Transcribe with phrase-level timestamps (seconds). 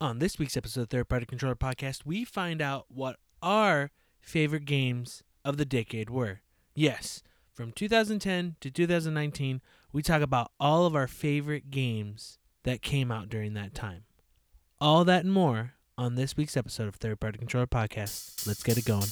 [0.00, 4.64] On this week's episode of Third Party Controller Podcast, we find out what our favorite
[4.64, 6.40] games of the decade were.
[6.74, 9.60] Yes, from 2010 to 2019,
[9.92, 14.04] we talk about all of our favorite games that came out during that time.
[14.80, 18.46] All that and more on this week's episode of Third Party Controller Podcast.
[18.46, 19.04] Let's get it going.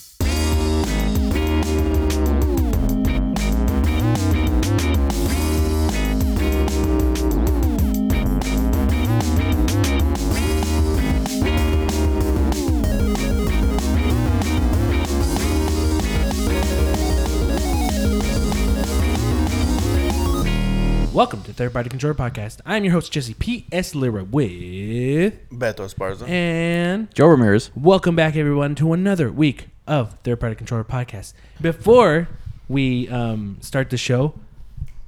[21.12, 22.62] Welcome to Third Party Controller Podcast.
[22.64, 23.94] I'm your host, Jesse P.S.
[23.94, 25.46] Lira with.
[25.50, 26.26] Beto Esparza.
[26.26, 27.70] And Joe Ramirez.
[27.76, 31.34] welcome back, everyone, to another week of Third Party Controller Podcast.
[31.60, 32.28] Before
[32.66, 34.32] we um, start the show,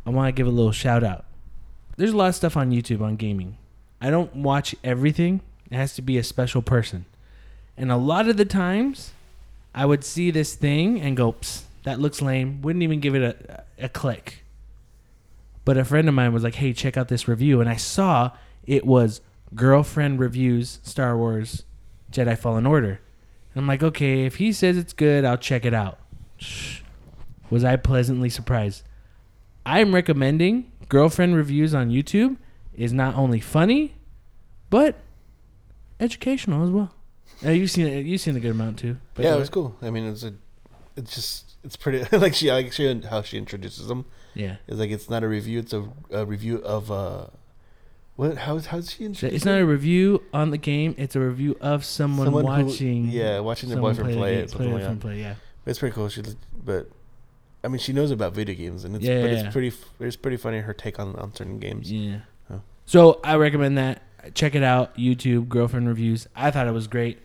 [0.05, 1.25] I want to give a little shout out.
[1.97, 3.57] There's a lot of stuff on YouTube on gaming.
[3.99, 7.07] I don't watch everything, it has to be a special person.
[7.79, 9.13] And a lot of the times,
[9.75, 12.61] I would see this thing and go, Psst, that looks lame.
[12.61, 14.44] Wouldn't even give it a, a click.
[15.65, 17.61] But a friend of mine was like, hey, check out this review.
[17.61, 18.33] And I saw
[18.65, 19.21] it was
[19.55, 21.65] Girlfriend Reviews Star Wars
[22.11, 23.01] Jedi Fallen Order.
[23.55, 25.99] And I'm like, okay, if he says it's good, I'll check it out.
[26.37, 26.81] Shh.
[27.51, 28.83] Was I pleasantly surprised?
[29.65, 32.37] I'm recommending Girlfriend Reviews on YouTube
[32.75, 33.95] is not only funny,
[34.71, 34.97] but
[36.01, 36.95] educational as well.
[37.45, 38.05] Uh, you've seen it.
[38.05, 38.99] You've seen a good amount too.
[39.19, 39.77] Yeah, it was cool.
[39.81, 40.35] I mean, it's a,
[40.97, 42.05] it's just, it's pretty.
[42.17, 44.57] like she, like she, how she introduces them Yeah.
[44.67, 45.59] It's like it's not a review.
[45.61, 47.27] It's a, a review of uh,
[48.17, 48.37] what?
[48.39, 49.35] How how's she introduce?
[49.37, 50.95] It's not a review on the game.
[50.99, 53.09] It's a review of someone, Someone who- watching.
[53.11, 55.01] yeah, watching their boyfriend the play it, their like that.
[55.01, 55.21] play.
[55.21, 55.35] Yeah.
[55.67, 56.09] It's pretty cool.
[56.11, 56.23] She,
[56.65, 56.91] but,
[57.65, 59.73] I mean, she knows about video games, and it's Yeah, but yeah, it's pretty.
[60.01, 61.91] It's pretty funny her take on on certain games.
[61.91, 62.19] Yeah.
[62.51, 62.61] Oh.
[62.87, 64.03] So I recommend that.
[64.35, 64.97] Check it out.
[64.97, 66.27] YouTube girlfriend reviews.
[66.37, 67.19] I thought it was great.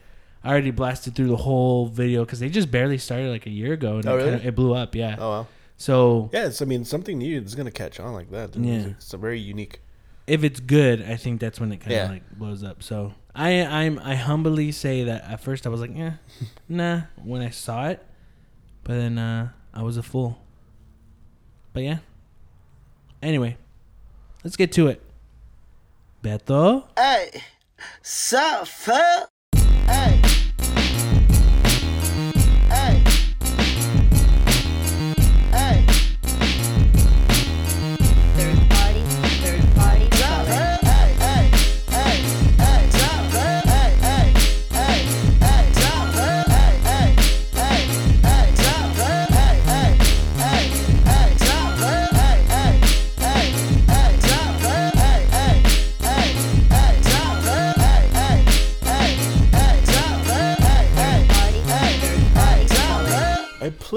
[0.43, 3.73] I already blasted through the whole video because they just barely started like a year
[3.73, 4.29] ago and Oh, it, really?
[4.31, 4.95] kinda, it blew up.
[4.95, 5.15] Yeah.
[5.19, 5.47] Oh wow.
[5.79, 6.61] So Yeah, it's.
[6.61, 7.41] I mean, something new.
[7.41, 8.55] is gonna catch on like that.
[8.55, 8.73] Yeah.
[8.73, 9.79] It's, it's a very unique.
[10.27, 12.09] if it's good, I think that's when it kind of Yeah.
[12.09, 12.83] like blows up.
[12.83, 16.13] So I I'm I humbly say that at first I was like, yeah,
[16.69, 18.05] nah, when I saw it,
[18.83, 20.37] but then uh, I was a fool.
[21.73, 21.99] But yeah.
[23.23, 23.55] Anyway,
[24.43, 25.01] let's get to it.
[26.23, 26.87] Beto.
[26.97, 27.41] Hey,
[28.01, 29.29] sup, fuck?
[29.87, 30.19] Hey.
[30.21, 30.38] Hey.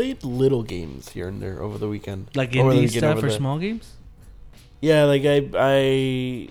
[0.03, 2.29] Played little games here and there over the weekend.
[2.35, 3.95] Like the indie stuff or the- small games?
[4.81, 6.49] Yeah, like I, I,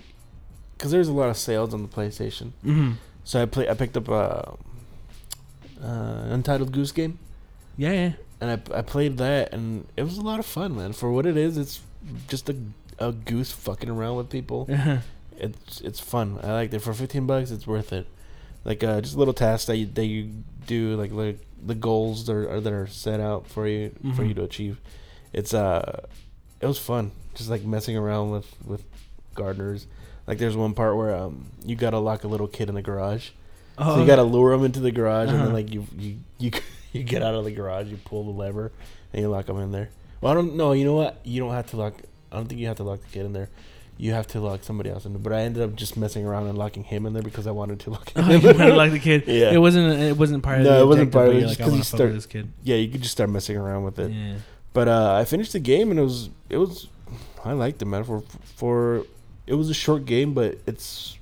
[0.76, 2.52] because there's a lot of sales on the PlayStation.
[2.64, 2.92] Mm-hmm.
[3.24, 3.68] So I play.
[3.68, 4.56] I picked up a
[5.82, 7.18] uh, Untitled Goose Game,
[7.76, 8.12] Yeah, yeah.
[8.40, 10.92] and I I played that, and it was a lot of fun, man.
[10.94, 11.80] For what it is, it's
[12.26, 12.56] just a
[12.98, 14.68] a goose fucking around with people.
[15.38, 16.38] It's it's fun.
[16.42, 17.50] I liked it for fifteen bucks.
[17.50, 18.06] It's worth it.
[18.64, 20.30] Like uh, just little tasks that you, that you
[20.66, 24.28] do, like like the goals that are, that are set out for you for Mhm.
[24.28, 24.80] you to achieve.
[25.32, 26.06] It's uh,
[26.60, 27.12] it was fun.
[27.34, 28.84] Just like messing around with with
[29.34, 29.86] gardeners.
[30.26, 33.30] Like there's one part where um you gotta lock a little kid in the garage.
[33.78, 35.44] oh, So you gotta lure him into the garage, and Uh-huh.
[35.46, 36.50] then like you you you
[36.92, 38.70] you get out of the garage, you pull the lever,
[39.12, 39.88] and you lock him in there.
[40.20, 40.72] Well, I don't know.
[40.72, 41.20] You know what?
[41.24, 41.94] You don't have to lock.
[42.30, 43.48] I don't think you have to lock the kid in there.
[43.98, 45.20] You have to lock somebody else in there.
[45.22, 47.78] But I ended up just messing around and locking him in there because I wanted
[47.80, 48.24] to lock him.
[48.24, 49.24] Oh, you wanted to like the kid.
[49.26, 49.52] Yeah.
[49.52, 50.00] It wasn't.
[50.00, 50.64] It wasn't part of.
[50.64, 52.48] No, it wasn't part of it, just Like, I 'cause want to start- this kid.
[52.64, 54.10] yeah, you could just start messing around with it.
[54.10, 54.34] Yeah.
[54.72, 56.88] But uh, I finished the game and it was it was
[57.44, 58.04] I liked it, man.
[58.04, 58.22] For
[58.56, 59.04] for
[59.46, 61.18] it was a short game, but it's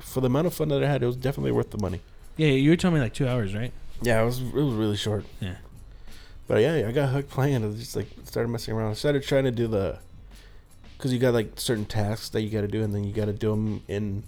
[0.00, 2.00] for the amount of fun that I had, it was definitely worth the money.
[2.36, 3.72] Yeah, you were telling me like two hours, right?
[4.02, 5.24] Yeah, it was it was really short.
[5.40, 5.56] Yeah.
[6.48, 7.64] But yeah, I got hooked playing.
[7.64, 8.90] I just like started messing around.
[8.90, 9.98] I started trying to do the,
[11.00, 13.24] because you got like certain tasks that you got to do, and then you got
[13.24, 14.22] to do them in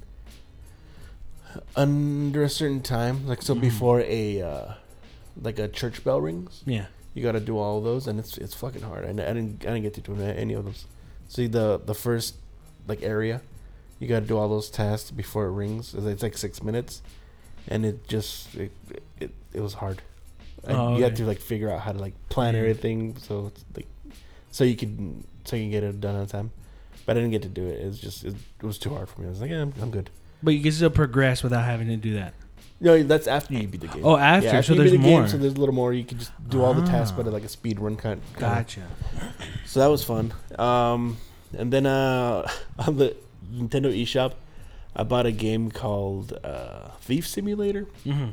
[1.76, 3.26] under a certain time.
[3.26, 3.60] Like so, Mhm.
[3.60, 4.74] before a uh,
[5.40, 6.86] like a church bell rings, Yeah.
[7.14, 9.04] you got to do all of those, and it's it's fucking hard.
[9.04, 10.86] I, I didn't I didn't get to do any of those.
[11.28, 12.36] See the the first
[12.88, 13.42] like area,
[13.98, 15.94] you got to do all those tasks before it rings.
[15.94, 17.02] It's like six minutes,
[17.68, 18.72] and it just it
[19.20, 20.00] it, it was hard.
[20.64, 21.22] And Oh, You have okay.
[21.22, 22.60] to like figure out how to like plan Yeah.
[22.60, 23.86] everything so it's like
[24.50, 26.50] so you can so you can get it done on time.
[27.06, 27.80] But I didn't get to do it.
[27.80, 29.26] It was just it, was too hard for me.
[29.26, 30.10] I was like, yeah, I'm, I'm good.
[30.42, 32.34] But you can still progress without having to do that.
[32.80, 34.04] No, that's after you beat the game.
[34.04, 35.20] Oh, after, so you there's the more.
[35.20, 35.92] Game, so there's a little more.
[35.92, 37.16] You can just do all the tasks, Ah.
[37.18, 38.20] but at like a speed run kind.
[38.34, 38.82] kind of- Gotcha.
[39.66, 40.34] So that was fun.
[40.58, 41.16] Um,
[41.56, 43.14] and then uh, on the
[43.52, 44.32] Nintendo eShop,
[44.96, 48.30] I bought a game called uh, Thief Simulator, Mm-hmm.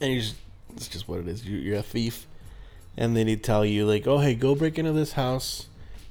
[0.00, 0.36] and you just,
[0.74, 1.44] it's just what it is.
[1.46, 2.26] You're, you're a thief,
[2.96, 5.66] and then they tell you like, "Oh, hey, go break into this house."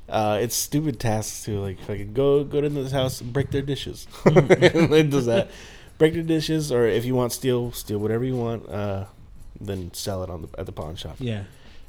[0.08, 1.60] Uh, it's stupid tasks too.
[1.60, 4.08] Like, fucking go go into this house, and break their dishes.
[4.26, 5.50] it does that.
[5.98, 8.70] Break their dishes, or if you want steal, steal whatever you want.
[8.70, 9.06] Uh,
[9.60, 11.44] then sell it on the at the pawn shop Yeah.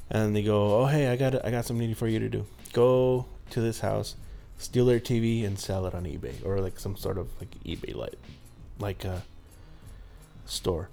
[0.08, 2.46] and they go, "Oh, hey, I got I got something for you to do.
[2.72, 4.14] Go to this house,
[4.56, 7.94] steal their TV, and sell it on eBay or like some sort of like eBay
[7.94, 8.14] like
[8.78, 9.22] like a
[10.46, 10.88] store."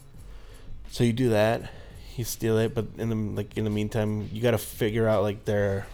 [0.90, 1.72] So you do that,
[2.18, 5.22] you steal it, but in the like in the meantime, you got to figure out
[5.24, 5.86] like their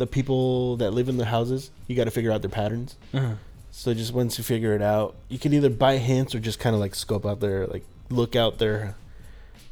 [0.00, 1.70] the people that live in the houses.
[1.86, 2.96] You got to figure out their patterns.
[3.14, 3.34] Uh-huh.
[3.70, 6.74] So just once you figure it out, you can either buy hints or just kind
[6.74, 8.96] of like scope out their like look out their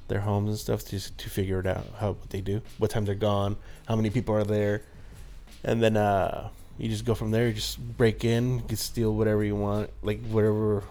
[0.07, 3.05] their homes and stuff to to figure it out how what they do, what time
[3.07, 3.57] they're gone,
[3.89, 4.83] how many people are there,
[5.65, 6.49] and then uh,
[6.79, 7.49] you just go from there.
[7.49, 10.85] You just break in, you can steal whatever you want, like whatever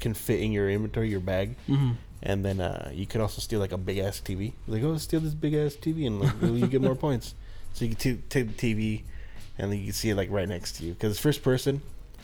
[0.00, 1.92] can fit in your inventory, your bag, Mm-hmm.
[2.22, 4.52] and then uh, you could also steal like a big ass TV.
[4.66, 7.34] Like oh, steal this big ass TV, and like you get more points.
[7.74, 9.02] So you can t- take the TV,
[9.58, 11.80] and then you can see it like right next to you because it's first person.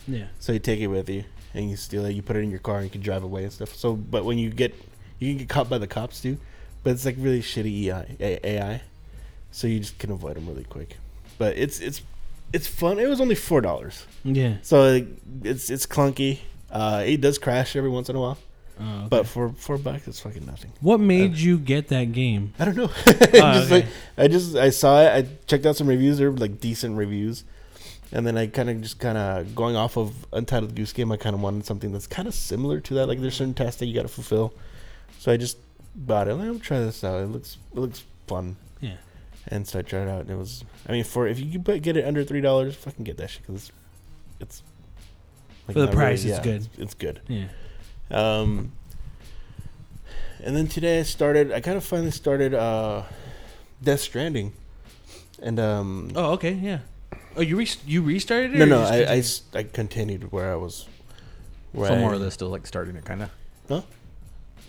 [0.07, 0.25] Yeah.
[0.39, 1.23] So you take it with you
[1.53, 2.11] and you steal it.
[2.13, 3.75] You put it in your car and you can drive away and stuff.
[3.75, 4.73] So, but when you get,
[5.19, 6.37] you can get caught by the cops too.
[6.83, 8.81] But it's like really shitty AI, AI.
[9.51, 10.97] So you just can avoid them really quick.
[11.37, 12.01] But it's it's
[12.53, 12.99] it's fun.
[12.99, 14.57] It was only four dollars, Yeah.
[14.61, 15.07] so like,
[15.43, 16.39] it's it's clunky.
[16.71, 18.37] Uh, it does crash every once in a while,
[18.79, 19.07] Oh, okay.
[19.09, 20.71] but for four bucks, it's fucking nothing.
[20.81, 22.53] what made you get that game?
[22.59, 22.89] I don't know.
[23.07, 23.69] Oh, just okay.
[23.69, 23.85] like
[24.17, 25.07] I just I saw it.
[25.09, 26.17] I checked out some reviews.
[26.17, 27.43] They're like decent reviews,
[28.11, 31.11] and then I kind of just kind of going off of Untitled Goose Game.
[31.11, 33.07] I kind of wanted something that's kind of similar to that.
[33.07, 34.53] Like there's certain tasks that you got to fulfill.
[35.19, 35.57] So I just
[35.95, 36.35] bought it.
[36.35, 37.21] Like, I'll try this out.
[37.21, 38.55] It looks it looks fun.
[38.81, 38.97] Yeah.
[39.47, 40.63] And so I tried it out, and it was.
[40.87, 43.29] I mean, for if you can put- get it under three dollars, fucking get that
[43.29, 43.71] shit because it's.
[44.39, 44.61] it's
[45.67, 46.55] like, For the price, it's good.
[46.57, 47.21] It's, it's good.
[47.27, 47.45] Yeah.
[48.11, 48.71] Um,
[50.43, 51.51] and then today I started.
[51.51, 53.03] I kind of finally started uh,
[53.83, 54.53] Death Stranding,
[55.41, 56.51] and um, Oh, okay.
[56.53, 56.79] Yeah.
[57.35, 58.57] Oh, you re- you restarted it?
[58.57, 59.19] no, no, you I, I continued?
[59.19, 60.87] s- I continued where I was.
[61.71, 63.29] Where So I- more or less still like starting it, kind of.
[63.67, 63.81] Huh?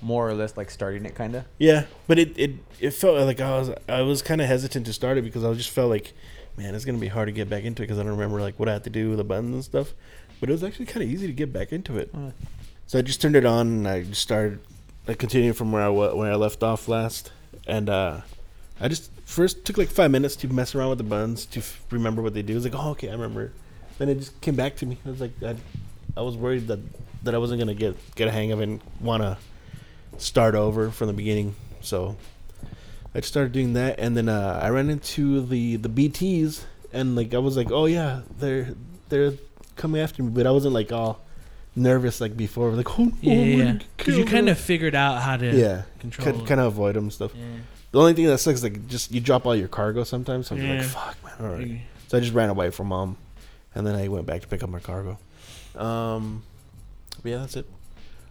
[0.02, 1.44] More or less like starting it, kind of.
[1.58, 2.50] Yeah, but it, it
[2.80, 5.52] it felt like I was I was kind of hesitant to start it because I
[5.54, 6.12] just felt like,
[6.56, 8.58] man, it's gonna be hard to get back into it because I don't remember like
[8.58, 9.94] what I had to do with the buttons and stuff.
[10.40, 12.10] But it was actually kind of easy to get back into it.
[12.14, 12.32] Oh.
[12.88, 14.60] So I just turned it on and I just started.
[15.06, 17.30] I continued from where I where I left off last,
[17.66, 18.22] and uh,
[18.80, 21.84] I just first took like five minutes to mess around with the buttons to f-
[21.90, 22.54] remember what they do.
[22.54, 23.52] I was like, oh okay, I remember.
[23.98, 24.96] Then it just came back to me.
[25.04, 25.56] I was like, I,
[26.16, 26.80] I was worried that
[27.24, 29.36] that I wasn't gonna get get a hang of it and want to
[30.16, 31.56] start over from the beginning.
[31.82, 32.16] So
[33.14, 36.64] I just started doing that, and then uh, I ran into the the BTS,
[36.94, 38.68] and like I was like, oh yeah, they're
[39.10, 39.34] they're
[39.76, 41.20] coming after me, but I wasn't like all
[41.78, 42.70] nervous like before.
[42.72, 43.78] Like, oh, Yeah, I'm yeah.
[43.96, 46.32] Because you kind of figured out how to yeah, control.
[46.38, 47.32] could kind of avoid them and stuff.
[47.34, 47.44] Yeah.
[47.92, 50.48] The only thing that sucks is like just you drop all your cargo sometimes.
[50.48, 50.74] So I'm Yeah.
[50.78, 51.34] like, fuck, man.
[51.40, 51.80] All right.
[52.08, 53.16] So I just ran away from mom,
[53.74, 55.18] and then I went back to pick up my cargo.
[55.76, 56.42] Um,
[57.22, 57.66] but yeah, that's it.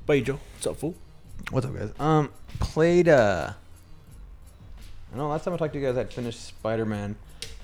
[0.05, 0.39] Bye, you, Joe.
[0.55, 0.95] What's up, fool?
[1.51, 1.91] What's up, guys?
[1.99, 2.29] Um,
[2.59, 3.07] played.
[3.09, 3.53] uh
[5.13, 7.15] I know last time I talked to you guys, I'd finished Spider Man,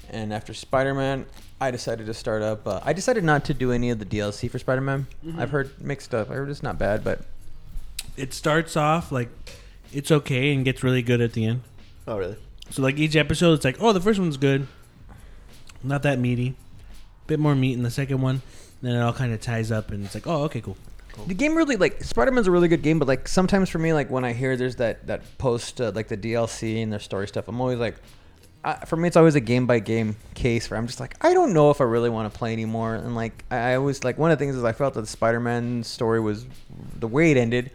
[0.09, 1.25] and after Spider Man,
[1.63, 2.67] I decided to start up.
[2.67, 5.07] Uh, I decided not to do any of the DLC for Spider Man.
[5.25, 5.39] Mhm.
[5.39, 6.29] I've heard mixed stuff.
[6.29, 7.21] I heard it's not bad, but
[8.15, 9.29] It starts off like
[9.91, 11.61] it's okay and gets really good at the end.
[12.07, 12.35] Oh, really?
[12.69, 14.67] So like each episode, it's like, oh, the first one's good,
[15.83, 16.55] not that meaty,
[17.27, 18.41] bit more meat in the second one.
[18.81, 20.77] Then it all kind of ties up, and it's like, oh, okay, cool.
[21.27, 22.99] the game really like Spider Man's a really good game.
[22.99, 26.07] But like sometimes for me, like when I hear there's that that post uh, like
[26.09, 27.95] the DLC and their story stuff, I'm always like.
[28.65, 31.33] I, for me, it's always a game by game case where I'm just like, I
[31.33, 32.95] don't know if I really want to play anymore.
[32.95, 35.07] And like, I, I always like one of the things is I felt that the
[35.07, 36.45] Spider Man story was
[36.99, 37.71] the way it ended.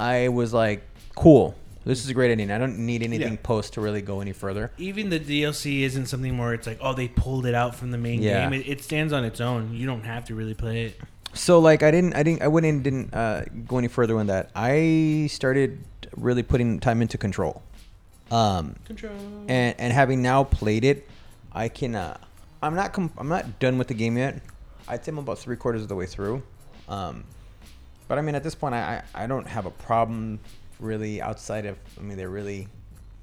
[0.00, 0.82] I was like,
[1.14, 1.54] cool,
[1.84, 2.50] this is a great ending.
[2.50, 3.38] I don't need anything Yeah.
[3.42, 4.72] post to really go any further.
[4.78, 7.98] Even the DLC isn't something where it's like, oh, they pulled it out from the
[7.98, 8.50] main Yeah.
[8.50, 8.60] game.
[8.60, 9.72] It, it stands on its own.
[9.74, 11.00] You don't have to really play it.
[11.34, 14.26] So like, I didn't, I didn't, I went and didn't uh, go any further on
[14.26, 14.50] that.
[14.56, 15.78] I started
[16.16, 17.62] really putting time into Control.
[18.30, 19.12] Um, Control.
[19.48, 21.08] and and having now played it,
[21.52, 21.94] I can.
[21.94, 22.16] Uh,
[22.62, 22.92] I'm not.
[22.92, 24.40] Com- I'm not done with the game yet.
[24.88, 26.42] I'd say I'm about three quarters of the way through.
[26.88, 27.24] Um,
[28.08, 30.40] but I mean, at this point, I I I don't have a problem
[30.80, 31.76] really outside of.
[31.98, 32.68] I mean, they really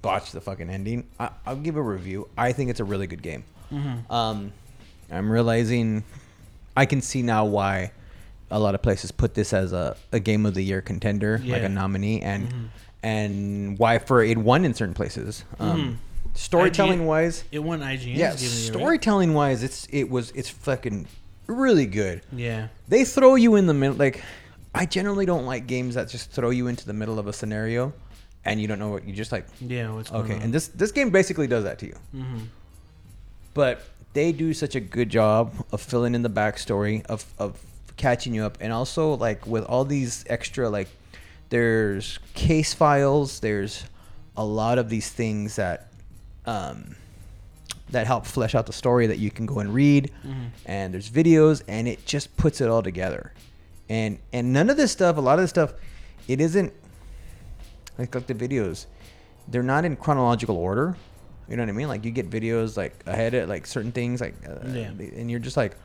[0.02, 1.08] botched the fucking ending.
[1.20, 2.28] I, I'll give a review.
[2.38, 3.44] I think it's a really good game.
[3.72, 4.10] Mhm.
[4.12, 4.52] Um,
[5.12, 6.04] I'm realizing
[6.76, 7.92] I can see now why
[8.52, 11.64] a lot of places put this as a, a game of the year contender, like
[11.64, 12.68] a nominee, and Mhm.
[13.04, 15.44] And why for it won in certain places.
[15.60, 15.96] Um, Mhm.
[16.36, 18.16] Storytelling wise, It won IGN.
[18.18, 21.06] yeah, storytelling wise, it's it was it's fucking
[21.46, 22.22] really good.
[22.32, 22.70] Yeah.
[22.88, 23.98] They throw you in the middle.
[23.98, 24.24] Like,
[24.74, 27.94] I generally don't like games that just throw you into the middle of a scenario,
[28.46, 29.46] and you don't know what you just like.
[29.62, 29.92] Yeah.
[29.92, 30.42] What's going Okay, on?
[30.42, 31.96] and this this game basically does that to you.
[32.16, 32.48] Mhm.
[33.54, 33.84] But
[34.14, 37.60] they do such a good job of filling in the backstory of of
[37.98, 40.88] catching you up, and also like with all these extra like,
[41.50, 43.40] there's case files.
[43.40, 43.84] There's
[44.36, 45.92] a lot of these things that.
[46.46, 46.96] Um,
[47.90, 50.50] that help flesh out the story that you can go and read Mhm.
[50.66, 53.32] and there's videos and it just puts it all together
[53.88, 55.74] and and none of this stuff a lot of this stuff
[56.28, 56.74] it isn't
[58.00, 58.88] like like the videos
[59.48, 60.96] they're not in chronological order
[61.48, 64.20] you know what i mean like you get videos like ahead of like certain things
[64.22, 64.88] like uh, Yeah.
[64.90, 65.76] and you're just like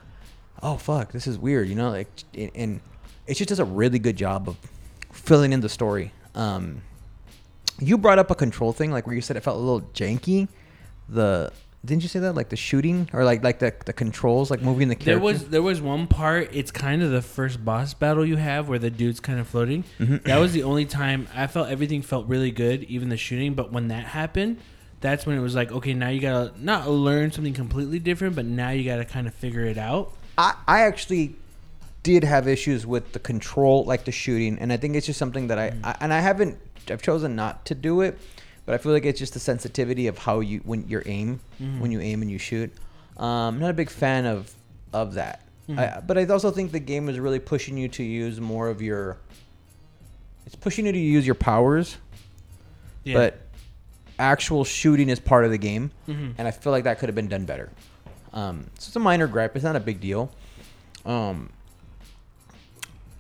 [0.62, 2.80] oh fuck this is weird you know like and- and
[3.26, 4.56] it just does a really good job of
[5.18, 6.80] filling in the story um
[7.80, 10.48] you brought up a control thing like where you said it felt a little janky
[11.08, 11.52] the
[11.84, 14.88] didn't you say that like the shooting or like like the the controls like moving
[14.88, 16.50] the character There was there was one part.
[16.52, 19.84] It's kind of the first boss battle you have where the dude's kind of floating.
[20.00, 20.24] Mhm.
[20.24, 23.54] That was the only time I felt everything felt really good, even the shooting.
[23.54, 24.58] But when that happened,
[25.00, 28.44] that's when it was like, okay, now you gotta not learn something completely different, but
[28.44, 30.12] now you gotta kind of figure it out.
[30.36, 31.36] I, I actually
[32.14, 35.48] did have issues with the control, like the shooting, and I think it's just something
[35.48, 36.58] that I, I and I haven't.
[36.90, 38.18] I've chosen not to do it,
[38.64, 41.80] but I feel like it's just the sensitivity of how you when your aim, Mhm.
[41.80, 42.72] when you aim and you shoot.
[43.18, 44.54] Um, I'm not a big fan of
[44.92, 45.42] of that.
[45.68, 45.78] Mhm.
[45.78, 48.80] I, but I also think the game is really pushing you to use more of
[48.80, 49.18] your.
[50.46, 51.98] It's pushing you to use your powers,
[53.04, 53.14] Yeah.
[53.14, 53.40] but
[54.18, 56.34] actual shooting is part of the game Mhm.
[56.38, 57.70] and I feel like that could have been done better.
[58.32, 59.54] Um, so it's a minor gripe.
[59.56, 60.30] It's not a big deal.
[61.04, 61.50] Um,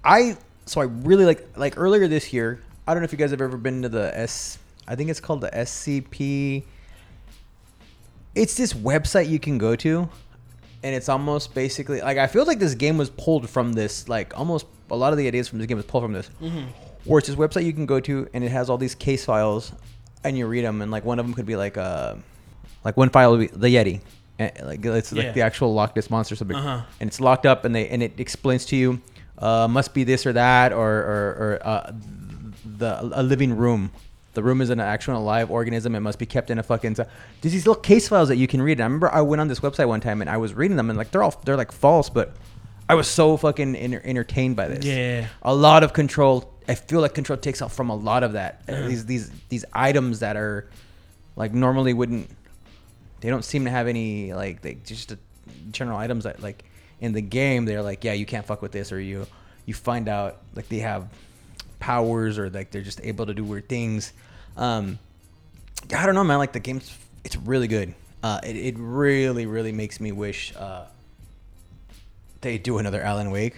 [0.08, 0.36] I
[0.66, 2.60] so I really like like earlier this year.
[2.86, 4.58] I don't know if you guys have ever been to the S.
[4.86, 6.64] I think it's called the SCP.
[8.34, 10.08] It's this website you can go to,
[10.82, 14.08] and it's almost basically like I feel like this game was pulled from this.
[14.08, 16.30] Like almost a lot of the ideas from this game was pulled from this.
[16.40, 16.68] Mhm.
[17.04, 19.72] Where it's this website you can go to, and it has all these case files,
[20.24, 22.14] and you read them, and like one of them could be like uh
[22.84, 24.00] like one file would be the Yeti,
[24.38, 25.24] and like it's Yeah.
[25.24, 26.82] like the actual Loch Ness monster, or something, Uh-huh.
[27.00, 29.00] and it's locked up, and they and it explains to you,
[29.38, 31.92] uh, must be this or that, or or, or uh,
[32.78, 33.90] the a living room.
[34.34, 35.94] The room is an actual alive organism.
[35.96, 36.94] It must be kept in a fucking.
[36.94, 37.08] There's
[37.42, 38.74] these little case files that you can read.
[38.78, 40.90] And I remember I went on this website one time and I was reading them
[40.90, 42.34] and like they're all they're like false, but
[42.88, 45.26] I was so fucking enter- entertained by this Yeah.
[45.42, 46.52] a lot of control.
[46.68, 48.64] I feel like control takes off from a lot of that.
[48.66, 50.68] These these these items that are
[51.34, 52.30] like normally wouldn't.
[53.20, 55.16] They don't seem to have any like they just uh,
[55.72, 56.64] general items that like
[57.00, 59.26] in the game they're like yeah you can't fuck with this or you
[59.66, 61.08] you find out like they have
[61.78, 64.12] powers or like they're just able to do weird things.
[64.56, 64.98] Um,
[65.94, 66.38] I don't know, man.
[66.38, 67.94] Like the game's it's really good.
[68.22, 70.86] Uh, it, it really really makes me wish uh,
[72.40, 73.56] they do another Alan Wake.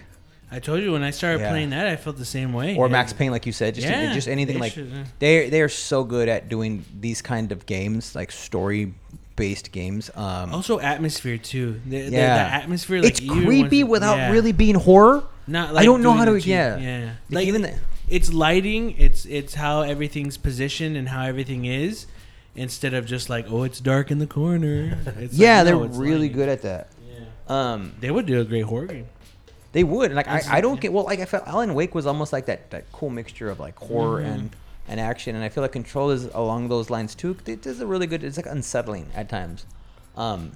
[0.53, 1.51] I told you when I started Yeah.
[1.51, 2.77] playing that, I felt the same way.
[2.77, 2.93] or Yeah.
[2.93, 5.69] Max Payne, like you said, just Yeah, just anything they like should, they they are
[5.69, 8.95] so good at doing these kind of games, like story
[9.41, 10.11] based games.
[10.15, 11.81] Um, Also, atmosphere too.
[11.87, 13.01] The, the- yeah, the atmosphere.
[13.03, 14.31] Like it's creepy once- without yeah.
[14.31, 15.25] really being horror.
[15.47, 15.75] Not.
[15.75, 16.35] Like I don't know how to.
[16.35, 17.11] it Yeah, Yeah.
[17.31, 17.75] Like, even the,
[18.09, 18.95] it's lighting.
[18.99, 22.07] It's it's how everything's positioned and how everything is,
[22.55, 24.99] instead of just like oh it's dark in the corner.
[25.19, 26.33] It's yeah, like, they're no, really lighting.
[26.37, 26.89] good at that.
[27.09, 27.25] Yeah.
[27.73, 29.07] Um, They would do a great horror game.
[29.73, 30.13] They would.
[30.13, 31.05] Like I, I don't get well.
[31.05, 34.23] Like I felt Alan Wake was almost like that that cool mixture of like horror
[34.23, 34.35] Mhm.
[34.35, 34.51] and
[34.89, 37.37] and action, and I feel like Control is along those lines too.
[37.47, 38.25] It is a really good.
[38.25, 39.67] It's like unsettling at times.
[40.17, 40.53] Um,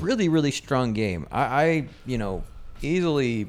[0.00, 1.26] really, really strong game.
[1.30, 2.44] I, I you know
[2.82, 3.48] easily,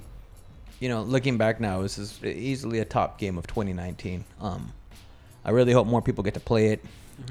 [0.80, 4.24] you know, looking back now, this is easily a top game of 2019.
[4.40, 4.74] Um,
[5.46, 6.84] I really hope more people get to play it.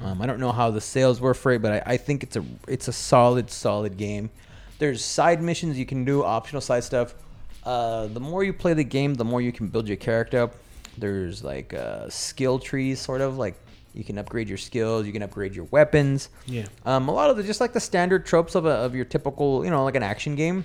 [0.03, 2.35] Um, I don't know how the sales were for it, but I, I think it's
[2.35, 4.29] a it's a solid solid game.
[4.77, 7.15] There's side missions you can do, optional side stuff.
[7.63, 10.55] Uh, the more you play the game, the more you can build your character up.
[10.97, 13.55] There's like uh, skill trees, sort of like
[13.93, 16.29] you can upgrade your skills, you can upgrade your weapons.
[16.45, 16.65] Yeah.
[16.85, 19.63] Um, a lot of the just like the standard tropes of a, of your typical,
[19.63, 20.63] you know, like an action game,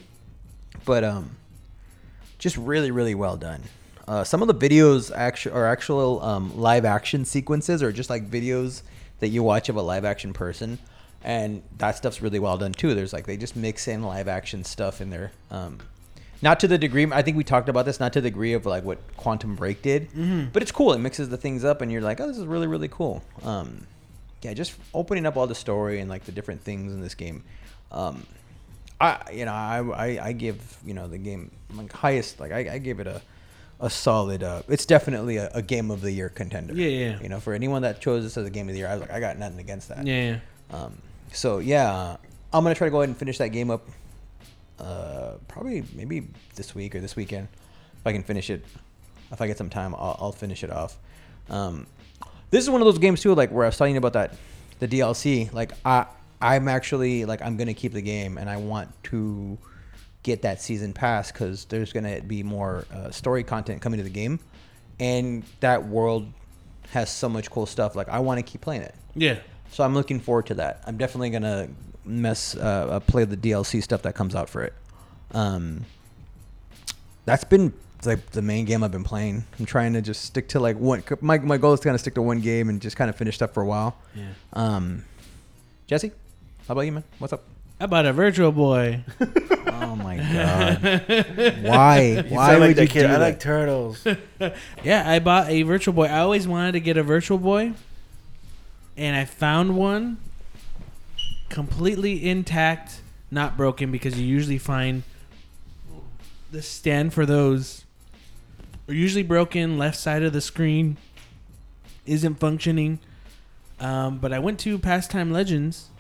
[0.85, 1.37] but um,
[2.39, 3.63] just really really well done.
[4.07, 8.31] Uh, some of the videos actually are actual um, live action sequences, or just like
[8.31, 8.83] videos
[9.21, 10.79] that you watch of a live action person,
[11.23, 12.95] and that stuff's really well done too.
[12.95, 15.33] There's like they just mix in live action stuff in there.
[15.51, 15.79] Um,
[16.45, 18.65] not to the degree I think we talked about this, not to the degree of
[18.67, 20.53] like what Quantum Break did, Mhm.
[20.53, 20.93] but it's cool.
[20.93, 23.23] It mixes the things up, and you're like, oh, this is really really cool.
[23.43, 23.87] Um,
[24.43, 27.43] yeah, just opening up all the story and like the different things in this game.
[27.91, 28.27] Um,
[29.01, 32.75] I you know I, I I give you know the game like highest like I,
[32.75, 33.21] I give it a
[33.81, 36.75] a solid uh it's definitely a, a game of the year contender.
[36.75, 37.21] Yeah, yeah.
[37.21, 39.01] You know, for anyone that chose this as a game of the year, I was
[39.01, 40.07] like I got nothing against that.
[40.07, 40.39] Yeah.
[40.71, 40.99] Um,
[41.33, 42.17] so yeah,
[42.53, 43.83] I'm gonna try to go ahead and finish that game up.
[44.79, 46.27] Uh, probably maybe
[46.57, 47.49] this week or this weekend,
[47.99, 48.65] if I can finish it.
[49.31, 50.99] If I get some time, I'll, I'll finish it off.
[51.49, 51.87] Um,
[52.51, 54.35] this is one of those games too, like where I was telling you about that,
[54.79, 55.53] the DLC.
[55.53, 56.07] Like I,
[56.41, 59.59] I'm actually like I'm gonna keep the game, and I want to
[60.23, 64.11] get that season pass because there's gonna be more uh, story content coming to the
[64.11, 64.41] game,
[65.01, 66.33] and that world
[66.91, 67.97] has so much cool stuff.
[67.97, 68.95] Like I want to keep playing it.
[69.15, 69.39] Yeah.
[69.71, 70.83] So I'm looking forward to that.
[70.87, 71.69] I'm definitely gonna
[72.05, 74.73] mess uh, uh, play the DLC stuff that comes out for it.
[75.33, 75.85] Um,
[77.25, 77.73] that's been
[78.05, 79.45] like the main game I've been playing.
[79.59, 81.03] I'm trying to just stick to like one.
[81.21, 83.17] My my goal is to kind of stick to one game and just kind of
[83.17, 83.97] finish stuff for a while.
[84.15, 84.25] Yeah.
[84.53, 85.05] Um,
[85.87, 86.13] Jesse,
[86.69, 87.05] how about you, man?
[87.19, 87.43] What's up?
[87.79, 89.05] How about a Virtual Boy?
[89.77, 91.63] Oh my god!
[91.63, 92.23] Why?
[92.29, 93.01] You Why would like you kid.
[93.03, 93.21] do I that?
[93.21, 94.07] like turtles.
[94.85, 96.05] yeah, I bought a Virtual Boy.
[96.07, 97.73] I always wanted to get a Virtual Boy,
[98.97, 100.19] and I found one
[101.55, 105.05] completely intact, not broken, because you usually find
[106.51, 107.85] the stand for those
[108.89, 109.79] are usually broken.
[109.79, 110.97] Left side of the screen
[112.07, 112.99] isn't functioning.
[113.79, 115.91] Um, but I went to Pastime Legends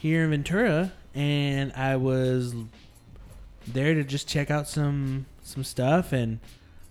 [0.00, 2.54] here in Ventura, and I was
[3.66, 6.40] there to just check out some some stuff and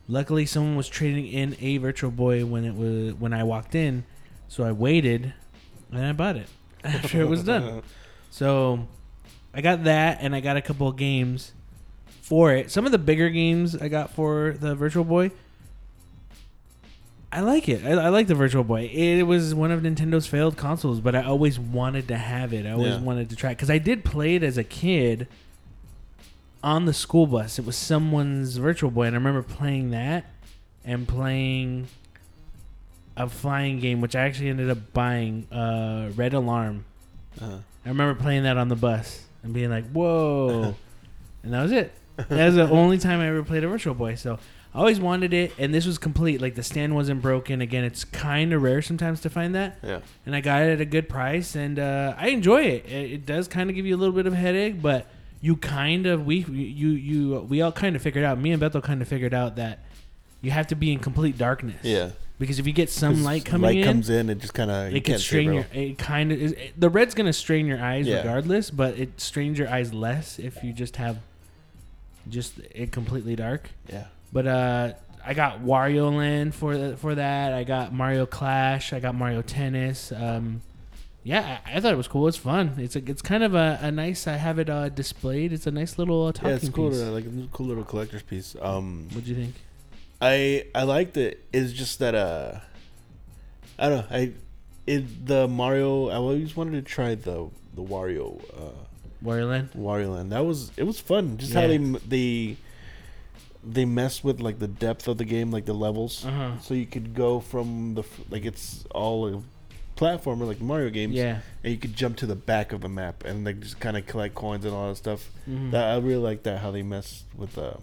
[0.07, 4.05] luckily someone was trading in a virtual boy when it was when I walked in
[4.47, 5.33] so I waited
[5.91, 6.47] and I bought it
[6.95, 7.81] after it was done
[8.29, 8.87] so
[9.53, 11.53] I got that and I got a couple of games
[12.21, 15.31] for it some of the bigger games I got for the virtual boy
[17.31, 17.83] I like it.
[17.83, 18.83] I, I like the Virtual Boy.
[18.93, 22.67] It was one of Nintendo's failed consoles, but I always wanted to have it.
[22.67, 23.01] I always Yeah.
[23.01, 25.27] wanted to try it because I did play it as a kid
[26.63, 27.57] on the school bus.
[27.57, 30.25] It was someone's Virtual Boy, and I remember playing that
[30.85, 31.87] and playing
[33.17, 36.85] a flying game, which I actually ended up buying, uh, Red Alarm.
[37.41, 37.57] Uh-huh.
[37.85, 40.75] I remember playing that on the bus and being like, "Whoa!"
[41.43, 41.93] and that was it.
[42.29, 44.15] That was the only time I ever played a Virtual Boy.
[44.15, 44.39] So
[44.73, 46.41] I always wanted it, and this was complete.
[46.41, 47.59] Like the stand wasn't broken.
[47.61, 49.99] Again, it's kind of rare sometimes to find that, Yeah.
[50.25, 52.85] and I got it at a good price, and uh, I enjoy it.
[52.85, 55.07] It, it does kind of give you a little bit of headache, but
[55.41, 58.39] you kind of we you you we all kind of figured out.
[58.39, 59.79] Me and Beto kind of figured out that
[60.41, 61.83] you have to be in complete darkness.
[61.83, 62.11] Yeah.
[62.43, 64.93] Because if you get some light coming light in, comes in, it just kind of
[64.93, 65.65] it can strain your.
[65.73, 68.17] It kind of the red's gonna strain your eyes Yeah.
[68.17, 71.19] regardless, but it strains your eyes less if you just have
[72.29, 73.69] just it completely dark.
[73.89, 74.05] Yeah.
[74.31, 74.93] But uh,
[75.25, 77.53] I got Wario Land for th- for that.
[77.53, 78.91] I got Mario Clash.
[78.91, 80.11] I got Mario Tennis.
[80.11, 80.61] Um,
[81.23, 82.27] yeah, I, I thought it was cool.
[82.27, 82.73] It's fun.
[82.77, 84.27] It's a, it's kind of a, a nice.
[84.27, 85.53] I have it uh, displayed.
[85.53, 86.89] It's a nice little uh, talking Yeah, it's cool.
[86.89, 86.99] piece.
[86.99, 88.55] To, like a cool little collector's piece.
[88.61, 89.55] Um, what do you think?
[90.23, 91.43] I I liked it.
[91.51, 92.59] It's just that uh,
[93.77, 94.17] I don't know.
[94.17, 94.31] I
[94.87, 96.09] it the Mario.
[96.09, 98.71] I always wanted to try the the Wario uh
[99.23, 99.69] Wario Land.
[99.75, 100.31] Wario Land.
[100.31, 101.37] That was it was fun.
[101.37, 101.61] Just Yeah.
[101.61, 102.57] how they they
[103.65, 106.25] they mess with like the depth of the game, like the levels.
[106.25, 106.51] Uh huh.
[106.61, 109.41] So you could go from the like it's all a
[109.99, 111.13] platformer like Mario games.
[111.15, 111.39] Yeah.
[111.63, 114.05] And you could jump to the back of the map and like just kind of
[114.05, 115.29] collect coins and all that stuff.
[115.49, 115.71] Mhm.
[115.71, 117.77] That I really like that how they mess with the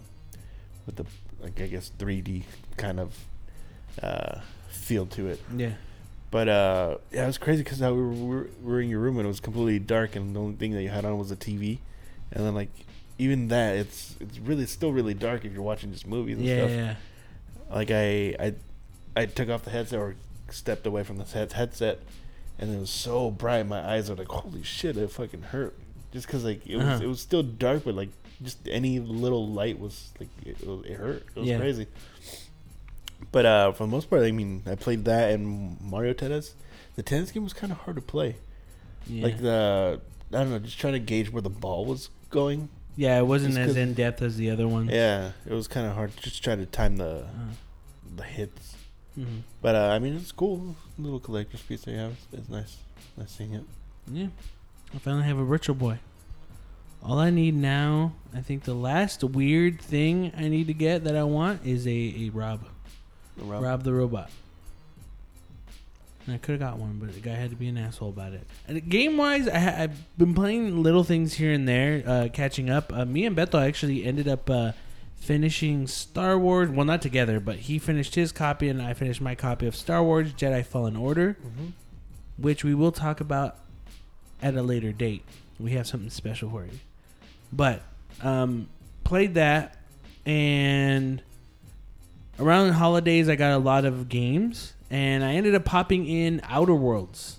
[0.85, 1.05] with the
[1.41, 2.43] like I guess 3D
[2.77, 3.17] kind of
[4.01, 5.39] uh, feel to it.
[5.55, 5.73] yeah.
[6.29, 9.25] But uh, yeah, it was crazy because we were, we were- in your room and
[9.25, 11.79] it was completely dark and the only thing that you had on was a TV,
[12.31, 12.69] and then like
[13.19, 16.57] even that it's it's really still really dark if you're watching just movies and Yeah.
[16.57, 16.71] stuff.
[16.71, 16.95] Yeah.
[17.75, 18.53] Like I I
[19.15, 20.15] I took off the headset or
[20.49, 21.99] stepped away from the headset,
[22.57, 25.75] and it was so bright my eyes were like holy shit it fucking hurt
[26.13, 27.03] just because like it was Uh-huh.
[27.03, 28.09] it was still dark but like
[28.43, 31.57] just any little light was like it, it, hurt it was Yeah.
[31.59, 31.87] crazy.
[33.31, 36.55] But uh, for the most part, I mean, I played that and Mario Tennis.
[36.95, 38.35] The tennis game was kind of hard to play.
[39.07, 39.23] Yeah.
[39.23, 40.01] Like the
[40.33, 42.69] I don't know, just trying to gauge where the ball was going.
[42.95, 43.19] yeah.
[43.19, 44.89] It wasn't just as in depth as the other ones.
[44.91, 47.53] Yeah, it was kind of hard to just try to time the Uh,
[48.15, 48.75] the hits.
[49.17, 49.41] mhm.
[49.61, 50.75] But uh, I mean, it's cool.
[50.97, 52.17] Little collector's piece they have.
[52.33, 52.77] It's nice.
[53.17, 53.63] Nice seeing it.
[54.11, 54.27] Yeah.
[54.93, 55.99] I finally have a Virtual Boy.
[57.03, 61.15] All I need now, I think the last weird thing I need to get that
[61.15, 62.65] I want is a, a Rob.
[63.37, 64.29] Rob- Rob the Robot.
[66.27, 68.33] And I could have got one, but the guy had to be an asshole about
[68.33, 68.45] it.
[68.67, 72.69] And game wise, I ha- I've been playing little things here and there, uh, catching
[72.69, 72.93] up.
[72.93, 74.73] Uh, me and Beto actually ended up uh,
[75.15, 76.69] finishing Star Wars.
[76.69, 80.03] Well, not together, but he finished his copy, and I finished my copy of Star
[80.03, 81.71] Wars Jedi Fallen Order, Mhm.
[82.37, 83.57] which we will talk about
[84.43, 85.23] at a later date.
[85.59, 86.71] We have something special for you.
[87.51, 87.81] But
[88.21, 88.69] um,
[89.03, 89.77] played that,
[90.25, 91.21] and
[92.39, 96.41] around the holidays, I got a lot of games, and I ended up popping in
[96.45, 97.37] Outer Worlds.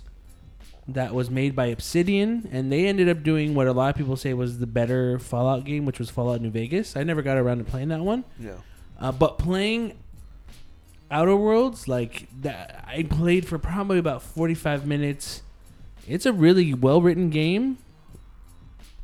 [0.85, 4.17] That was made by Obsidian, and they ended up doing what a lot of people
[4.17, 6.97] say was the better Fallout game, which was Fallout New Vegas.
[6.97, 8.25] I never got around to playing that one.
[8.37, 8.55] Yeah.
[8.99, 9.97] Uh, but playing
[11.09, 15.41] Outer Worlds, like that, I played for probably about forty-five minutes.
[16.05, 17.77] It's a really well-written game,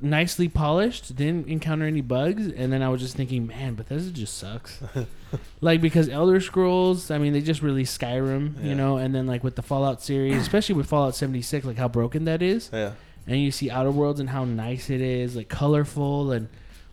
[0.01, 1.15] nicely polished.
[1.15, 4.79] Didn't encounter any bugs, and then I was just thinking, man, Bethesda just sucks.
[5.61, 8.69] like because Elder Scrolls, I mean, they just released Skyrim, Yeah.
[8.69, 11.87] you know, and then like with the Fallout series, especially with Fallout seventy-six, like how
[11.87, 12.93] broken that is Yeah.
[13.27, 16.47] and you see Outer Worlds and how nice it is, like colorful and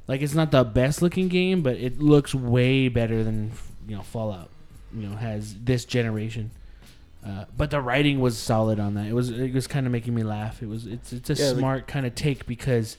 [0.09, 3.53] like it's not the best looking game, but it looks way better than
[3.88, 4.51] you know Fallout.
[4.95, 6.51] You know has this generation.
[7.27, 9.07] Uh, but the writing was solid on that.
[9.07, 10.62] It was it was kind of making me laugh.
[10.62, 12.97] It was it's it's a Yeah, like- smart kind of take because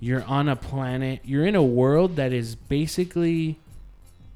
[0.00, 3.58] you're on a planet, you're in a world that is basically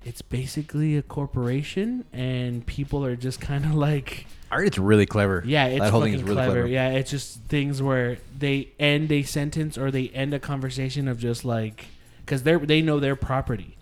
[0.05, 5.07] it's basically a corporation and people are just kind of like I heard it's really
[5.07, 5.43] clever.
[5.47, 6.53] yeah, it's that whole fucking thing is really clever.
[6.53, 6.67] clever.
[6.69, 11.19] Yeah, it's just things where they end a sentence or they end a conversation of
[11.19, 11.87] just like
[12.27, 13.77] because they they know their property.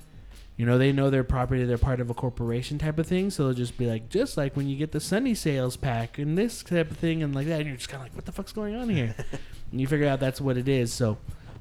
[0.61, 1.65] You know, they know their property.
[1.65, 3.31] They're part of a corporation type of thing.
[3.31, 6.37] So they'll just be like, just like when you get the Sunny Sales pack and
[6.37, 7.61] this type of thing and like that.
[7.61, 9.15] And you're just kind of like, what the fuck's going on here?
[9.73, 10.93] and you figure out that's what it is.
[10.93, 11.17] So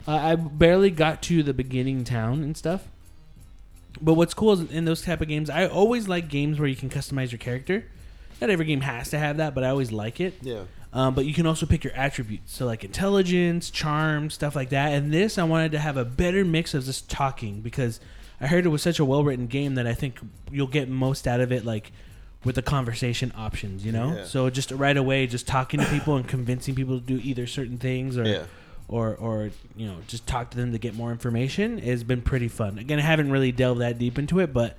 [0.05, 2.89] uh, I barely got to the beginning town and stuff.
[4.01, 6.75] But what's cool is in those type of games, I always like games where you
[6.75, 7.85] can customize your character.
[8.41, 10.33] Not every game has to have that, but I always like it.
[10.41, 10.63] Yeah.
[10.91, 14.91] Um, but you can also pick your attributes, so like intelligence, charm, stuff like that.
[14.91, 18.01] And this, I wanted to have a better mix of just talking because
[18.41, 20.19] I heard it was such a well written game that I think
[20.52, 21.91] you'll get most out of it, like
[22.45, 24.15] with the conversation options, you know.
[24.15, 24.23] Yeah.
[24.25, 27.78] So just right away, just talking to people and convincing people to do either certain
[27.78, 28.43] things or Yeah.
[28.88, 32.47] or or you know just talk to them to get more information has been pretty
[32.47, 32.78] fun.
[32.80, 34.78] Again, I haven't really delved that deep into it, but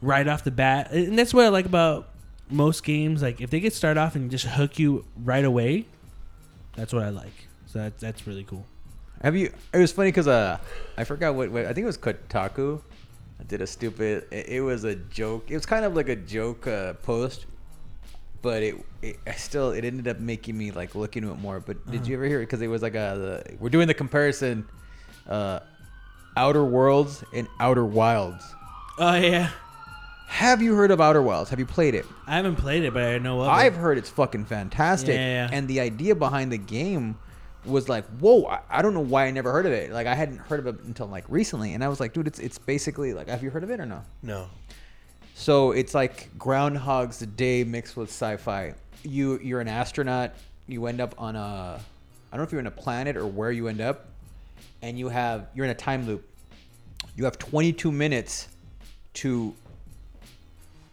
[0.00, 2.08] right off the bat, and that's what I like about
[2.48, 3.22] most games.
[3.22, 5.86] Like if they get start off and just hook you right away,
[6.76, 7.48] that's what I like.
[7.66, 8.66] So that, that's really cool.
[9.22, 9.52] Have you?
[9.74, 10.58] It was funny because uh,
[10.96, 12.80] I forgot what, what I think it was Kotaku.
[13.50, 14.28] Did a stupid.
[14.30, 15.50] It, it was a joke.
[15.50, 17.46] It was kind of like a joke uh, post,
[18.42, 21.58] but it, it I still it ended up making me like look into it more.
[21.58, 22.46] But did you ever hear it?
[22.46, 24.68] Because it was like a the, we're doing the comparison,
[25.28, 25.58] uh,
[26.36, 28.44] Outer Worlds and Outer Wilds.
[28.98, 29.50] Oh yeah,
[30.28, 31.50] Have you heard of Outer Wilds?
[31.50, 32.06] Have you played it?
[32.28, 33.78] I haven't played it, but I know of I've it.
[33.78, 35.16] heard it's fucking fantastic.
[35.16, 35.56] Yeah, yeah, yeah.
[35.58, 37.18] And the idea behind the game
[37.70, 39.90] was like, whoa, I, I don't know why I never heard of it.
[39.90, 41.74] Like I hadn't heard of it until like recently.
[41.74, 43.86] And I was like, dude, it's it's basically like have you heard of it or
[43.86, 44.02] no?
[44.22, 44.48] No.
[45.34, 48.74] So it's like Groundhog's Day mixed with sci-fi.
[49.02, 50.34] You you're an astronaut.
[50.66, 51.80] You end up on a
[52.32, 54.06] I don't know if you're in a planet or where you end up,
[54.82, 56.26] and you have you're in a time loop.
[57.16, 58.48] You have 22 minutes
[59.14, 59.54] to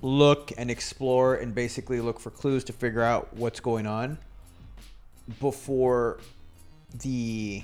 [0.02, 4.18] look and explore and basically look for clues to figure out what's going on
[5.40, 6.20] before
[6.96, 7.64] the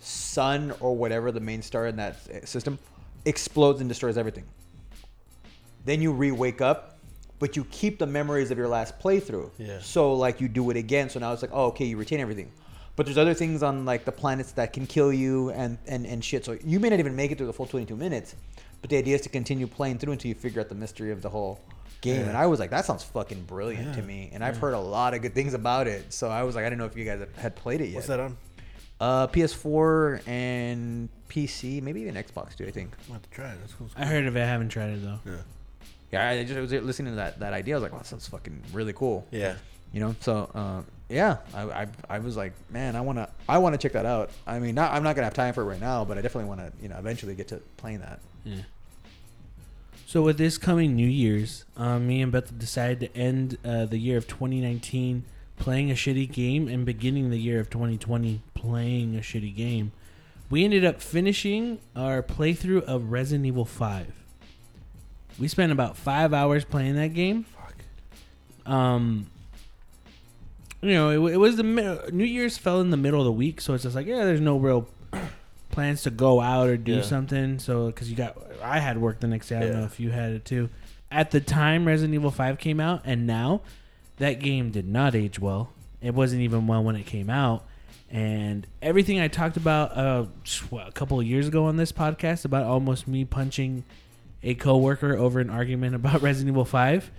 [0.00, 2.78] sun or whatever the main star in that eh, system
[3.24, 4.44] explodes and destroys everything.
[5.84, 6.98] Then you re-wake up,
[7.38, 9.50] but you keep the memories of your last playthrough.
[9.58, 9.78] Yeah.
[9.80, 11.10] So like you do it again.
[11.10, 12.50] So now it's like, oh, okay, you retain everything.
[12.96, 16.24] But there's other things on like the planets that can kill you and and and
[16.24, 16.44] shit.
[16.44, 18.36] So you may not even make it through the full 22 minutes.
[18.80, 21.22] But the idea is to continue playing through until you figure out the mystery of
[21.22, 21.58] the whole
[22.02, 22.20] game.
[22.20, 22.28] Yeah.
[22.28, 24.30] And I was like, that sounds fucking brilliant to me.
[24.32, 26.12] And I've heard a lot of good things about it.
[26.12, 27.94] So I was like, I didn't know if you guys had played it yet.
[27.94, 28.36] What's that on?
[29.04, 32.64] Uh, PS4 and PC, maybe even Xbox too.
[32.66, 32.90] I think.
[33.04, 33.58] I'm about to try it.
[33.60, 33.90] That's cool.
[33.98, 34.40] I heard of it.
[34.40, 35.18] I haven't tried it though.
[35.26, 35.36] Yeah.
[36.10, 37.74] Yeah, I just was listening to that, that idea.
[37.74, 39.26] I was like, wow, that sounds fucking really cool.
[39.30, 39.56] Yeah.
[39.92, 43.76] You know, so uh, yeah, I, I, I was like, man, I wanna I wanna
[43.76, 44.30] check that out.
[44.46, 46.48] I mean, not, I'm not gonna have time for it right now, but I definitely
[46.48, 48.20] wanna you know eventually get to playing that.
[48.44, 48.62] Yeah.
[50.06, 53.98] So with this coming New Year's, um, me and Beth decided to end uh, the
[53.98, 55.24] year of 2019
[55.64, 59.92] playing a shitty game and beginning the year of 2020 playing a shitty game.
[60.50, 64.12] We ended up finishing our playthrough of Resident Evil 5.
[65.38, 67.44] We spent about five hours playing that game.
[67.44, 68.70] Fuck.
[68.70, 69.28] Um,
[70.82, 71.62] you know, it, it was the
[72.12, 74.42] New Year's fell in the middle of the week, so it's just like, yeah, there's
[74.42, 74.86] no real
[75.70, 77.02] plans to go out or do Yeah.
[77.02, 77.58] something.
[77.58, 79.56] So, because you got, I had work the next day.
[79.56, 79.78] I don't Yeah.
[79.80, 80.68] know if you had it too.
[81.10, 83.62] At the time Resident Evil 5 came out, and now
[84.18, 85.70] that game did not age well.
[86.00, 87.64] It wasn't even well when it came out.
[88.10, 90.26] And everything I talked about uh,
[90.70, 93.84] what, a couple of years ago on this podcast about almost me punching
[94.42, 97.10] a coworker over an argument about Resident Evil 5,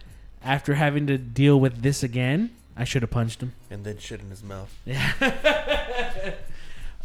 [0.43, 3.53] after having to deal with this again, I should have punched him.
[3.69, 4.73] And then shit in his mouth.
[4.86, 6.34] Yeah.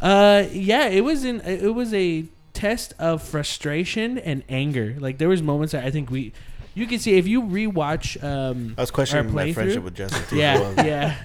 [0.01, 1.41] Uh, yeah, it was in.
[1.41, 4.95] It was a test of frustration and anger.
[4.99, 6.33] Like there was moments that I think we,
[6.73, 8.21] you can see if you rewatch.
[8.23, 10.37] Um, I was questioning our my friendship with Jesse too.
[10.37, 11.15] yeah, yeah.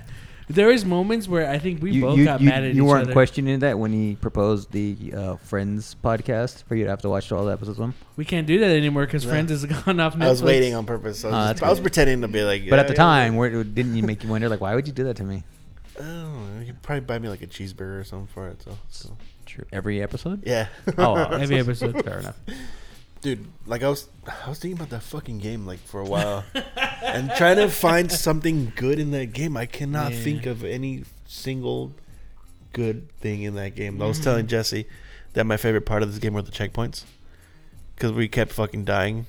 [0.48, 2.70] There was moments where I think we you both you, got you, mad at each
[2.70, 2.76] other.
[2.76, 7.02] you weren't questioning that when he proposed the uh, Friends podcast for you to have
[7.02, 7.94] to watch all the episodes of them.
[8.16, 9.30] we can't do that anymore because Yeah.
[9.32, 10.22] Friends has gone off Netflix.
[10.24, 11.24] I was waiting on purpose.
[11.24, 12.70] I was, Oh, just- I was pretending to be like.
[12.70, 14.92] But at the yeah, time, where, didn't you make you wonder like why would you
[14.92, 15.42] do that to me?
[15.98, 16.62] Oh, don't know.
[16.66, 18.60] You'd probably buy me like a cheeseburger or something for it.
[18.62, 19.16] So, so.
[19.46, 19.64] True.
[19.72, 20.42] Every episode.
[20.46, 20.68] yeah.
[20.98, 22.04] Oh, Every episode.
[22.04, 22.36] fair enough.
[23.26, 24.06] Dude like i was
[24.44, 26.44] i was thinking about that fucking game like for a while
[27.02, 30.18] and trying to find something good in that game i cannot Yeah.
[30.20, 31.92] think of any single
[32.72, 34.08] good thing in that game i Mm.
[34.08, 34.86] was telling jesse
[35.32, 37.02] that my favorite part of this game were the checkpoints
[37.96, 39.26] because we kept fucking dying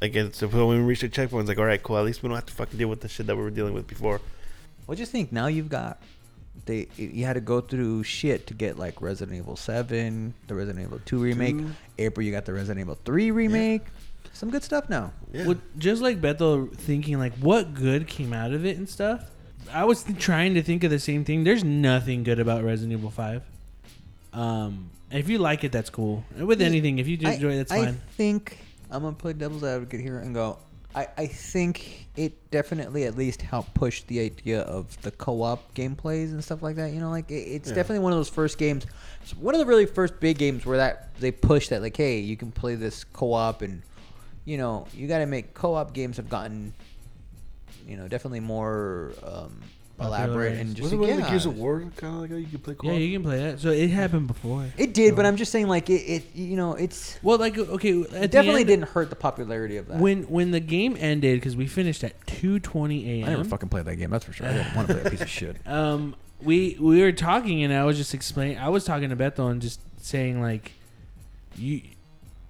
[0.00, 2.28] like it's, so when we reached the checkpoints like all right cool at least we
[2.28, 4.20] don't have to fucking deal with the shit that we were dealing with before
[4.86, 5.30] What do you think?
[5.32, 5.98] Now you've got
[6.64, 10.84] they you had to go through shit to get like Resident Evil Seven, the Resident
[10.86, 11.58] Evil Two remake.
[11.58, 11.70] Two.
[11.98, 13.82] April, you got the Resident Evil Three remake.
[14.32, 15.12] Some good stuff now.
[15.32, 19.24] yeah Well, just like Beto thinking like what good came out of it and stuff.
[19.72, 21.44] I was trying to think of the same thing.
[21.44, 23.42] There's nothing good about Resident Evil Five.
[24.32, 26.24] Um, if you like it, that's cool.
[26.38, 27.88] With anything, if you do enjoy it, that's I fine.
[27.88, 28.58] I think
[28.90, 30.58] I'm gonna play devil's advocate here and go.
[30.94, 36.32] I, I think it definitely at least helped push the idea of the co-op gameplays
[36.32, 36.92] and stuff like that.
[36.92, 37.76] You know, like it, it's Yeah.
[37.76, 38.86] definitely one of those first games.
[39.22, 42.18] it's one of the really first big games where that they pushed that like, hey,
[42.18, 43.82] you can play this co-op and
[44.44, 46.74] you know you got to make co-op games have gotten
[47.86, 49.60] you know definitely more um,
[50.00, 51.16] elaborate and just was it one yeah.
[51.16, 53.00] the gears of war kind of like that you could play Yeah, co-op?
[53.00, 53.60] you can play that.
[53.60, 54.66] So it happened before.
[54.76, 58.00] It did, but I'm just saying like it, it you know it's Well, like okay,
[58.02, 59.98] at it definitely end, didn't hurt the popularity of that.
[59.98, 63.28] When when the game ended, because we finished at two twenty a.m.
[63.28, 64.10] I never fucking played that game.
[64.10, 64.46] That's for sure.
[64.46, 65.56] I didn't want to play that piece of shit.
[65.66, 68.58] um, we we were talking, and I was just explaining.
[68.58, 70.72] I was talking to Beto and just saying like,
[71.56, 71.82] you.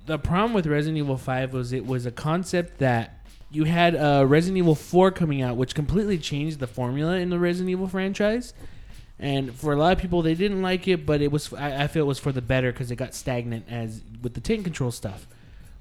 [0.06, 3.21] The problem with Resident Evil Five was it was a concept that
[3.52, 7.38] you had uh, Resident Evil Four coming out, which completely changed the formula in the
[7.38, 8.54] Resident Evil franchise.
[9.18, 11.86] And for a lot of people, they didn't like it, but it was I, I
[11.86, 14.90] feel it was for the better because it got stagnant as with the tank control
[14.90, 15.26] stuff.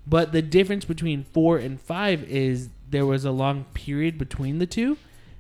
[0.06, 4.66] But the difference between four and five is there was a long period between the
[4.66, 4.98] two,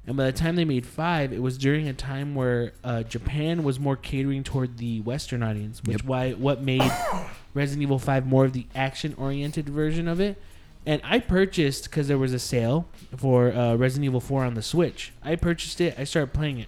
[0.07, 3.63] and by the time they made five, it was during a time where uh, Japan
[3.63, 6.05] was more catering toward the Western audience, which Yep.
[6.05, 6.81] why what made
[7.53, 10.41] Resident Evil Five more of the action-oriented version of it.
[10.85, 14.61] And I purchased because there was a sale for uh, Resident Evil Four on the
[14.61, 15.13] Switch.
[15.23, 15.95] I purchased it.
[15.97, 16.67] I started playing it.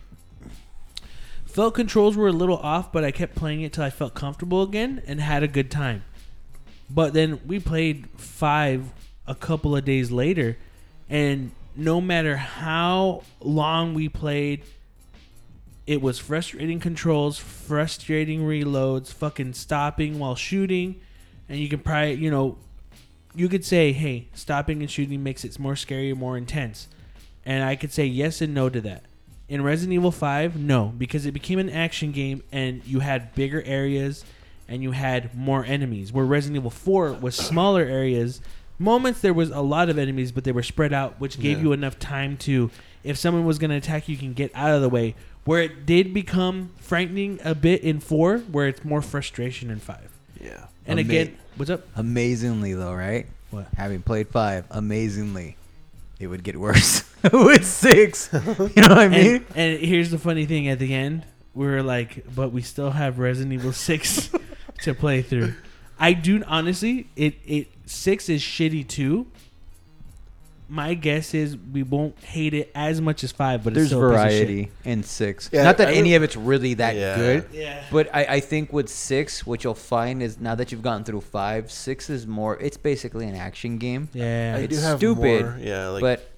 [1.45, 4.63] Felt controls were a little off, but I kept playing it till I felt comfortable
[4.63, 6.03] again and had a good time.
[6.89, 8.91] But then we played five
[9.27, 10.57] a couple of days later,
[11.09, 14.63] and no matter how long we played,
[15.85, 21.01] it was frustrating controls, frustrating reloads, fucking stopping while shooting,
[21.49, 22.57] and you can probably, you know,
[23.35, 26.87] you could say, hey, stopping and shooting makes it more scary, more intense.
[27.45, 29.03] And I could say yes and no to that.
[29.49, 33.61] In Resident Evil 5, no, because it became an action game and you had bigger
[33.65, 34.23] areas
[34.67, 36.13] and you had more enemies.
[36.13, 38.39] Where Resident Evil 4 was smaller areas.
[38.79, 41.63] Moments there was a lot of enemies, but they were spread out, which gave Yeah.
[41.65, 42.71] you enough time to,
[43.03, 45.15] if someone was going to attack you, you can get out of the way.
[45.43, 50.09] Where it did become frightening a bit in 4, where it's more frustration in 5.
[50.41, 51.85] yeah And Ama- again, what's up?
[51.95, 53.27] Amazingly though, right?
[53.51, 53.67] What?
[53.77, 55.57] Having played five, amazingly,
[56.19, 58.29] it would get worse with six.
[58.33, 59.45] You know what I mean?
[59.55, 62.91] And, and here's the funny thing at the end, we were like, but we still
[62.91, 64.29] have Resident Evil 6
[64.83, 65.53] to play through.
[65.99, 69.27] I do honestly, it it 6 is shitty too.
[70.73, 74.09] My guess is we won't hate it as much as 5, but it's There's still
[74.09, 74.47] a piece of shit.
[74.47, 75.49] variety in six.
[75.53, 77.15] Yeah, Not that I any re- of it's really that Yeah.
[77.15, 77.45] good.
[77.53, 77.83] Yeah.
[77.91, 81.21] But I, I think with six, what you'll find is now that you've gotten through
[81.21, 82.57] five, six is more.
[82.59, 84.09] It's basically an action game.
[84.13, 84.55] Yeah.
[84.57, 86.31] I it's do have stupid, more, yeah like but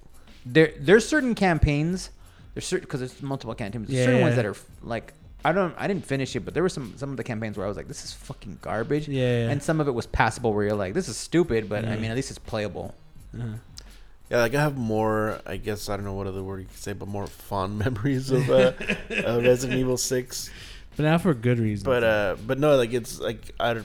[0.45, 2.09] there there's certain campaigns.
[2.53, 3.87] There's certain because there's multiple campaigns.
[3.87, 4.25] There's certain Yeah.
[4.25, 5.13] ones that are like
[5.45, 7.65] I don't I didn't finish it, but there were some some of the campaigns where
[7.65, 9.07] I was like, this is fucking garbage.
[9.07, 9.49] Yeah.
[9.49, 12.11] And some of it was passable, where you're like, this is stupid, but I mean
[12.11, 12.93] at least it's playable.
[13.33, 13.47] Uh-huh.
[14.29, 15.39] Yeah, like I have more.
[15.45, 18.31] I guess I don't know what other word you could say, but more fond memories
[18.31, 18.71] of uh,
[19.25, 20.49] uh, Resident Evil Six.
[20.97, 21.85] But now for good reason.
[21.85, 23.81] But uh, but no, like it's like I,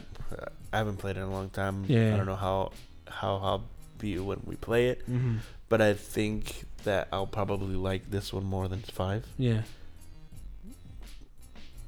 [0.73, 1.85] I haven't played it in a long time.
[1.89, 2.15] Yeah.
[2.15, 2.73] I don't know how
[3.09, 3.65] how I'll
[3.99, 8.45] be when we play it, hmm but I think that I'll probably like this one
[8.45, 9.63] more than five, Yeah.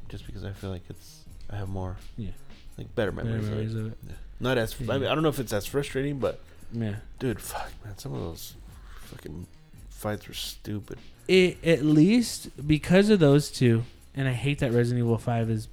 [0.08, 2.30] just because I feel like it's I have more Yeah.
[2.78, 3.48] like better Better memories.
[3.48, 3.92] memories of it.
[4.02, 4.16] of it.
[4.40, 6.40] Not as I, mean, I don't know if it's as frustrating, but
[6.72, 6.96] Yeah.
[7.18, 8.54] dude, fuck man, some of those
[9.06, 9.46] fucking
[9.90, 10.98] fights were stupid.
[11.28, 15.68] It at least because of those two, and I hate that Resident Evil Five is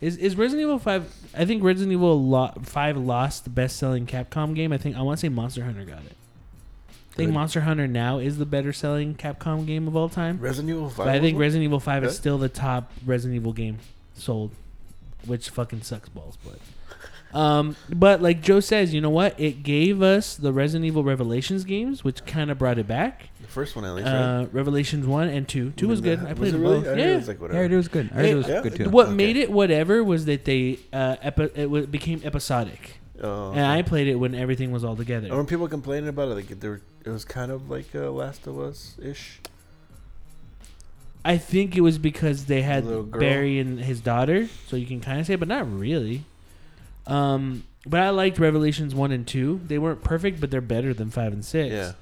[0.00, 1.12] Is is Resident Evil Five?
[1.36, 4.72] I think Resident Evil lo- Five lost the best selling Capcom game.
[4.72, 6.16] I think I want to say Monster Hunter got it.
[7.12, 7.34] I think Good.
[7.34, 10.38] Monster Hunter now is the better selling Capcom game of all time.
[10.38, 11.06] Resident Evil Five.
[11.06, 11.38] But I think?
[11.38, 12.16] Resident Evil Five is Really?
[12.16, 13.78] still the top Resident Evil game
[14.14, 14.50] sold,
[15.26, 16.36] which fucking sucks balls.
[16.44, 16.58] But,
[17.34, 19.38] um, but like Joe says, you know what?
[19.38, 23.28] It gave us the Resident Evil Revelations games, which kind of brought it back.
[23.42, 24.06] the first one at least.
[24.06, 24.14] right?
[24.14, 25.70] Uh, Revelations one and two.
[25.72, 26.20] Two was good.
[26.20, 26.78] I Was played it them really?
[26.80, 26.86] both.
[26.86, 27.04] I heard Yeah.
[27.06, 28.10] it was like Yeah, it was good.
[28.10, 28.62] I heard it was Yeah.
[28.62, 28.90] good too.
[28.90, 29.14] What Okay.
[29.16, 33.82] made it whatever was that they uh, epi- it w- became episodic, Oh, and I
[33.82, 35.26] played it when everything was all together.
[35.28, 38.46] And when people complaining about it, like there, it was kind of like uh, Last
[38.46, 39.40] of Us ish.
[41.24, 43.20] I think it was because they had Little girl.
[43.20, 46.24] Barry and his daughter, so you can kind of say, but not really.
[47.06, 49.60] Um, but I liked Revelations one and two.
[49.66, 51.72] They weren't perfect, but they're better than five and six.
[51.72, 51.92] Yeah.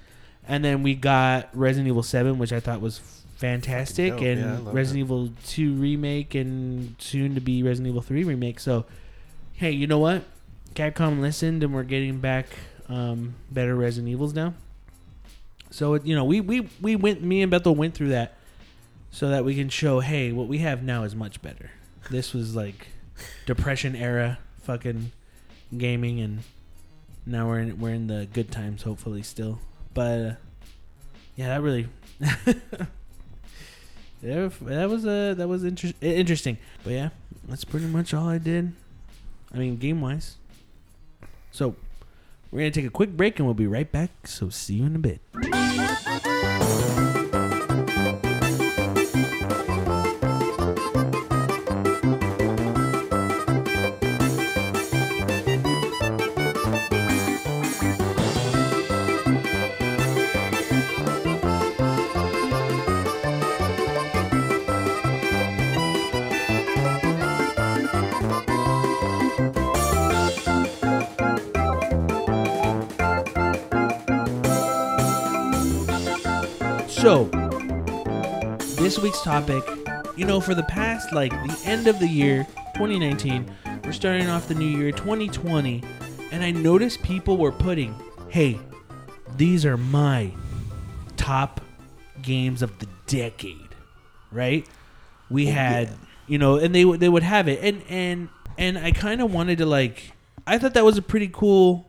[0.46, 2.98] And then we got Resident Evil seven, which I thought was
[3.36, 4.22] fantastic, dope.
[4.22, 8.60] and Yeah, Resident Evil two remake, and soon to be Resident Evil three remake.
[8.60, 8.86] So,
[9.54, 10.22] hey, you know what?
[10.74, 12.46] Capcom listened, and we're getting back
[12.88, 14.54] um, better Resident Evils now.
[15.70, 17.22] So it, you know, we we we went.
[17.22, 18.34] Me and Beto went through that,
[19.10, 21.70] so that we can show, hey, what we have now is much better.
[22.10, 22.88] This was like
[23.46, 25.12] depression era fucking
[25.76, 26.40] gaming, and
[27.26, 28.82] now we're in we're in the good times.
[28.82, 29.60] Hopefully, still.
[29.92, 30.32] But uh,
[31.36, 31.88] yeah, that really.
[34.24, 37.10] That was uh, that was inter- interesting, but yeah,
[37.46, 38.72] that's pretty much all I did.
[39.52, 40.36] I mean, game wise.
[41.52, 41.76] So,
[42.50, 44.26] we're gonna take a quick break and we'll be right back.
[44.26, 46.63] So, see you in a bit.
[77.04, 77.24] So,
[78.76, 79.62] this week's topic,
[80.16, 83.44] you know, for the past, like, the end of the year, 2019,
[83.84, 85.82] we're starting off the new year, 2020,
[86.32, 87.94] and I noticed people were putting,
[88.30, 88.58] hey,
[89.36, 90.30] these are my
[91.18, 91.60] top
[92.22, 93.74] games of the decade,
[94.32, 94.66] right?
[95.28, 95.90] We oh, had,
[96.26, 99.30] you know, and they would they would have it, and and and I kind of
[99.30, 100.12] wanted to like,
[100.46, 101.86] I thought that was a pretty cool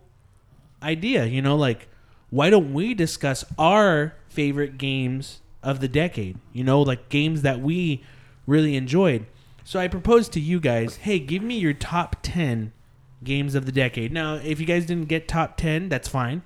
[0.83, 1.87] idea, you know, like
[2.35, 6.37] why don't we discuss our favorite games of the decade?
[6.53, 8.03] You know, like games that we
[8.45, 9.25] really enjoyed.
[9.63, 12.71] So I proposed to you guys, hey, give me your top 10
[13.23, 14.11] games of the decade.
[14.11, 16.43] Now, if you guys didn't get top 10, that's fine.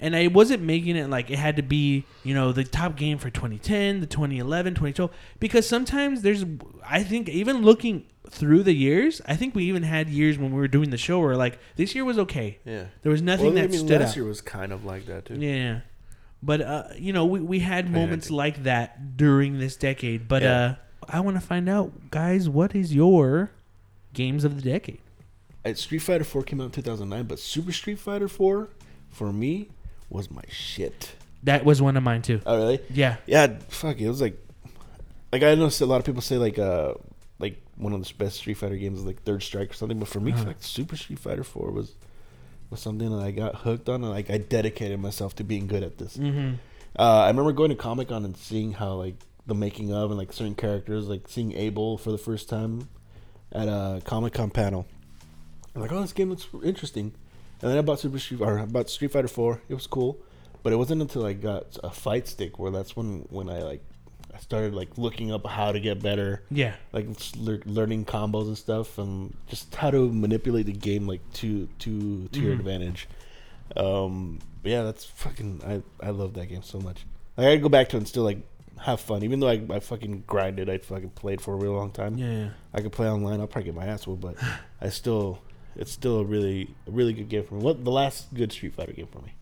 [0.00, 3.18] And I wasn't making it like it had to be, you know, the top game
[3.18, 6.44] for 2010, the 2011, 2012 because sometimes there's
[6.88, 10.58] I think even looking through the years, I think we even had years when we
[10.58, 12.58] were doing the show where like this year was okay.
[12.64, 12.84] Yeah.
[13.02, 14.16] There was nothing well, that I mean, stood last out.
[14.16, 15.34] year was kind of like that too.
[15.34, 15.80] Yeah.
[16.42, 20.28] But uh, you know, we, we had moments like that during this decade.
[20.28, 20.60] But Yeah.
[20.60, 20.74] uh
[21.10, 23.50] I want to find out, guys, what is your
[24.12, 24.98] games of the decade?
[25.64, 28.68] Uh, Street Fighter 4 came out in 2009, but Super Street Fighter 4
[29.08, 29.68] for me
[30.10, 31.12] was my shit.
[31.44, 32.40] That was one of mine too.
[32.44, 32.80] Oh really?
[32.90, 33.16] Yeah.
[33.26, 33.96] Yeah, fuck.
[34.00, 34.36] It It was like,
[35.32, 36.94] like I know a lot of people say like uh
[37.38, 40.08] like one of the best Street Fighter games is like Third Strike or something, but
[40.08, 40.44] for me, Uh-huh.
[40.44, 41.94] like Super Street Fighter 4 was
[42.70, 45.82] was something that I got hooked on, and like I dedicated myself to being good
[45.82, 46.16] at this.
[46.16, 46.54] Mm-hmm.
[46.98, 50.18] Uh, I remember going to Comic Con and seeing how like the making of and
[50.18, 52.88] like certain characters, like seeing Abel for the first time
[53.52, 54.86] at a Comic Con panel.
[55.74, 57.12] I'm like, oh, this game looks interesting.
[57.60, 59.62] And then I bought Super Street or I bought Street Fighter Four.
[59.68, 60.18] It was cool,
[60.62, 63.82] but it wasn't until I got a fight stick where that's when when I like
[64.38, 66.74] I started like looking up how to get better, Yeah.
[66.92, 67.06] like
[67.66, 72.40] learning combos and stuff, and just how to manipulate the game like to to to
[72.40, 72.58] your Mhm.
[72.60, 73.08] advantage.
[73.76, 75.60] Um, yeah, that's fucking.
[75.66, 77.04] I I love that game so much.
[77.36, 78.38] Like, I'd go back to it and still like
[78.78, 80.70] have fun, even though I, I fucking grinded.
[80.70, 82.16] I fucking played for a real long time.
[82.16, 82.30] Yeah.
[82.32, 82.48] yeah.
[82.72, 83.40] I could play online.
[83.40, 84.36] I'll probably get my ass whooped, but
[84.80, 85.40] I still,
[85.74, 87.62] it's still a really, a really good game for me.
[87.62, 89.32] What the last good Street Fighter game for me?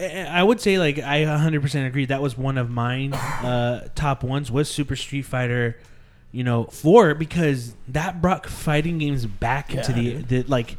[0.00, 2.06] I would say like I 100% agree.
[2.06, 5.78] That was one of mine uh, top ones was Super Street Fighter,
[6.30, 10.76] you know, four because that brought fighting games back into the, the like.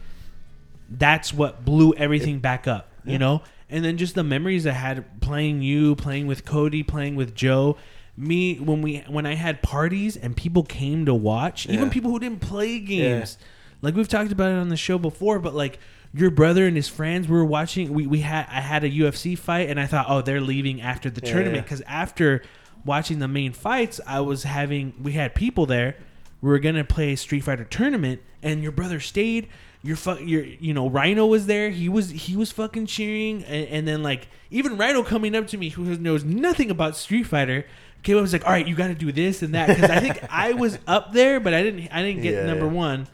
[0.90, 3.42] That's what blew everything back up, you know.
[3.70, 7.78] And then just the memories I had playing you, playing with Cody, playing with Joe.
[8.16, 12.20] Me when we when I had parties and people came to watch, even people who
[12.20, 13.38] didn't play games.
[13.84, 15.78] Like we've talked about it on the show before, but like
[16.14, 19.38] your brother and his friends we were watching we, we had I had a UFC
[19.38, 21.70] fight and I thought, "Oh, they're leaving after the Yeah, tournament yeah.
[21.70, 22.42] cuz after
[22.86, 25.96] watching the main fights, I was having we had people there
[26.42, 29.48] we were gonna play a Street Fighter tournament, and your brother stayed.
[29.82, 31.70] Your fu- your you know Rhino was there.
[31.70, 35.58] He was he was fucking cheering, and, and then like even Rhino coming up to
[35.58, 37.66] me, who knows nothing about Street Fighter,
[38.02, 39.90] came up and was like, "All right, you got to do this and that." Because
[39.90, 42.72] I think I was up there, but I didn't I didn't get Yeah, number yeah.
[42.72, 43.08] one.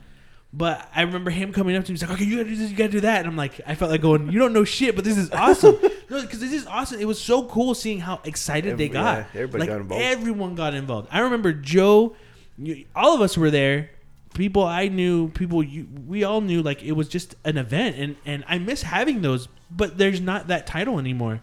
[0.52, 2.72] But I remember him coming up to me, he's like, "Okay, you gotta do this,
[2.72, 4.96] you gotta do that," and I'm like, I felt like going, "You don't know shit,
[4.96, 5.78] but this is awesome."
[6.10, 7.00] no, because this is awesome.
[7.00, 9.20] It was so cool seeing how excited they got.
[9.20, 10.04] yeah, everybody like got involved.
[10.04, 11.08] everyone got involved.
[11.12, 12.16] I remember Joe,
[12.58, 13.92] you, all of us were there.
[14.34, 16.64] People I knew, people you, we all knew.
[16.64, 19.50] Like it was just an event, and and I miss having those.
[19.70, 21.42] But there's not that title anymore.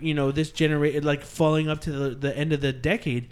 [0.00, 3.28] You know, this generated like falling up to the, the end of the decade.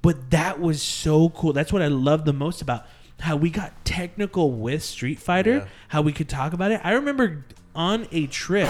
[0.00, 1.52] But that was so cool.
[1.52, 2.86] That's what I love the most about
[3.24, 5.56] how we got technical with Street Fighter.
[5.56, 5.66] Yeah.
[5.88, 6.80] How we could talk about it.
[6.84, 7.44] I remember
[7.74, 8.68] on a trip,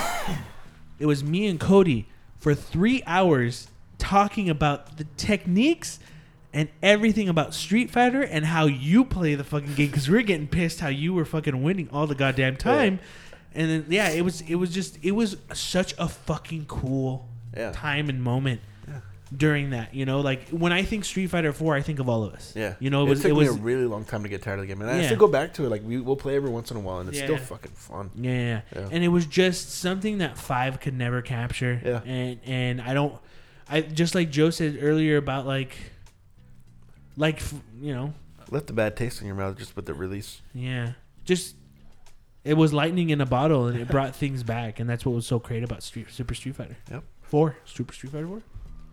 [0.98, 2.06] it was me and Cody
[2.38, 5.98] for three hours talking about the techniques
[6.52, 10.22] and everything about Street Fighter and how you play the fucking game because we are
[10.22, 13.00] getting pissed how you were fucking winning all the goddamn time.
[13.56, 17.72] And then yeah, it was it was just it was such a fucking cool Yeah.
[17.72, 18.60] time and moment
[19.36, 19.94] during that.
[19.94, 22.52] You know, like when I think Street Fighter Four, I think of all of us.
[22.54, 24.28] Yeah, you know, it it, was took it me was a really long time to
[24.28, 25.06] get tired of the game, and I Yeah.
[25.06, 25.68] still go back to it.
[25.70, 27.24] Like we will play every once in a while, and it's Yeah.
[27.24, 28.10] still fucking fun.
[28.16, 31.80] Yeah, yeah, and it was just something that five could never capture.
[31.84, 32.00] Yeah.
[32.04, 33.14] and and I don't,
[33.68, 35.76] I just like Joe said earlier about like,
[37.16, 37.40] like
[37.80, 38.14] you know,
[38.50, 40.42] Left a bad taste in your mouth just with the release.
[40.52, 40.92] yeah,
[41.24, 41.56] just
[42.44, 45.26] it was lightning in a bottle, and it brought things back, and that's what was
[45.26, 46.76] so great about Street Super Street Fighter.
[46.90, 47.04] Yep.
[47.22, 48.42] Four Super Street Fighter Four.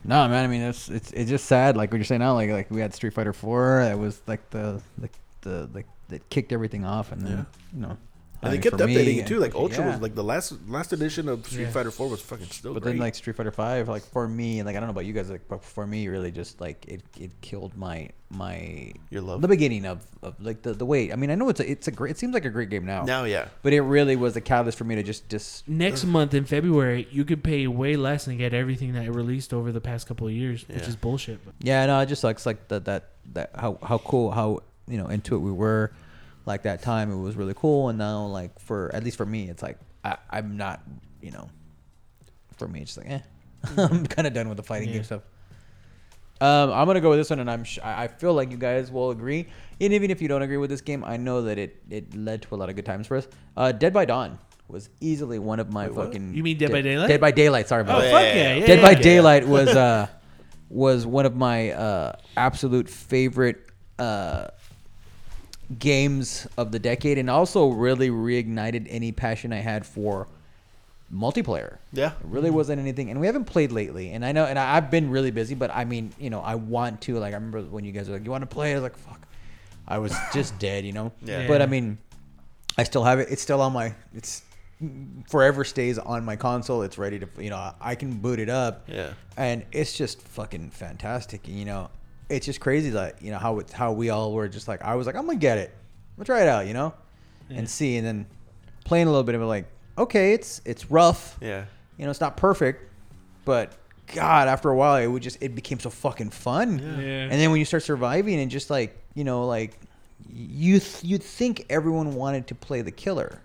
[0.04, 0.44] No, man.
[0.44, 1.78] I mean, it's it's it's just sad.
[1.78, 3.84] Like what you're saying now, like like we had Street Fighter Four.
[3.84, 5.10] That was like the the
[5.42, 7.98] the like that kicked everything off, and then you know.
[8.44, 9.40] I And they mean, kept for me, updating it too.
[9.40, 9.60] Like yeah.
[9.60, 11.70] Ultra was like the last last edition of Street Yeah.
[11.72, 12.94] Fighter Four was fucking still But great.
[12.94, 15.14] then like Street Fighter Five, like for me, and like I don't know about you
[15.14, 19.42] guys, like but for me, really just like it it killed my my Your love?
[19.42, 21.12] the beginning of, of like the the wait.
[21.14, 22.12] I mean, I know it's a it's a great.
[22.12, 23.04] It seems like a great game now.
[23.04, 26.34] now, yeah, But it really was a catalyst for me to just just Next month
[26.34, 29.82] in February, you could pay way less and get everything that it released over the
[29.82, 31.46] past couple of years, which is bullshit.
[31.46, 32.46] But Yeah, no, it just sucks.
[32.46, 33.52] Like that, that, that.
[33.54, 35.92] How how cool, how you know into it we were.
[36.46, 39.50] Like that time, it was really cool, and now like for at least for me,
[39.50, 40.82] it's like I I'm not
[41.22, 41.50] you know.
[42.58, 43.20] For me, it's like eh,
[43.78, 44.96] I'm kind of done with the fighting Yeah.
[44.96, 45.22] game stuff.
[46.40, 48.92] Um, I'm gonna go with this one, and I'm sh- I feel like you guys
[48.92, 49.48] will agree.
[49.80, 52.42] And even if you don't agree with this game, I know that it it led
[52.44, 53.28] to a lot of good times for us.
[53.56, 56.34] Uh, Dead by Dawn was easily one of my Wait, fucking.
[56.34, 57.08] You mean Dead by Daylight?
[57.10, 57.68] Dead by Daylight.
[57.68, 58.12] Sorry oh about that.
[58.12, 58.56] fuck yeah.
[58.56, 59.02] yeah, Dead yeah, by yeah.
[59.02, 60.08] Daylight was uh
[60.70, 63.68] was one of my uh absolute favorite
[64.00, 64.48] uh
[65.80, 70.28] games of the decade and also really reignited any passion I had for
[71.14, 71.78] multiplayer.
[71.92, 72.12] yeah.
[72.12, 72.56] It really mm-hmm.
[72.56, 75.32] wasn't anything and we haven't played lately and I know and I, I've been really
[75.32, 78.08] busy but I mean, you know, I want to like I remember when you guys
[78.08, 78.72] were like, You wanna play?
[78.72, 79.28] I was like, fuck.
[79.88, 81.12] I was just dead, you know?
[81.22, 81.48] Yeah.
[81.48, 81.98] But I mean
[82.78, 83.28] I still have it.
[83.30, 84.44] It's still on my it's
[85.30, 86.82] forever stays on my console.
[86.82, 89.14] It's ready to you know, I can boot it up Yeah.
[89.38, 91.48] and it's just fucking fantastic.
[91.48, 91.90] You know,
[92.32, 94.96] it's just crazy that you know how it, how we all were just like I
[94.96, 96.94] was like I'm gonna get it, I'm gonna try it out, you know,
[97.50, 97.58] Yeah.
[97.60, 98.26] and see, and then
[98.86, 99.66] playing a little bit of it, like
[99.98, 101.66] okay, it's it's rough, Yeah.
[101.98, 102.90] you know, it's not perfect,
[103.46, 103.74] but
[104.14, 106.80] God, after a while, it would just it became so fucking fun.
[106.80, 107.24] Yeah.
[107.24, 109.78] And then when you start surviving and just like you know like
[110.30, 113.42] you th- you'd think everyone wanted to play the killer.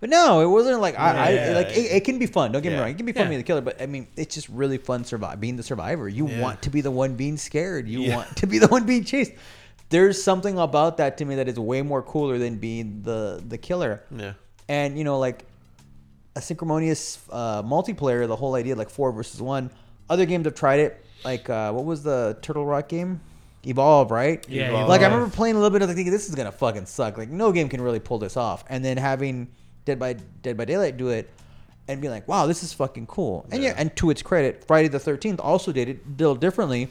[0.00, 1.40] But no, it wasn't like I, Yeah.
[1.40, 2.52] I like it, it can be fun.
[2.52, 3.28] Don't get me wrong, it can be fun Yeah.
[3.30, 3.60] being the killer.
[3.60, 6.08] But I mean, it's just really fun survive being the survivor.
[6.08, 6.40] You Yeah.
[6.40, 7.88] want to be the one being scared.
[7.88, 8.16] You Yeah.
[8.16, 9.32] want to be the one being chased.
[9.90, 13.58] There's something about that to me that is way more cooler than being the the
[13.58, 14.02] killer.
[14.16, 14.34] Yeah.
[14.68, 15.46] And you know, like
[16.36, 19.70] a synchronous uh, multiplayer, the whole idea like four versus one.
[20.08, 21.04] Other games have tried it.
[21.24, 23.20] Like uh, what was the Turtle Rock game?
[23.66, 24.46] Evolve, right?
[24.48, 24.88] Yeah, Evolve.
[24.88, 27.18] Like I remember playing a little bit of the thinking this is gonna fucking suck.
[27.18, 28.64] Like no game can really pull this off.
[28.68, 29.48] And then having
[29.84, 31.30] Dead by Dead by Daylight do it
[31.88, 33.46] and be like, wow, this is fucking cool.
[33.50, 33.74] And yeah, Yeah.
[33.78, 36.88] and to its credit, Friday the Thirteenth also did it a little differently,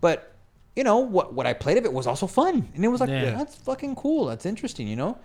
[0.00, 0.32] but
[0.74, 1.34] you know what?
[1.34, 3.30] What I played of it was also fun, and it was like Yeah.
[3.36, 4.26] that's fucking cool.
[4.26, 5.18] That's interesting, you know.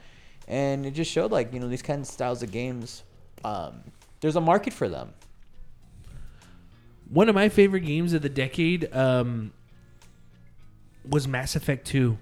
[0.48, 3.04] And it just showed like you know these kinds of styles of games.
[3.46, 3.82] Um,
[4.20, 5.14] there's a market for them.
[7.10, 9.52] One of my favorite games of the decade um,
[11.08, 12.18] was Mass Effect 2.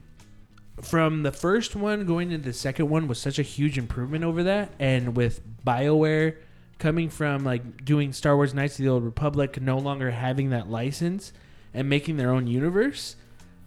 [0.82, 4.44] From the first one going into the second one was such a huge improvement over
[4.44, 4.72] that.
[4.80, 6.38] And with BioWare
[6.78, 10.70] coming from like doing Star Wars Knights of the Old Republic, no longer having that
[10.70, 11.34] license
[11.74, 13.16] and making their own universe,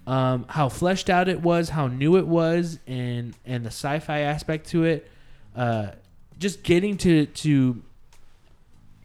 [0.07, 4.69] um, how fleshed out it was, how new it was, and and the sci-fi aspect
[4.69, 5.09] to it,
[5.55, 5.91] uh,
[6.39, 7.83] just getting to to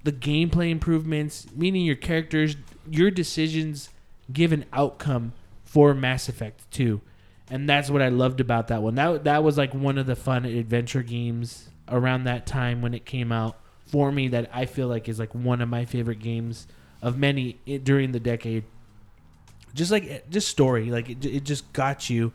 [0.03, 2.55] the gameplay improvements, meaning your characters,
[2.89, 3.89] your decisions
[4.31, 5.33] give an outcome
[5.65, 7.01] for Mass Effect 2.
[7.49, 8.95] And that's what I loved about that one.
[8.95, 13.05] That that was like one of the fun adventure games around that time when it
[13.05, 14.27] came out for me.
[14.27, 16.67] That I feel like is like one of my favorite games
[17.01, 18.63] of many during the decade.
[19.73, 22.33] Just like eh, just story, like it, it just got you,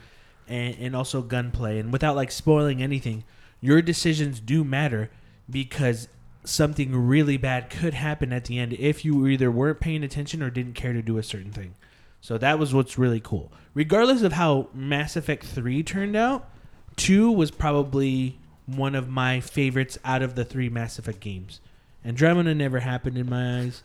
[0.48, 3.24] and and also gunplay, and without like spoiling anything,
[3.60, 5.10] your decisions do matter
[5.50, 6.08] because
[6.44, 10.50] something really bad could happen at the end if you either weren't paying attention or
[10.50, 11.74] didn't care to do a certain thing.
[12.22, 13.52] So that was what's really cool.
[13.74, 16.48] Regardless of how Mass Effect 3 turned out,
[16.96, 21.60] 2 was probably one of my favorites out of the three Mass Effect games.
[22.04, 23.82] Andromeda never happened in my eyes,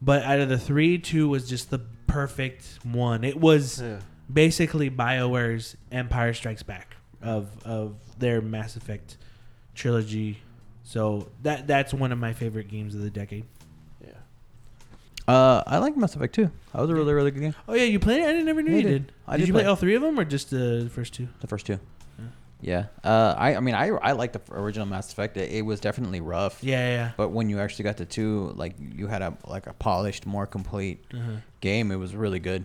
[0.00, 3.24] but out of the three, 2 was just the perfect one.
[3.24, 3.98] It was Yeah.
[4.32, 9.16] basically BioWare's Empire Strikes Back of of their Mass Effect
[9.74, 10.38] trilogy.
[10.84, 13.44] So that that's one of my favorite games of the decade.
[15.30, 16.50] Uh, I like Mass Effect 2.
[16.72, 17.54] That was a really, really good game.
[17.68, 18.24] Oh yeah, you played it?
[18.24, 19.06] I didn't never knew Yeah, you did.
[19.06, 19.12] did.
[19.26, 19.68] I did you play play.
[19.68, 21.28] all three of them or just the first two?
[21.40, 21.78] The first two.
[22.62, 22.86] Yeah.
[23.02, 25.36] Uh, I, I mean, I, I like the original Mass Effect.
[25.36, 26.62] It, it was definitely rough.
[26.62, 27.10] Yeah, yeah.
[27.16, 30.46] But when you actually got to two, like you had a like a polished, more
[30.46, 31.20] complete yeah.
[31.20, 31.30] Uh-huh.
[31.60, 31.90] game.
[31.90, 32.64] It was really good.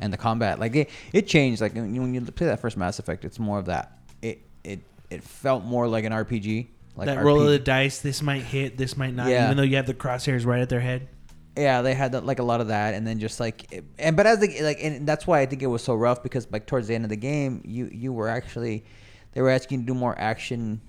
[0.00, 1.60] And the combat, like it, it changed.
[1.60, 3.98] Like when you, when you play that first Mass Effect, it's more of that.
[4.22, 4.80] It it
[5.10, 6.68] it felt more like an RPG.
[6.96, 7.98] Like that roll of RPG the dice.
[8.00, 8.76] This might hit.
[8.76, 9.28] This might not.
[9.28, 9.44] Yeah.
[9.44, 11.08] Even though you have the crosshairs right at their head.
[11.56, 14.38] Yeah they had like a lot of that and then just like and but as
[14.38, 16.94] the like and that's why i think it was so rough because like towards the
[16.94, 18.84] end of the game you you were actually
[19.32, 20.80] they were asking you to do more action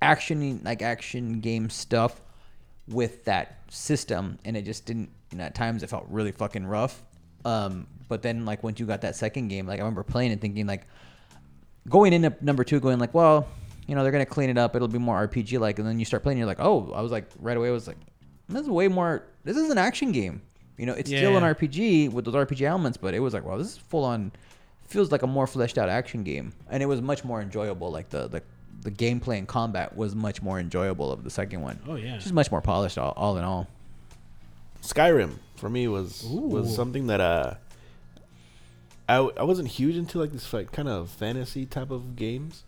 [0.00, 2.20] action like action game stuff
[2.88, 6.66] with that system and it just didn't you know at times it felt really fucking
[6.66, 7.02] rough.
[7.44, 10.40] Um but then like once you got that second game like i remember playing and
[10.40, 10.86] thinking like
[11.88, 13.48] going into number two going like well
[13.86, 16.04] you know they're gonna clean it up it'll be more rpg like and then you
[16.04, 17.96] start playing you're like oh i was like right away I was like
[18.50, 20.42] this is way more this is an action game.
[20.78, 23.56] You know it's still an rpg with those rpg elements but it was like wow
[23.58, 24.32] this is full on
[24.88, 26.52] feels like a more fleshed out action game.
[26.68, 28.42] And it was much more enjoyable like the the
[28.82, 31.78] the gameplay and combat was much more enjoyable of the second one.
[31.86, 32.16] Oh yeah.
[32.18, 33.68] just much more polished all, all in all.
[34.82, 37.54] Skyrim for me was was something that uh
[39.08, 42.64] I, w- I wasn't huge into like this like kind of fantasy type of games.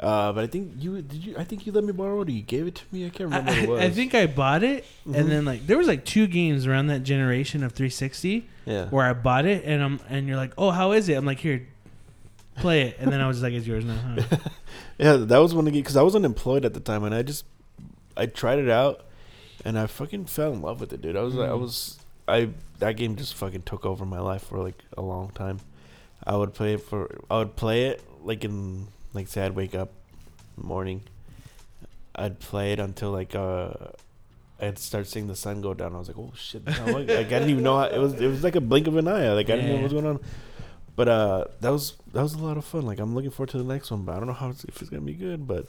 [0.00, 2.30] Uh, but I think you did you I think you let me borrow it or
[2.32, 3.04] you gave it to me.
[3.06, 3.80] I can't I, remember what it was.
[3.80, 5.14] I- I think I bought it, Mhm.
[5.14, 8.86] and then like there was like two games around that generation of 360 yeah.
[8.88, 11.14] where I bought it, and I'm and you're like, oh, how is it?
[11.14, 11.66] I'm like, here,
[12.56, 13.96] play it, and then I was like, it's yours now.
[13.96, 14.36] Huh?
[14.98, 17.22] Yeah, that was one of the because I was unemployed at the time and I
[17.22, 17.44] just
[18.18, 19.06] I tried it out
[19.64, 21.16] and I fucking fell in love with it, dude.
[21.16, 21.60] I was like I Mm.
[21.60, 21.98] was
[22.28, 22.48] I
[22.80, 25.60] that game just fucking took over my life for like a long time.
[26.26, 29.74] I would play it for I would play it like in like say I'd wake
[29.74, 29.90] up
[30.56, 31.02] in the morning.
[32.14, 33.72] I'd play it until like uh
[34.60, 35.94] I'd start seeing the sun go down.
[35.94, 36.66] I was like, oh shit!
[36.66, 38.12] like I didn't even know how, it was.
[38.14, 39.32] It was like a blink of an eye.
[39.32, 40.20] Like I didn't know what was going on.
[40.96, 42.82] But uh, that was that was a lot of fun.
[42.84, 44.80] Like I'm looking forward to the next one, but I don't know how it's, if
[44.82, 45.46] it's gonna be good.
[45.46, 45.66] But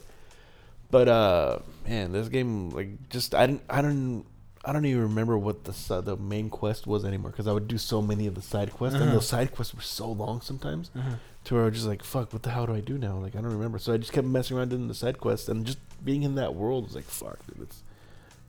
[0.90, 4.26] but uh, man, this game like just I didn't I don't
[4.62, 7.68] I don't even remember what the si- the main quest was anymore because I would
[7.68, 9.04] do so many of the side quests Uh-huh.
[9.06, 11.14] and those side quests were so long sometimes Uh-huh.
[11.44, 13.16] To where I was just like fuck what the hell do I do now?
[13.16, 13.78] Like I don't remember.
[13.78, 16.54] So I just kept messing around doing the side quests and just being in that
[16.54, 17.82] world was like fuck dude it's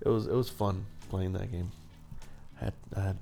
[0.02, 1.72] it was it was fun playing that game.
[2.62, 3.18] I had I had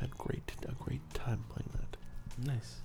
[0.00, 2.46] had great a great time playing that.
[2.46, 2.76] Nice.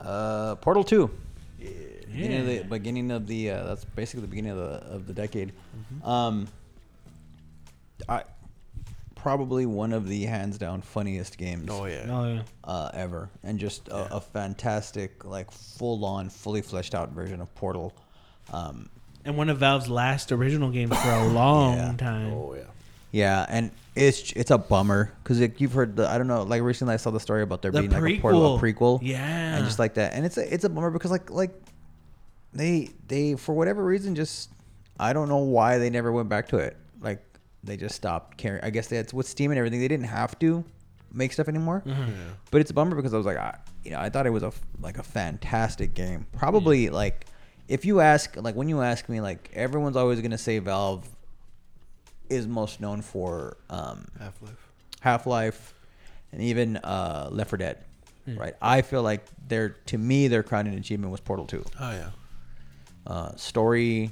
[0.00, 1.10] uh portal 2
[1.58, 2.62] beginning of the Yeah.
[2.62, 5.52] beginning of the uh, that's basically the beginning of the of the decade.
[6.04, 6.46] Um,
[8.08, 8.22] I
[9.18, 12.42] probably one of the hands down funniest games oh yeah Oh yeah.
[12.64, 14.16] uh, ever, and just a, Yeah.
[14.16, 17.92] a fantastic like full on, fully fleshed out version of Portal.
[18.52, 18.88] Um,
[19.24, 21.92] And one of Valve's last original games for a long Yeah.
[21.96, 22.32] time.
[22.32, 22.62] oh yeah
[23.10, 26.92] yeah, and it's it's a bummer because you've heard the I don't know like recently
[26.92, 28.98] I saw the story about there The being like a Portal a prequel.
[29.02, 29.56] Yeah.
[29.56, 31.52] and just like that and it's a it's a bummer because like like
[32.52, 34.50] they they for whatever reason just
[34.98, 36.76] i don't know why they never went back to it like
[37.64, 40.64] they just stopped caring i guess that's with steam and everything they didn't have to
[41.12, 42.12] make stuff anymore Mhm.
[42.50, 44.42] but it's a bummer because i was like I, you know i thought it was
[44.42, 47.26] a f- like a fantastic game probably like
[47.66, 51.08] if you ask like when you ask me like everyone's always going to say valve
[52.28, 54.64] is most known for um Half Life
[55.00, 55.74] Half-Life,
[56.32, 57.84] and even uh, Left 4 Dead.
[58.26, 58.36] Hmm.
[58.36, 61.64] Right, I feel like their to me their crowning achievement was Portal 2.
[61.80, 62.10] oh yeah
[63.06, 64.10] Uh, story,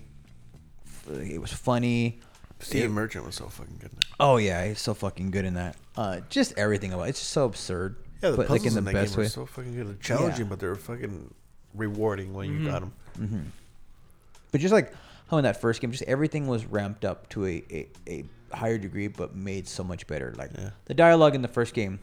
[1.10, 2.20] it was funny.
[2.60, 4.06] Stephen It- Merchant was so fucking good in that.
[4.20, 5.76] oh yeah, he's so fucking good in that.
[5.96, 7.10] Uh, just everything about it.
[7.10, 7.96] it's just so absurd.
[8.22, 9.28] Yeah, the but puzzles like in the in that best game were way.
[9.28, 9.86] so fucking good.
[9.88, 10.48] They're challenging, Yeah.
[10.50, 11.34] but they're fucking
[11.74, 12.66] rewarding when you Mhm.
[12.70, 12.92] got them.
[13.16, 13.40] hmm
[14.52, 14.92] But just like
[15.28, 18.24] how in that first game, just everything was ramped up to a, a, a
[18.56, 20.32] higher degree, but made so much better.
[20.36, 20.70] Like Yeah.
[20.86, 21.98] the dialogue in the first game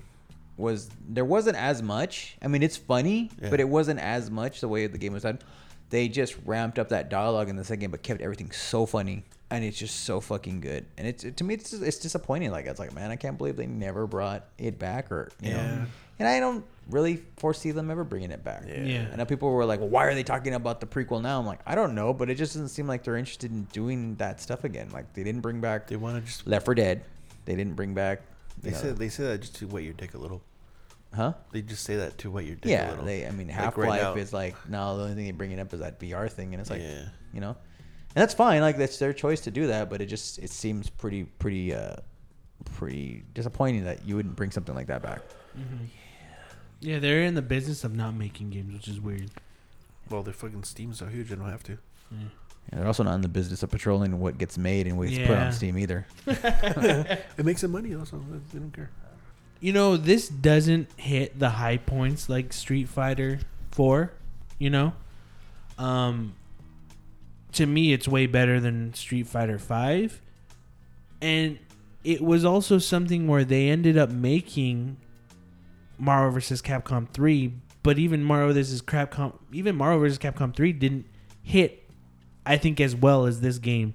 [0.58, 2.38] was there wasn't as much.
[2.42, 3.50] I mean, it's funny, Yeah.
[3.50, 5.40] but it wasn't as much the way the game was done.
[5.90, 9.24] They just ramped up that dialogue in the second game, but kept everything so funny,
[9.54, 10.86] and it's just so fucking good.
[10.98, 12.52] And it's to me, it's just, it's disappointing.
[12.52, 15.56] Like it's like, man, I can't believe they never brought it back, or you Yeah.
[15.76, 15.86] know.
[16.20, 18.64] And I don't really foresee them ever bringing it back.
[18.68, 18.84] Yeah.
[18.84, 19.08] Yeah.
[19.12, 21.40] I know people were like, well, why are they talking about the prequel now?
[21.40, 24.16] I'm like, I don't know, but it just doesn't seem like they're interested in doing
[24.16, 24.90] that stuff again.
[24.92, 26.46] Like they didn't bring back They want to just.
[26.48, 27.04] Left 4 Dead.
[27.46, 28.22] They didn't bring back.
[28.62, 30.42] They you know- said they said that just to wet your dick a little.
[31.16, 31.34] huh?
[31.52, 33.06] They just say that to wet your dick a Yeah, little.
[33.06, 33.26] they.
[33.28, 34.14] I mean, Half right Life now.
[34.16, 34.96] is like no.
[34.98, 37.06] The only thing they bring it up is that VR thing, and it's like, Yeah.
[37.34, 37.56] you know,
[38.16, 38.62] and that's fine.
[38.62, 41.96] Like that's their choice to do that, but it just it seems pretty pretty uh
[42.76, 45.22] pretty disappointing that you wouldn't bring something like that back.
[46.80, 49.32] Yeah, they're in the business of not making games, which is weird.
[50.10, 51.78] Well, their fucking Steam's so huge, they don't have to.
[52.12, 55.28] And they're also not in the business of patrolling what gets made and what gets
[55.28, 56.06] put on Steam either.
[56.26, 58.22] It makes them money also.
[58.52, 58.90] They don't care.
[59.60, 63.40] You know, this doesn't hit the high points like Street Fighter
[63.72, 64.12] 4,
[64.60, 64.94] you know?
[65.78, 66.36] Um
[67.54, 70.22] to me it's way better than Street Fighter 5.
[71.22, 71.60] And
[72.04, 74.98] it was also something where they ended up making
[75.98, 76.62] Marvel vs.
[76.62, 78.82] Capcom 3, but even Marvel vs.
[78.82, 80.20] Capcom even Marvel vs.
[80.20, 81.06] Capcom 3 didn't
[81.42, 81.84] hit
[82.46, 83.94] I think as well as this game.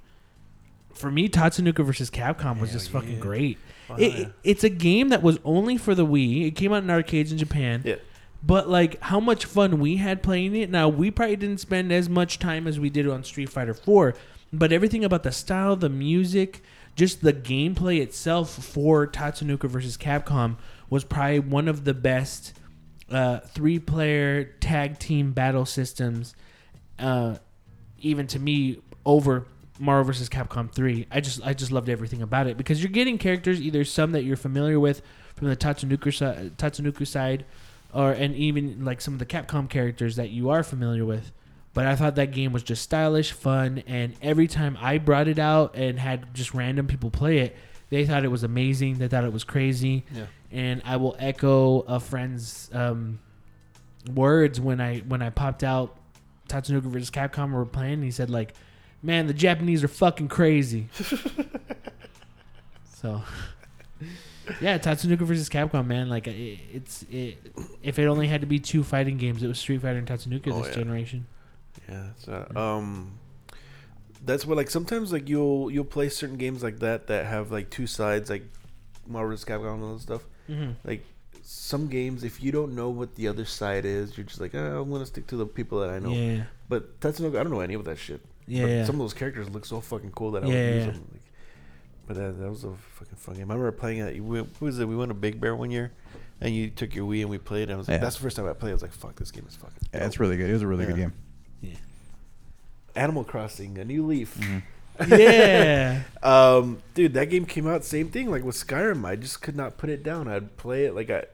[0.94, 2.10] For me, Tatsunoko vs.
[2.10, 3.20] Capcom was Hell just fucking yeah.
[3.20, 3.58] great.
[3.88, 4.28] Wow, It, yeah.
[4.42, 6.46] it's a game that was only for the Wii.
[6.46, 7.82] It came out in arcades in Japan.
[7.84, 7.96] Yeah.
[8.42, 10.70] But like how much fun we had playing it.
[10.70, 14.14] Now we probably didn't spend as much time as we did on Street Fighter 4,
[14.52, 16.62] but everything about the style, the music,
[16.94, 20.56] just the gameplay itself for Tatsunoko versus Capcom
[20.88, 22.54] was probably one of the best
[23.10, 26.34] uh, three-player tag team battle systems.
[26.98, 27.36] Uh,
[28.00, 29.46] even to me, over
[29.78, 30.28] Marvel vs.
[30.28, 31.06] Capcom 3.
[31.10, 34.24] I just I just loved everything about it because you're getting characters either some that
[34.24, 35.02] you're familiar with
[35.36, 37.44] from the Tatsunoko Tatsunoko side,
[37.92, 41.32] or and even like some of the Capcom characters that you are familiar with.
[41.74, 45.38] But I thought that game was just stylish, fun, and every time I brought it
[45.38, 47.56] out and had just random people play it,
[47.90, 48.98] they thought it was amazing.
[48.98, 50.04] They thought it was crazy.
[50.12, 50.26] Yeah.
[50.50, 53.20] And I will echo a friend's um,
[54.12, 55.96] words when I when I popped out
[56.48, 57.94] Tatsunoko versus Capcom we were playing.
[57.94, 58.54] And he said like,
[59.02, 60.88] "Man, the Japanese are fucking crazy."
[62.94, 63.22] so,
[64.60, 66.08] yeah, Tatsunoko versus Capcom, man.
[66.08, 67.38] Like it, it's it.
[67.82, 70.52] If it only had to be two fighting games, it was Street Fighter and Tatsunoko
[70.52, 70.74] Oh, this yeah.
[70.82, 71.26] generation.
[71.88, 73.12] Yeah, it's, uh, um,
[74.24, 77.70] that's what like sometimes like you'll you'll play certain games like that that have like
[77.70, 78.42] two sides like
[79.06, 79.44] Marvel vs.
[79.44, 80.22] Capcom and all that stuff.
[80.50, 80.72] Mm-hmm.
[80.84, 81.04] Like
[81.42, 84.82] some games, if you don't know what the other side is, you're just like, oh,
[84.82, 86.12] I'm gonna stick to the people that I know.
[86.12, 88.20] Yeah, But Tatsunoko, I don't know any of that shit.
[88.46, 88.84] yeah, But yeah.
[88.84, 90.92] some of those characters look so fucking cool that I Yeah, would use yeah.
[90.92, 91.17] them.
[92.08, 93.50] Like, but that, that was a fucking fun game.
[93.50, 94.22] I remember playing it.
[94.22, 94.86] We, what was it?
[94.88, 95.92] We went to Big Bear one year,
[96.40, 97.64] and you took your Wii and we played.
[97.64, 98.00] And I was like, Yeah.
[98.04, 98.70] that's the first time I played.
[98.70, 99.76] I was like, fuck, this game is fucking.
[99.92, 100.06] Yeah, dope.
[100.08, 100.48] it's really good.
[100.50, 101.02] It was a really good Yeah.
[101.04, 101.12] game.
[101.60, 101.74] Yeah.
[102.96, 104.36] Animal Crossing, a new leaf.
[104.38, 104.58] Mm-hmm.
[105.12, 106.02] yeah.
[106.24, 108.30] Um, dude, that game came out same thing.
[108.30, 110.26] Like with Skyrim, I just could not put it down.
[110.28, 111.24] I'd play it like I.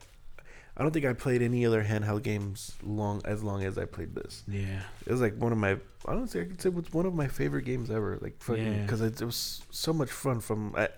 [0.76, 4.14] I don't think I played any other handheld games long as long as I played
[4.14, 4.42] this.
[4.48, 4.80] Yeah.
[5.06, 5.72] It was like one of my.
[6.06, 8.18] I don't think I could say it was one of my favorite games ever.
[8.20, 8.82] Like fucking Yeah.
[8.82, 10.40] because it, it was so much fun.
[10.40, 10.88] From I,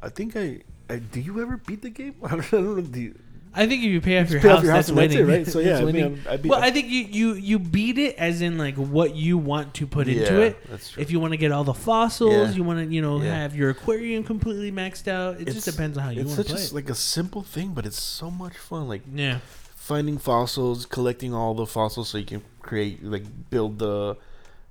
[0.00, 0.62] I think I.
[0.90, 2.14] I do you ever beat the game?
[2.22, 2.80] I don't know.
[2.80, 3.18] Do you,
[3.58, 4.98] I think if you pay off Just your pay off house, your that's house and
[4.98, 5.28] that's winning.
[5.34, 5.46] it, right?
[5.46, 6.20] So, yeah, That's I mean, winning.
[6.28, 9.36] I beat- well, I think you, you you beat it as in like what you
[9.36, 10.56] want to put into it.
[10.70, 11.02] That's true.
[11.02, 12.56] If you want to get all the fossils, Yeah.
[12.56, 13.34] you want to you know Yeah.
[13.42, 15.40] have your aquarium completely maxed out.
[15.40, 16.62] It just depends on how you want to such play.
[16.62, 16.72] a, it.
[16.72, 18.86] like a simple thing, but it's so much fun.
[18.88, 19.38] Like yeah.
[19.74, 24.16] finding fossils, collecting all the fossils so you can create like build the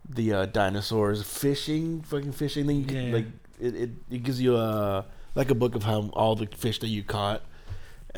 [0.10, 2.66] the uh, dinosaurs, fishing, fucking fishing.
[2.68, 3.14] Then you can Yeah.
[3.14, 3.26] like
[3.60, 6.88] it, it, it gives you a like a book of how all the fish that
[6.88, 7.42] you caught.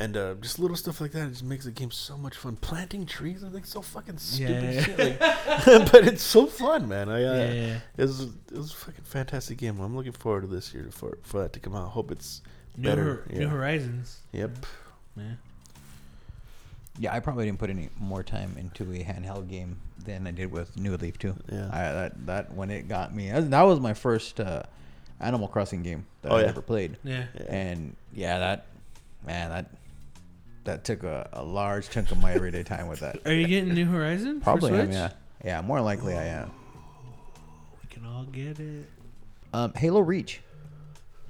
[0.00, 2.56] And uh, just little stuff like that, it just makes the game so much fun.
[2.56, 4.80] Planting trees, is like so fucking stupid Yeah.
[4.82, 5.18] shit, like,
[5.92, 7.10] but it's so fun, man.
[7.10, 7.78] I uh, yeah, yeah.
[7.98, 9.78] it was it was a fucking fantastic game.
[9.78, 11.88] I'm looking forward to this year for for that to come out.
[11.90, 12.40] Hope it's
[12.78, 13.04] New, better.
[13.04, 13.38] Hor- yeah.
[13.40, 14.20] New Horizons.
[14.32, 14.50] Yep.
[15.16, 15.24] Yeah.
[16.98, 20.50] Yeah, I probably didn't put any more time into a handheld game than I did
[20.50, 21.34] with New Leaf too.
[21.50, 21.68] Yeah.
[21.72, 24.62] I, that that when it got me, that that was my first uh,
[25.20, 26.48] Animal Crossing game that Oh, I yeah.
[26.48, 26.96] ever played.
[27.04, 27.24] Yeah.
[27.34, 27.42] Yeah.
[27.48, 28.66] And yeah, that
[29.26, 29.66] man, that
[30.64, 33.18] that took a, a large chunk of my everyday time with that.
[33.26, 34.40] Are you getting New Horizon?
[34.40, 35.10] Probably am, yeah.
[35.44, 36.50] Yeah, more likely I am.
[37.82, 38.86] We can all get it.
[39.52, 40.40] Um, Halo Reach.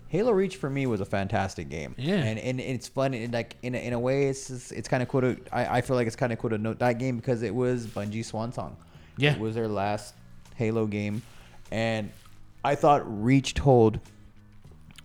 [0.09, 1.95] Halo Reach for me was a fantastic game.
[1.97, 2.16] Yeah.
[2.16, 3.14] and and it's fun.
[3.14, 5.37] And like in a, in a way, it's just- it's kind of cool to.
[5.53, 7.87] I, I feel like it's kind of cool to note that game because it was
[7.87, 8.76] Bungie's swan song.
[9.16, 9.35] Yeah.
[9.35, 10.14] it was their last
[10.57, 11.22] Halo game,
[11.70, 12.11] and
[12.64, 14.01] I thought Reach told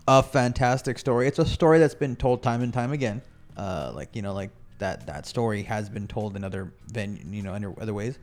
[0.08, 1.28] a fantastic story.
[1.28, 3.22] It's a story that's been told time and time again.
[3.58, 7.42] Uh, like you know, like that that story has been told in other ven you
[7.42, 8.18] know, in other ways.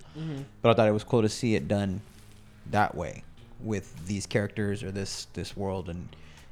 [0.60, 2.00] But I thought it was cool to see it done
[2.70, 3.24] that way
[3.60, 6.08] with these characters or this this world, and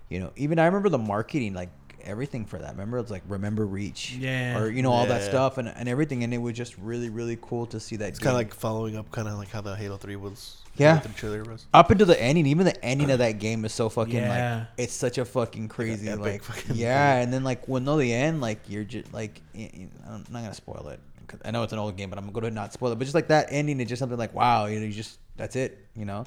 [0.09, 1.70] you know, even I remember the marketing, like
[2.05, 2.73] everything for that.
[2.73, 4.59] Remember, it's like remember Reach, Yeah.
[4.59, 7.39] or you know, all that stuff and and everything, and it was just really really
[7.41, 8.09] cool to see that.
[8.09, 10.57] It's kind of like following up, kind of like how the Halo Three was.
[10.77, 10.99] Yeah.
[11.01, 11.67] The trailer was.
[11.75, 14.57] up until the ending, even the ending of that game is so fucking Yeah.
[14.59, 17.25] like it's such a fucking crazy epic like, fucking yeah, thing.
[17.25, 19.91] and then like when no the end like you're just like I'm
[20.31, 22.55] not gonna spoil it 'cause I know it's an old game, but I'm gonna go
[22.55, 22.97] not spoil it.
[22.99, 25.57] But just like that ending is just something like wow, you know, you just that's
[25.57, 26.25] it, you know.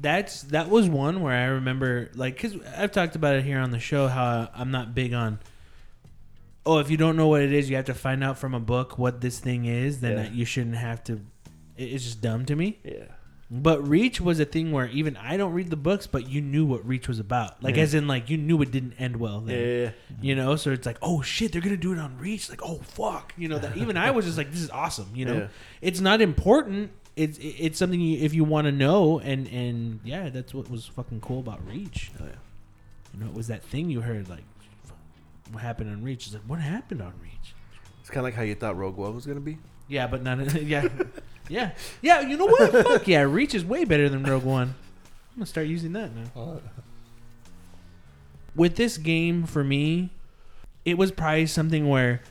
[0.00, 3.70] That's that was one where I remember like because I've talked about it here on
[3.70, 5.38] the show how I'm not big on.
[6.64, 8.60] Oh, if you don't know what it is, you have to find out from a
[8.60, 10.00] book what this thing is.
[10.00, 10.30] Then Yeah.
[10.30, 11.20] you shouldn't have to.
[11.76, 12.78] It's just dumb to me.
[12.84, 13.04] Yeah.
[13.52, 16.64] But Reach was a thing where even I don't read the books, but you knew
[16.64, 17.62] what Reach was about.
[17.62, 19.42] Like as in like you knew it didn't end well.
[19.46, 19.54] Yeah.
[19.56, 19.58] Then.
[19.66, 19.90] yeah, yeah.
[20.22, 22.48] You know, so it's like, oh shit, they're gonna do it on Reach.
[22.48, 23.76] Like, oh fuck, you know that.
[23.76, 25.10] Even I was just like, this is awesome.
[25.14, 25.48] You know, Yeah.
[25.80, 26.92] it's not important.
[27.20, 30.86] It's it's something you, if you want to know, and and yeah, that's what was
[30.86, 32.10] fucking cool about Reach.
[32.18, 32.30] Oh, yeah.
[33.12, 34.44] You know, it was that thing you heard like,
[35.52, 36.24] what happened on Reach?
[36.24, 37.54] It's like, what happened on Reach?
[38.00, 39.58] It's kind of like how you thought Rogue One was gonna be.
[39.86, 40.88] Yeah, but not yeah,
[41.50, 42.20] yeah, yeah.
[42.20, 42.72] You know what?
[42.86, 44.68] fuck yeah, Reach is way better than Rogue One.
[44.68, 46.30] I'm gonna start using that now.
[46.34, 46.60] Oh.
[48.54, 50.08] with this game for me,
[50.86, 52.22] it was probably something where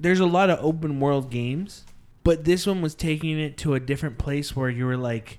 [0.00, 1.84] there's a lot of open world games,
[2.24, 5.38] but this one was taking it to a different place where you were like,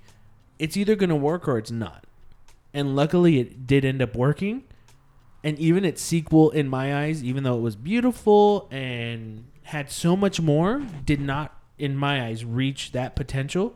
[0.59, 2.05] it's either gonna work or it's not.
[2.73, 4.63] And luckily, it did end up working.
[5.43, 10.15] And even its sequel, in my eyes, even though it was beautiful and had so
[10.15, 13.75] much more, did not, in my eyes, reach that potential.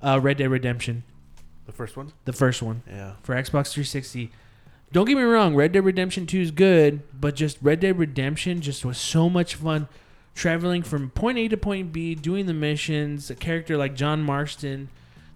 [0.00, 1.04] Uh, Red Dead Redemption,
[1.66, 2.12] The first one.
[2.24, 3.12] the first one Yeah.
[3.22, 4.30] for Xbox 360.
[4.90, 8.60] Don't get me wrong, Red Dead Redemption 2 is good, but just Red Dead Redemption
[8.60, 9.88] just was so much fun
[10.34, 14.88] traveling from point A to point B, doing the missions, a character like John Marston,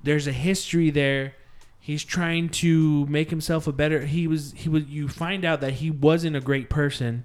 [0.02, 1.34] there's a history there.
[1.80, 5.74] He's trying to make himself a better he was he was you find out that
[5.74, 7.24] he wasn't a great person.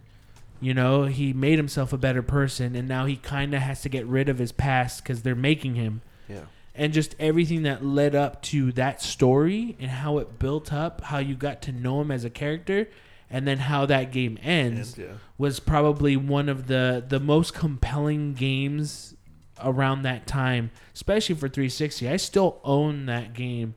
[0.59, 3.89] You know, he made himself a better person and now he kind of has to
[3.89, 6.41] get rid of his past cuz they're making him Yeah.
[6.76, 11.17] and just everything that led up to that story and how it built up, how
[11.17, 12.88] you got to know him as a character,
[13.32, 15.13] and then how that game ends And, yeah.
[15.38, 19.15] was probably one of the the most compelling games
[19.63, 22.09] around that time, especially for 360.
[22.09, 23.75] I still own that game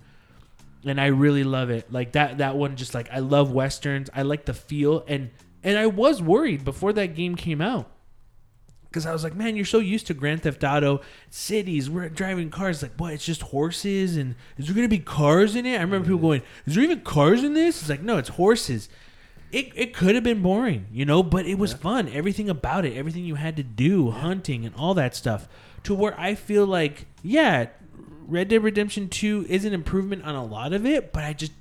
[0.84, 1.92] and I really love it.
[1.92, 4.10] Like that that one just like I love westerns.
[4.14, 5.30] I like the feel and
[5.62, 7.90] and I was worried before that game came out.
[8.92, 11.90] Cause I was like, man, you're so used to Grand Theft Auto cities.
[11.90, 12.80] We're driving cars.
[12.80, 13.12] Like, what?
[13.12, 15.78] It's just horses, and is there gonna be cars in it?
[15.78, 16.26] I remember people mm-hmm.
[16.26, 18.88] going, "Is there even cars in this?" It's like, no, it's horses.
[19.54, 22.08] It, it could have been boring, you know, but it was fun.
[22.08, 25.46] Everything about it, everything you had to do, hunting and all that stuff,
[25.84, 27.66] to where I feel like, yeah,
[28.26, 31.52] Red Dead Redemption 2 is an improvement on a lot of it, but I just,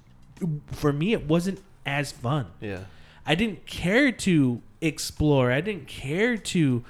[0.72, 2.48] for me, it wasn't as fun.
[2.60, 2.86] Yeah.
[3.28, 5.52] I didn't care to explore.
[5.52, 6.84] I didn't care to,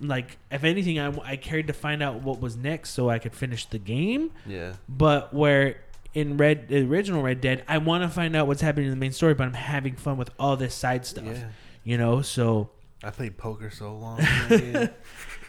[0.00, 3.34] like, if anything, I, I cared to find out what was next so I could
[3.34, 4.30] finish the game.
[4.46, 4.74] Yeah.
[4.88, 5.78] But where
[6.14, 8.96] in Red, the original Red Dead, I want to find out what's happening in the
[8.96, 11.24] main story, but I'm having fun with all this side stuff.
[11.24, 11.48] Yeah.
[11.84, 12.70] You know, so
[13.02, 14.18] I played poker so long.
[14.18, 14.88] in that game.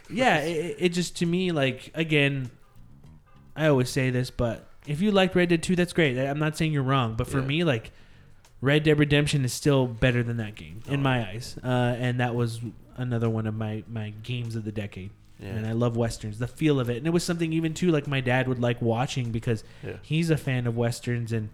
[0.09, 2.51] yeah, it, it just to me like again,
[3.55, 6.17] I always say this, but if you liked Red Dead 2, that's great.
[6.17, 7.45] I'm not saying you're wrong, but for Yeah.
[7.47, 7.91] me, like
[8.61, 11.03] Red Dead Redemption is still better than that game in Oh.
[11.03, 11.67] my eyes, uh,
[11.99, 12.61] and that was
[12.97, 15.09] another one of my my games of the decade.
[15.41, 15.49] Yeah.
[15.49, 18.07] And I love westerns, the feel of it, and it was something even too like
[18.07, 19.93] my dad would like watching because Yeah.
[20.03, 21.49] he's a fan of westerns and.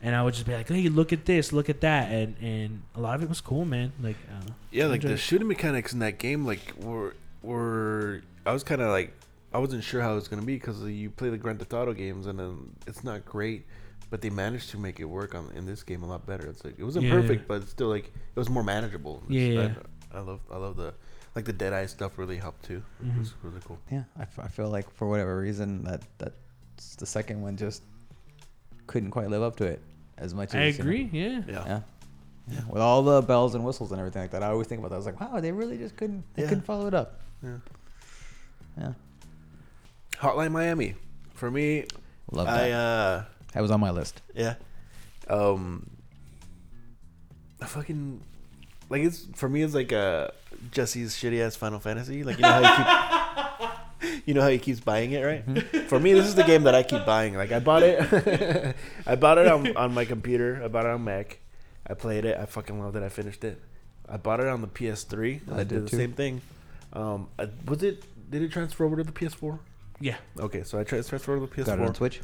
[0.00, 2.82] And I would just be like, "Hey, look at this, look at that," and and
[2.94, 3.90] a lot of it was cool, man.
[4.00, 5.16] Like, uh, Yeah, like the it.
[5.16, 9.12] shooting mechanics in that game, like were were I was kind of like
[9.52, 11.92] I wasn't sure how it was gonna be because you play the Grand Theft Auto
[11.94, 13.66] games and then it's not great,
[14.08, 16.46] but they managed to make it work on in this game a lot better.
[16.46, 17.12] It's like it wasn't Yeah.
[17.14, 19.22] perfect, but it's still like it was more manageable.
[19.28, 19.74] It's- yeah.
[20.14, 20.94] I, I love I love the
[21.38, 22.82] like the Dead Eye stuff really helped too.
[23.00, 23.78] It was really cool.
[23.90, 26.32] Yeah, I, f- I feel like for whatever reason that that
[26.98, 27.82] the second one just
[28.88, 29.80] couldn't quite live up to it
[30.16, 30.54] as much.
[30.54, 30.90] I as you know.
[30.90, 31.08] agree.
[31.12, 31.42] Yeah.
[31.46, 31.64] Yeah.
[31.66, 31.80] Yeah.
[32.50, 34.88] Yeah, with all the bells and whistles and everything like that, I always think about
[34.88, 34.94] that.
[34.94, 36.48] I was like, wow, they really just couldn't, they Yeah.
[36.48, 37.20] couldn't follow it up.
[37.42, 37.58] Yeah.
[38.78, 38.92] Yeah,
[40.16, 40.94] Hotline Miami,
[41.34, 41.84] for me,
[42.32, 42.72] love I that.
[42.74, 44.22] uh that was on my list.
[44.34, 44.54] Yeah.
[45.28, 45.90] Um.
[47.60, 48.22] I fucking
[48.88, 49.62] like it's for me.
[49.62, 50.28] It's like uh
[50.70, 52.24] Jesse's shitty ass Final Fantasy.
[52.24, 52.62] Like you know how
[54.00, 55.88] he keep, you know how he keeps buying it, right?
[55.88, 57.34] For me, this is the game that I keep buying.
[57.34, 58.76] Like I bought it,
[59.06, 60.60] I bought it on on my computer.
[60.64, 61.38] I bought it on Mac.
[61.86, 62.36] I played it.
[62.38, 63.02] I fucking loved it.
[63.02, 63.60] I finished it.
[64.08, 65.40] I bought it on the PS3.
[65.50, 65.96] I I, did did the too.
[65.96, 66.40] same thing.
[66.92, 68.04] Um, I, was it?
[68.30, 69.58] Did it transfer over to the PS4?
[70.00, 70.16] Yeah.
[70.38, 71.66] Okay, so I tra- transferred over to the PS4.
[71.66, 72.20] Got it on Switch.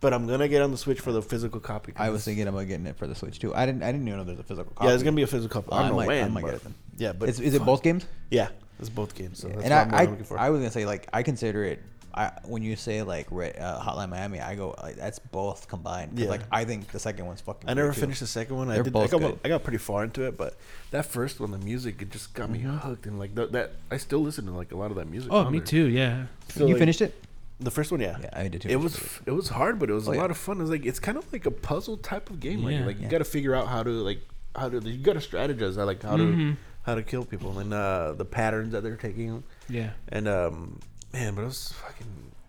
[0.00, 1.92] But I'm gonna get on the Switch for the physical copy.
[1.96, 3.54] I was thinking about getting it for the Switch too.
[3.54, 3.82] I didn't.
[3.82, 4.72] I didn't even know there's a physical.
[4.74, 4.86] copy.
[4.88, 5.72] Yeah, it's gonna be a physical copy.
[5.72, 6.24] I I don't know might- when.
[6.24, 6.74] I might but, get it then.
[6.98, 8.06] Yeah, but Is, is it both games?
[8.30, 9.38] Yeah, it's both games.
[9.40, 10.38] So that's and what I'm I, looking for.
[10.38, 11.82] I, I was gonna say like I consider it.
[12.14, 16.18] I when you say like Red, uh, Hotline Miami, I go like, that's both combined.
[16.18, 16.28] Yeah.
[16.28, 17.68] Like I think the second one's fucking.
[17.68, 18.00] I good, never too.
[18.00, 18.70] finished the second one.
[18.70, 18.90] I They're did.
[18.96, 19.38] I both got, good.
[19.44, 20.56] I got pretty far into it, but
[20.90, 23.98] that first one, the music, it just got me hooked, and like th- that, I
[23.98, 25.30] still listen to like a lot of that music.
[25.32, 25.66] Oh, on me there.
[25.66, 25.86] too.
[25.88, 26.26] Yeah.
[26.48, 27.14] So, you like, finished it?
[27.60, 28.00] The first one?
[28.00, 28.68] Yeah, Yeah, I did too.
[28.68, 30.20] It was it was hard, but it was Oh, a yeah.
[30.22, 30.58] lot of fun.
[30.58, 32.62] It was like it's kind of like a puzzle type of game.
[32.62, 32.86] Like, Yeah.
[32.86, 33.08] like you Yeah.
[33.10, 34.20] got to figure out how to like
[34.56, 35.78] how to you got to strategize.
[35.78, 36.54] I like how Mhm.
[36.54, 39.42] to how to kill people and uh, the patterns that they're taking.
[39.68, 39.90] Yeah.
[40.08, 40.80] And um,
[41.12, 42.06] man, but it was fucking.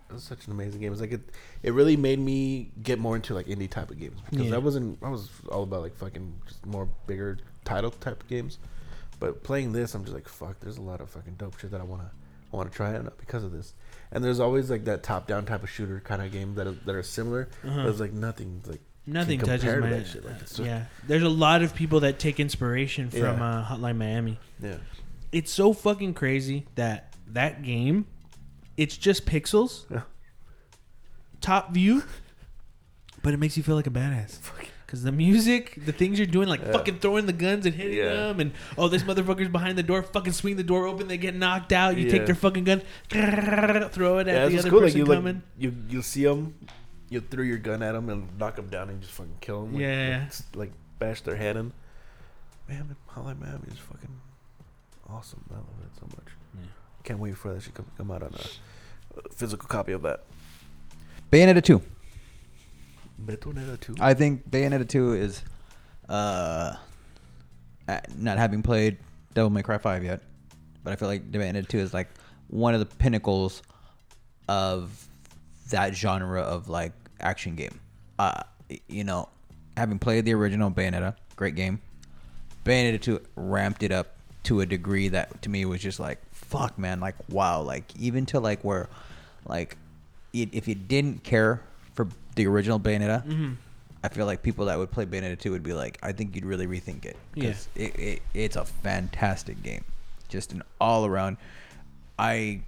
[0.09, 0.91] It was such an amazing game.
[0.91, 1.21] It's like it.
[1.61, 4.55] It really made me get more into like indie type of games because Yeah.
[4.55, 4.97] I wasn't.
[5.03, 8.57] I was all about like fucking just more bigger title type of games.
[9.19, 10.59] But playing this, I'm just like fuck.
[10.61, 12.09] There's a lot of fucking dope shit that I wanna
[12.51, 13.73] I wanna try it because of this.
[14.11, 16.71] And there's always like that top down type of shooter kind of game that are,
[16.85, 17.47] that are similar.
[17.63, 17.83] Uh-huh.
[17.83, 19.89] But it's like nothing like Nothing touches to my.
[19.89, 20.23] that shit.
[20.25, 20.85] Like, yeah.
[21.07, 23.59] There's a lot of people that take inspiration from Yeah.
[23.59, 24.39] uh, Hotline Miami.
[24.61, 24.77] yeah.
[25.31, 28.05] It's so fucking crazy that that game,
[28.77, 30.01] it's just pixels, Yeah.
[31.41, 32.03] top view,
[33.21, 34.39] but it makes you feel like a badass.
[34.89, 36.71] Because the music, the things you're doing, like Yeah.
[36.71, 38.09] fucking throwing the guns and hitting Yeah.
[38.33, 41.35] them, and oh, this motherfucker's behind the door, fucking swing the door open, they get
[41.35, 41.95] knocked out.
[41.95, 44.79] You take their fucking gun, throw it at Yeah, the other cool.
[44.79, 45.35] Like person you coming.
[45.35, 46.55] like you you see them,
[47.07, 49.73] you throw your gun at them and knock them down and just fucking kill them.
[49.73, 50.25] Like, Yeah.
[50.55, 51.71] like, like bash their head in.
[52.67, 54.09] Man, Hotline Miami is fucking
[55.07, 55.43] awesome.
[55.51, 56.27] I love it so much.
[56.55, 56.65] Yeah.
[57.03, 60.01] Can't wait for that shit to come, come out on a, a physical copy of
[60.01, 60.23] that.
[61.31, 61.83] Bayonetta two.
[63.25, 63.95] Bayonetta too.
[63.99, 65.43] I think Bayonetta 2 is,
[66.07, 66.75] uh,
[68.17, 68.97] not having played
[69.33, 70.21] Devil May Cry 5 yet,
[70.83, 72.09] but I feel like Bayonetta 2 is like
[72.47, 73.61] one of the pinnacles
[74.47, 75.07] of
[75.69, 77.79] that genre of like action game.
[78.17, 78.41] Uh,
[78.87, 79.29] you know,
[79.77, 81.79] having played the original Bayonetta, great game.
[82.65, 86.77] Bayonetta 2 ramped it up to a degree that to me was just like, fuck,
[86.77, 88.89] man, like, wow, like, even to like where,
[89.45, 89.77] like,
[90.33, 91.61] it, if you didn't care
[92.39, 93.57] the original Bayonetta, Mhm.
[94.01, 96.45] I feel like people that would play Bayonetta 2 would be like, I think you'd
[96.45, 97.17] really rethink it.
[97.37, 99.83] 'Cause It, it, it's a fantastic game.
[100.29, 101.35] Just an all around.
[102.17, 102.61] I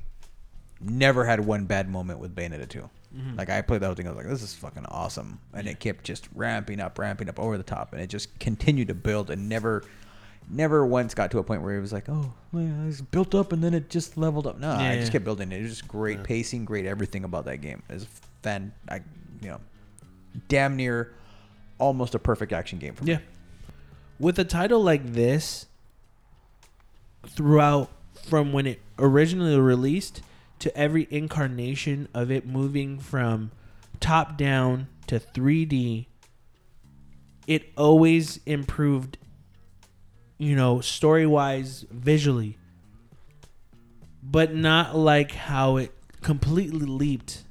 [0.81, 2.89] never had one bad moment with Bayonetta 2.
[3.15, 3.37] Mhm.
[3.37, 5.39] Like, I played the whole thing, I was like, this is fucking awesome.
[5.53, 7.93] And it kept just ramping up, ramping up over the top.
[7.93, 9.83] And it just continued to build and never.
[10.49, 13.53] Never once got to a point where it was like, oh, man, it's built up
[13.53, 14.59] and then it just leveled up.
[14.59, 15.11] No, I just yeah.
[15.13, 15.59] kept building it.
[15.59, 16.23] It was just great Yeah.
[16.25, 17.83] pacing, great everything about that game.
[17.87, 18.07] It was
[18.41, 18.99] fan, I,
[19.41, 19.59] you know,
[20.47, 21.13] damn near
[21.77, 23.13] almost a perfect action game for me.
[23.13, 23.19] Yeah.
[24.19, 25.65] With a title like this,
[27.27, 27.89] throughout
[28.27, 30.21] from when it originally released
[30.59, 33.51] to every incarnation of it moving from
[33.99, 36.05] top down to 3D,
[37.47, 39.17] it always improved,
[40.37, 42.57] you know, story wise, visually,
[44.21, 47.43] but not like how it completely leaped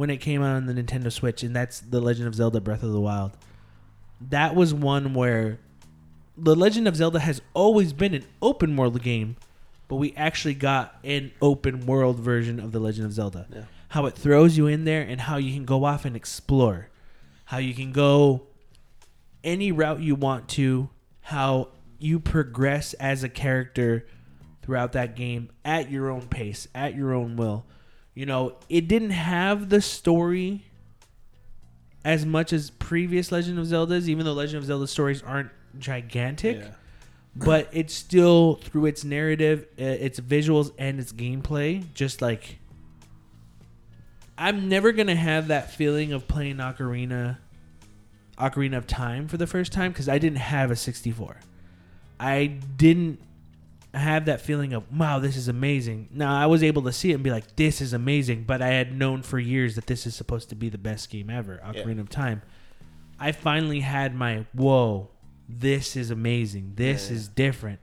[0.00, 2.82] when it came out on the Nintendo Switch, and that's The Legend of Zelda Breath
[2.82, 3.36] of the Wild
[4.20, 5.58] that was one where
[6.36, 9.36] the Legend of Zelda has always been an open world game,
[9.88, 13.46] but we actually got an open world version of the Legend of Zelda.
[13.52, 13.62] Yeah.
[13.88, 16.88] How it throws you in there and how you can go off and explore.
[17.46, 18.42] How you can go
[19.42, 20.90] any route you want to,
[21.22, 24.06] how you progress as a character
[24.62, 27.64] throughout that game at your own pace, at your own will.
[28.14, 30.64] You know, it didn't have the story
[32.04, 36.58] as much as previous Legend of Zeldas, even though Legend of Zelda stories aren't gigantic,
[36.58, 36.70] Yeah.
[37.36, 42.58] but it's still through its narrative, uh, its visuals, and its gameplay, just like
[44.38, 47.36] I'm never gonna have that feeling of playing Ocarina,
[48.38, 51.36] Ocarina of Time for the first time because I didn't have a 64.
[52.18, 53.20] I didn't
[53.94, 56.08] have that feeling of wow, this is amazing.
[56.12, 58.68] Now I was able to see it and be like, this is amazing, but I
[58.68, 62.00] had known for years that this is supposed to be the best game ever, Ocarina
[62.00, 62.42] of Time.
[63.18, 65.08] I finally had my whoa,
[65.48, 66.72] this is amazing.
[66.76, 67.16] This Yeah.
[67.16, 67.80] is different.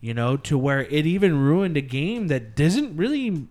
[0.00, 3.48] You know, to where it even ruined a game that doesn't really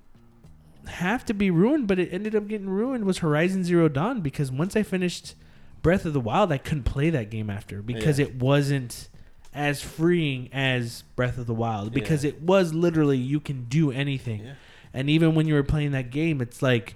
[0.88, 4.52] have to be ruined, but it ended up getting ruined was Horizon Zero Dawn because
[4.52, 5.36] once I finished
[5.82, 8.26] Breath of the Wild, I couldn't play that game after because Yeah.
[8.26, 9.10] it wasn't
[9.54, 12.30] as freeing as Breath of the Wild because Yeah.
[12.32, 14.44] it was literally you can do anything.
[14.46, 14.54] Yeah.
[14.94, 16.96] And even when you were playing that game, it's like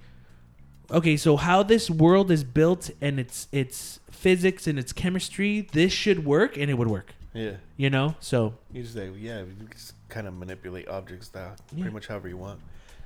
[0.89, 5.91] okay, so how this world is built and its its physics and its chemistry, this
[5.91, 7.14] should work and it would work.
[7.34, 7.58] Yeah.
[7.76, 11.82] You know, so You just like yeah, you just kind of manipulate objects that Yeah.
[11.82, 12.60] pretty much however you want.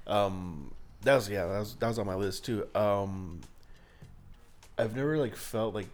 [0.07, 0.71] Um,
[1.01, 2.67] that was yeah, that was that was on my list too.
[2.75, 3.41] Um,
[4.77, 5.87] I've never like felt like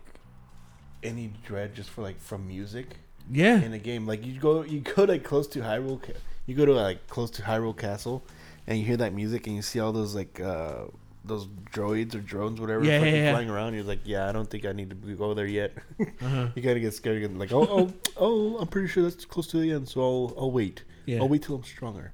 [1.03, 2.97] any dread just for like from music
[3.31, 4.05] yeah, in a game.
[4.05, 6.01] Like you go you go like close to Hyrule,
[6.45, 8.23] you go to like close to Hyrule Castle,
[8.65, 10.85] and you hear that music and you see all those like uh
[11.25, 13.31] those droids or drones whatever Yeah, fucking yeah, yeah.
[13.33, 13.73] flying around.
[13.73, 15.73] You're like yeah, I don't think I need to go there yet.
[15.99, 16.47] uh-huh.
[16.55, 17.37] You gotta get scared again.
[17.37, 20.51] Like, oh, oh, oh, I'm pretty sure that's close to the end, so I'll, I'll
[20.51, 20.83] wait.
[21.05, 21.19] Yeah.
[21.19, 22.13] I'll wait till I'm stronger.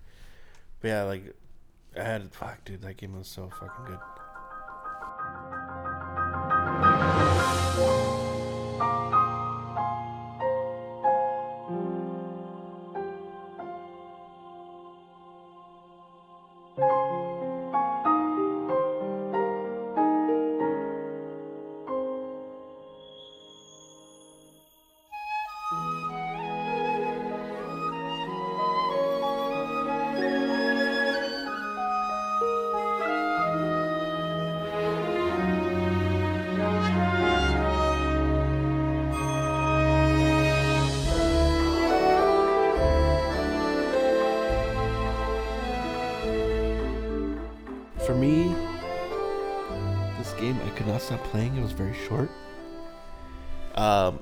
[0.81, 1.35] But yeah, like,
[1.97, 3.99] I had, fuck, dude, that game was so fucking good.
[51.09, 51.57] Game I could not stop playing.
[51.57, 52.29] It was very short.
[53.75, 54.19] Um,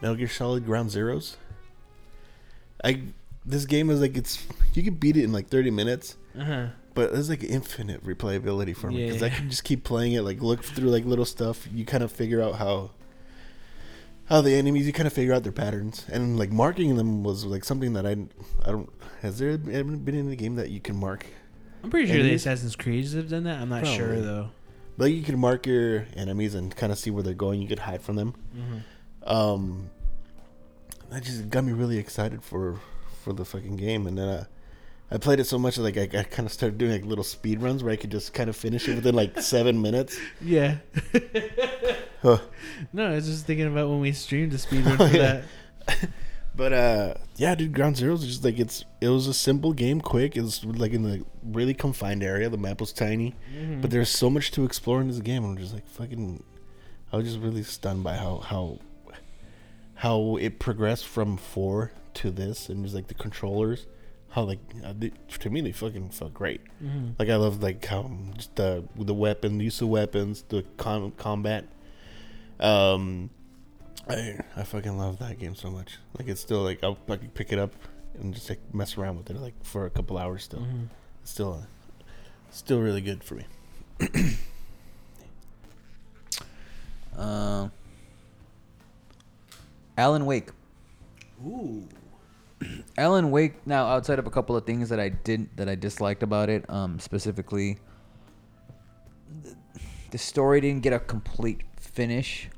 [0.00, 1.36] Metal Gear Solid Ground Zeroes.
[2.84, 3.02] I
[3.44, 6.16] this game is like it's you can beat it in like 30 minutes.
[6.38, 6.68] uh-huh.
[6.94, 10.22] But there's like infinite replayability for me because I can just keep playing it.
[10.22, 11.68] Like look through like little stuff.
[11.72, 12.92] You kind of figure out how
[14.30, 14.86] how the enemies.
[14.86, 18.06] You kind of figure out their patterns and like marking them was like something that
[18.06, 18.12] I
[18.64, 18.90] I don't.
[19.20, 21.26] Has there been in a game that you can mark?
[21.84, 23.60] I'm pretty sure the Assassin's Creeds have done that.
[23.60, 24.50] I'm not sure though.
[24.98, 27.60] Like you can mark your enemies and kind of see where they're going.
[27.60, 28.34] You could hide from them.
[28.56, 28.78] Mm-hmm.
[29.32, 29.90] Um,
[31.10, 32.80] that just got me really excited for
[33.22, 34.44] for the fucking game, and then uh,
[35.10, 37.60] I played it so much like I, I kind of started doing like little speed
[37.60, 40.18] runs where I could just kind of finish it within like seven minutes.
[40.40, 40.76] Yeah.
[42.22, 42.38] Huh.
[42.92, 45.42] no, I was just thinking about when we streamed the speedrun Oh, for yeah.
[45.86, 46.08] that.
[46.56, 50.00] But uh, yeah, dude, Ground Zero is just like it's it was a simple game,
[50.00, 50.36] quick.
[50.36, 52.48] It was like in the really confined area.
[52.48, 53.82] The map was tiny, Mm-hmm.
[53.82, 55.44] but there's so much to explore in this game.
[55.44, 56.42] I'm just like fucking.
[57.12, 58.78] I was just really stunned by how how
[59.96, 63.86] how it progressed from four to this, and just like the controllers,
[64.30, 64.94] how like uh,
[65.40, 66.62] to me they fucking felt great.
[66.82, 67.10] Mm-hmm.
[67.18, 71.12] Like I love like how just the the weapon, the use of weapons, the com-
[71.12, 71.66] combat.
[72.58, 73.28] Um,
[74.08, 75.98] I I fucking love that game so much.
[76.18, 77.72] Like it's still like I'll can pick it up
[78.20, 80.60] and just like mess around with it like for a couple hours still.
[80.60, 80.84] Mm-hmm.
[81.22, 81.66] It's still uh,
[82.50, 83.44] still really good for me.
[87.16, 87.72] Um,
[89.98, 90.50] Alan Wake.
[91.44, 91.88] Ooh.
[92.98, 93.66] Alan Wake.
[93.66, 96.68] Now, outside of a couple of things that I didn't that I disliked about it,
[96.70, 97.78] um, specifically,
[99.42, 99.56] the,
[100.10, 102.48] the story didn't get a complete finish.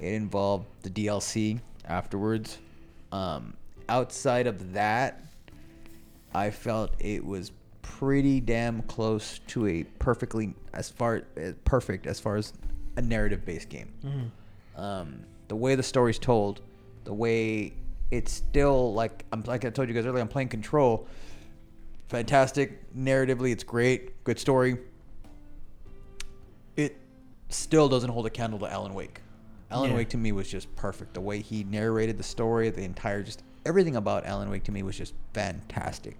[0.00, 2.58] It involved the DLC afterwards.
[3.12, 3.54] Um,
[3.88, 5.22] outside of that,
[6.34, 12.18] I felt it was pretty damn close to a perfectly as far as perfect as
[12.18, 12.52] far as
[12.96, 14.32] a narrative based game.
[14.76, 16.60] Um, the way the story's told,
[17.04, 17.72] the way
[18.10, 21.06] it's still like I'm like I told you guys earlier, I'm playing Control.
[22.08, 24.78] Fantastic narratively, it's great, good story.
[26.76, 26.96] It
[27.48, 29.20] still doesn't hold a candle to Alan Wake.
[29.74, 29.96] Alan Yeah.
[29.96, 31.14] Wake to me was just perfect.
[31.14, 34.82] The way he narrated the story, the entire just everything about Alan Wake to me
[34.82, 36.16] was just fantastic.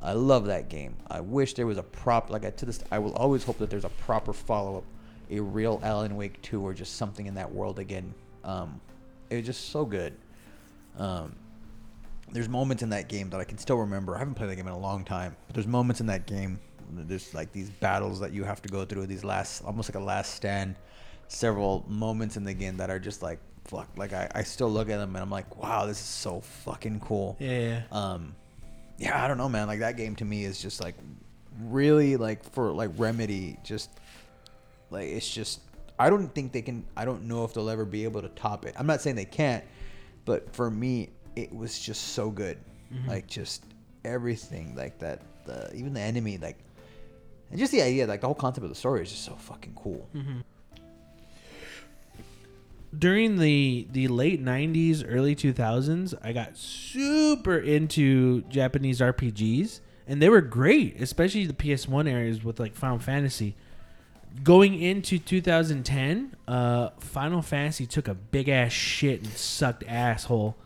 [0.00, 0.94] I love that game.
[1.08, 2.82] I wish there was a prop like I to this.
[2.92, 4.84] I will always hope that there's a proper follow up,
[5.30, 8.14] a real Alan Wake two or just something in that world again.
[8.44, 8.80] Um,
[9.30, 10.14] it was just so good.
[10.98, 11.34] Um,
[12.30, 14.14] there's moments in that game that I can still remember.
[14.14, 16.60] I haven't played that game in a long time, but there's moments in that game.
[16.92, 19.06] There's like these battles that you have to go through.
[19.06, 20.76] These last, almost like a last stand.
[21.28, 23.88] Several moments in the game that are just like fuck.
[23.96, 27.00] Like I, I still look at them and I'm like, wow, this is so fucking
[27.00, 27.36] cool.
[27.38, 27.82] Yeah, yeah.
[27.92, 28.34] Um,
[28.98, 29.66] yeah, I don't know, man.
[29.66, 30.94] Like that game to me is just like
[31.64, 33.90] really like for like Remedy, just
[34.90, 35.60] like it's just.
[35.98, 36.84] I don't think they can.
[36.94, 38.74] I don't know if they'll ever be able to top it.
[38.78, 39.64] I'm not saying they can't,
[40.26, 42.58] but for me, it was just so good.
[43.08, 43.64] Like just
[44.04, 45.22] everything, like that.
[45.46, 46.58] The even the enemy, like,
[47.50, 49.72] and just the idea, like the whole concept of the story is just so fucking
[49.74, 50.06] cool.
[52.98, 60.28] During the the late 90s early 2000s i got super into japanese rpgs and they
[60.28, 63.56] were great especially the ps1 areas with like final fantasy
[64.42, 70.56] going into 2010 uh final fantasy took a big ass shit and sucked asshole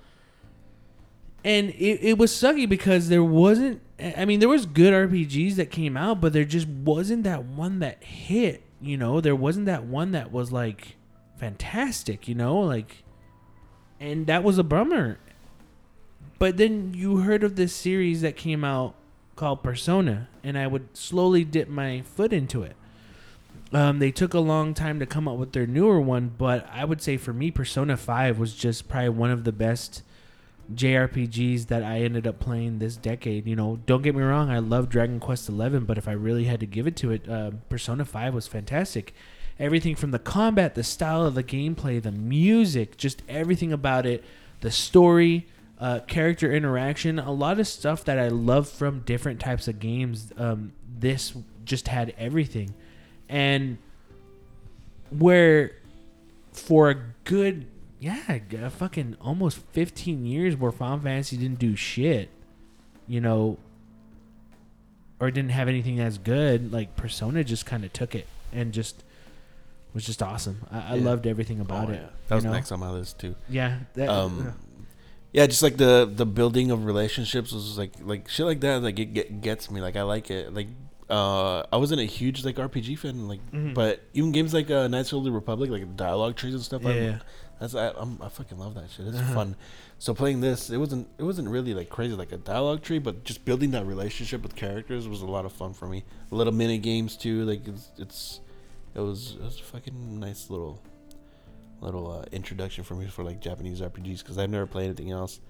[1.44, 3.80] and it, it was sucky because there wasn't.
[3.98, 7.78] I mean, there was good RPGs that came out, but there just wasn't that one
[7.80, 8.62] that hit.
[8.80, 10.96] You know, there wasn't that one that was like
[11.40, 12.28] fantastic.
[12.28, 13.02] You know, like,
[13.98, 15.18] and that was a bummer.
[16.38, 18.94] But then you heard of this series that came out
[19.36, 22.76] called Persona, and I would slowly dip my foot into it.
[23.72, 26.84] Um, they took a long time to come up with their newer one, but I
[26.84, 30.02] would say for me, Persona 5 was just probably one of the best
[30.74, 33.46] JRPGs that I ended up playing this decade.
[33.46, 36.44] You know, don't get me wrong, I love Dragon Quest 11, but if I really
[36.44, 39.14] had to give it to it, uh, Persona 5 was fantastic.
[39.60, 44.24] Everything from the combat, the style of the gameplay, the music, just everything about it,
[44.60, 45.46] the story,
[45.78, 50.32] uh, character interaction, a lot of stuff that I love from different types of games.
[50.36, 51.34] Um, this
[51.64, 52.74] just had everything.
[53.28, 53.78] And
[55.10, 55.72] where
[56.52, 57.66] for a good
[57.98, 62.30] yeah a fucking almost 15 years where Final Fantasy didn't do shit
[63.06, 63.58] you know
[65.18, 69.04] or didn't have anything as good like Persona just kind of took it and just
[69.94, 71.04] was just awesome I, I Yeah.
[71.04, 72.08] loved everything about Oh, it yeah.
[72.28, 72.54] That was you know?
[72.56, 73.34] next on my list too.
[73.48, 74.54] yeah that, Um,
[75.32, 78.82] Yeah, just like the the building of relationships was like like shit like that.
[78.82, 79.80] Like it get, gets me.
[79.80, 80.52] Like I like it.
[80.52, 80.66] Like
[81.08, 83.28] uh, I wasn't a huge like RPG fan.
[83.28, 83.72] Like, Mhm.
[83.74, 86.82] but even games like uh, Knights of the Republic, like dialogue trees and stuff.
[86.82, 86.90] Yeah.
[86.90, 87.20] I'm,
[87.60, 89.06] that's I, I'm, I fucking love that shit.
[89.06, 89.34] It's Uh-huh.
[89.34, 89.56] fun.
[89.98, 93.22] So playing this, it wasn't it wasn't really like crazy like a dialogue tree, but
[93.22, 96.02] just building that relationship with characters was a lot of fun for me.
[96.32, 97.44] Little mini games too.
[97.44, 98.40] Like it's it's
[98.94, 100.82] it was it was a fucking nice little
[101.80, 105.40] little uh, introduction for me for like Japanese RPGs because I've never played anything else,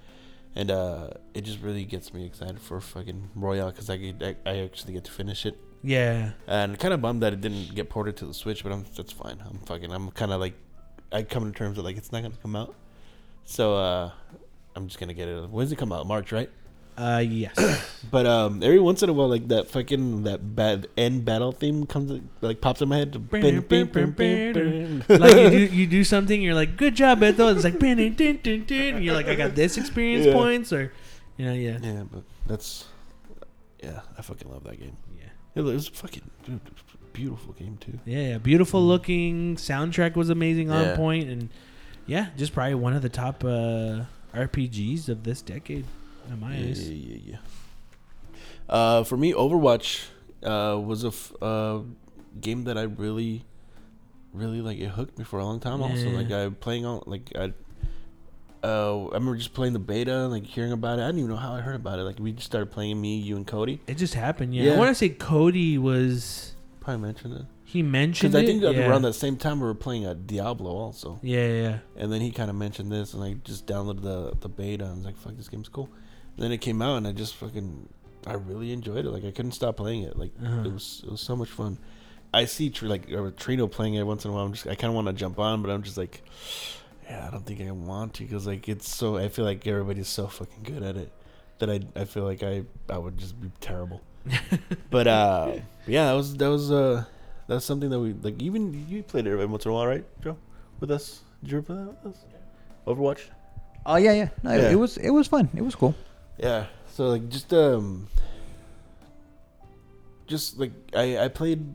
[0.54, 4.50] and uh, it just really gets me excited for fucking Royal because I, get- I
[4.50, 7.88] I actually get to finish it, yeah and kind of bummed that it didn't get
[7.90, 9.42] ported to the Switch, but I'm that's fine.
[9.44, 10.54] I'm fucking I'm kind of like
[11.12, 12.74] I come to terms with like it's not gonna come out,
[13.44, 14.10] so uh,
[14.76, 15.50] I'm just gonna get it.
[15.50, 16.06] When does it come out?
[16.06, 16.50] March, right?
[17.00, 17.56] Uh yes
[18.10, 21.86] But um, every once in a while, like that fucking that bad end battle theme
[21.86, 23.14] comes like pops in my head.
[23.30, 23.42] like
[25.36, 29.28] you do you do something you're like good job Beto it's like and you're like
[29.28, 30.32] I got this experience Yeah.
[30.32, 30.92] points or
[31.36, 32.86] you know yeah Yeah, but that's
[33.82, 34.96] yeah, I fucking love that game.
[35.16, 36.60] yeah It was fucking dude,
[37.12, 37.98] beautiful game too.
[38.04, 40.96] Yeah, yeah, beautiful looking soundtrack was amazing on Yeah.
[40.96, 41.48] point, and
[42.06, 45.84] yeah, just probably one of the top uh, RPGs of this decade,
[46.32, 46.90] in my Yeah, eyes.
[46.90, 47.36] yeah, yeah, yeah.
[48.68, 50.04] Uh, for me, Overwatch
[50.42, 51.80] uh, was a f- uh,
[52.40, 53.44] game that I really,
[54.32, 54.78] really like.
[54.78, 55.82] It hooked me for a long time.
[55.82, 56.16] Also, Yeah.
[56.16, 57.52] like I playing on like I.
[58.62, 61.02] Uh, I remember just playing the beta, like hearing about it.
[61.02, 62.02] I didn't even know how I heard about it.
[62.02, 63.80] Like we just started playing me, you, and Cody.
[63.86, 64.54] It just happened.
[64.54, 68.62] Yeah, I want to say Cody was Probably mentioned it he mentioned because I think
[68.62, 68.88] yeah.
[68.88, 71.20] around that same time we were playing a Diablo also.
[71.22, 71.78] Yeah, yeah, yeah.
[71.96, 74.96] And then he kind of mentioned this, and I just downloaded the the beta, and
[74.96, 75.88] was like, "Fuck, this game's cool."
[76.38, 77.88] Then it came out, and I just fucking,
[78.26, 79.10] I really enjoyed it.
[79.10, 80.16] Like I couldn't stop playing it.
[80.16, 80.62] Like Uh-huh.
[80.64, 81.78] it was, it was so much fun.
[82.32, 84.44] I see Tr- like Trino playing it once in a while.
[84.44, 86.22] I'm just, I kind of want to jump on, but I'm just like,
[87.08, 89.16] yeah, I don't think I want to because like it's so.
[89.16, 91.10] I feel like everybody's so fucking good at it
[91.58, 94.00] that I, I feel like I, I would just be terrible.
[94.90, 95.52] but uh,
[95.88, 97.04] yeah, that was that was uh,
[97.48, 98.40] that was something that we like.
[98.40, 100.36] Even you played it every once in a while, right, Joe?
[100.78, 101.20] With us?
[101.42, 102.24] Did you ever play that with us?
[102.86, 103.22] Overwatch.
[103.86, 104.28] Oh yeah, yeah.
[104.44, 104.70] No, Yeah.
[104.70, 105.48] It was it was fun.
[105.56, 105.94] It was cool.
[106.42, 106.66] Yeah.
[106.94, 108.08] So like just um,
[110.26, 111.74] just like I I played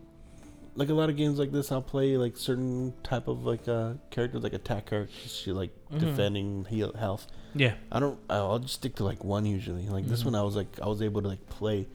[0.75, 1.71] like a lot of games like this.
[1.71, 5.99] I'll play like certain type of like uh characters like attack characters, shit, like Mhm.
[5.99, 7.27] defending heal health.
[7.53, 7.75] Yeah.
[7.91, 8.19] I don't.
[8.29, 9.87] I'll just stick to like one usually.
[9.87, 10.25] Like this Mhm.
[10.25, 11.87] one, I was like I was able to like play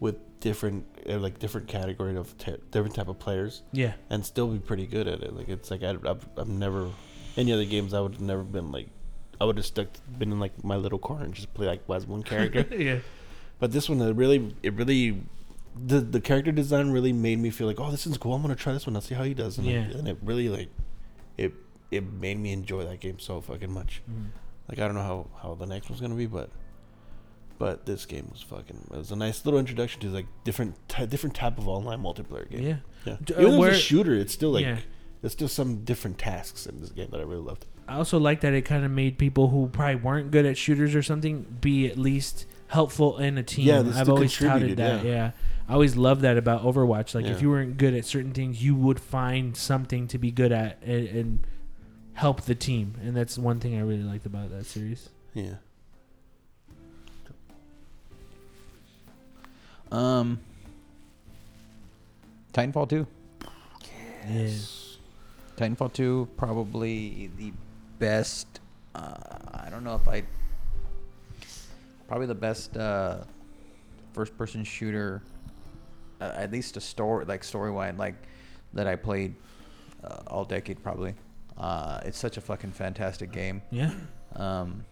[0.00, 2.34] with different uh, like different category of
[2.70, 3.94] different type of players Yeah.
[4.10, 5.34] and still be pretty good at it.
[5.34, 6.90] Like it's like I, I've I've never
[7.36, 8.88] any other games I would have never been like
[9.40, 9.88] I would have stuck
[10.18, 12.64] been in like my little corner and just play like as one character.
[12.74, 12.98] yeah.
[13.58, 15.22] but this one, it really it really
[15.78, 18.34] the the character design really made me feel like oh this is cool.
[18.34, 18.96] I'm gonna try this one.
[18.96, 19.58] I'll see how he does.
[19.58, 19.98] And, like, Yeah.
[19.98, 20.68] and it really like
[21.36, 21.52] it
[21.90, 24.02] it made me enjoy that game so fucking much.
[24.10, 24.28] Mhm.
[24.68, 26.50] Like I don't know how how the next one's gonna be, but
[27.58, 28.88] but this game was fucking.
[28.92, 32.48] It was a nice little introduction to like different ty- different type of online multiplayer
[32.50, 32.62] game.
[32.62, 32.76] Yeah.
[33.04, 33.16] yeah.
[33.24, 34.78] D- uh, Even where- it's a shooter, it's still like Yeah.
[35.22, 37.64] there's still some different tasks in this game that I really loved.
[37.88, 40.94] I also like that it kind of made people who probably weren't good at shooters
[40.94, 43.66] or something be at least helpful in a team.
[43.66, 45.04] Yeah, they I've always touted contributed, that.
[45.04, 45.30] Yeah.
[45.68, 47.14] I always loved that about Overwatch.
[47.14, 47.32] Like Yeah.
[47.32, 50.82] if you weren't good at certain things, you would find something to be good at
[50.82, 51.38] and, and
[52.14, 52.94] help the team.
[53.02, 55.08] And that's one thing I really liked about that series.
[55.34, 55.54] Yeah.
[59.92, 60.40] Um,
[62.52, 63.06] Titanfall two.
[64.28, 64.48] Yeah.
[65.56, 67.52] Titanfall 2 probably the
[67.98, 68.60] best.
[68.94, 69.14] Uh,
[69.54, 70.22] I don't know if I.
[72.08, 73.18] probably the best uh,
[74.12, 75.22] first-person shooter,
[76.20, 78.14] uh, at least a story like story-wide, like
[78.72, 79.34] that I played
[80.04, 81.14] uh, all decade probably.
[81.58, 83.62] Uh, it's such a fucking fantastic game.
[83.70, 83.92] Yeah.
[84.34, 84.84] Um,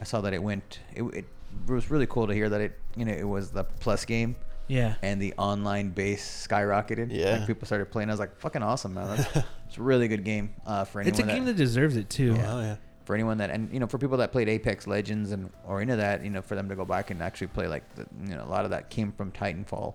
[0.00, 0.80] I saw that it went.
[0.94, 1.24] It, it
[1.66, 4.36] was really cool to hear that it you know it was the plus game
[4.68, 4.94] Yeah.
[5.02, 7.08] and the online base skyrocketed.
[7.10, 7.38] Yeah.
[7.38, 8.10] like people started playing.
[8.10, 9.16] I was like, fucking awesome, man.
[9.16, 9.36] That's,
[9.68, 11.20] it's a really good game uh, for anyone.
[11.20, 12.36] It's a game that deserves it too.
[12.38, 12.76] Oh yeah.
[13.04, 15.96] for anyone that and you know for people that played Apex Legends and or into
[15.96, 18.44] that, you know, for them to go back and actually play like the, you know
[18.44, 19.94] a lot of that came from Titanfall.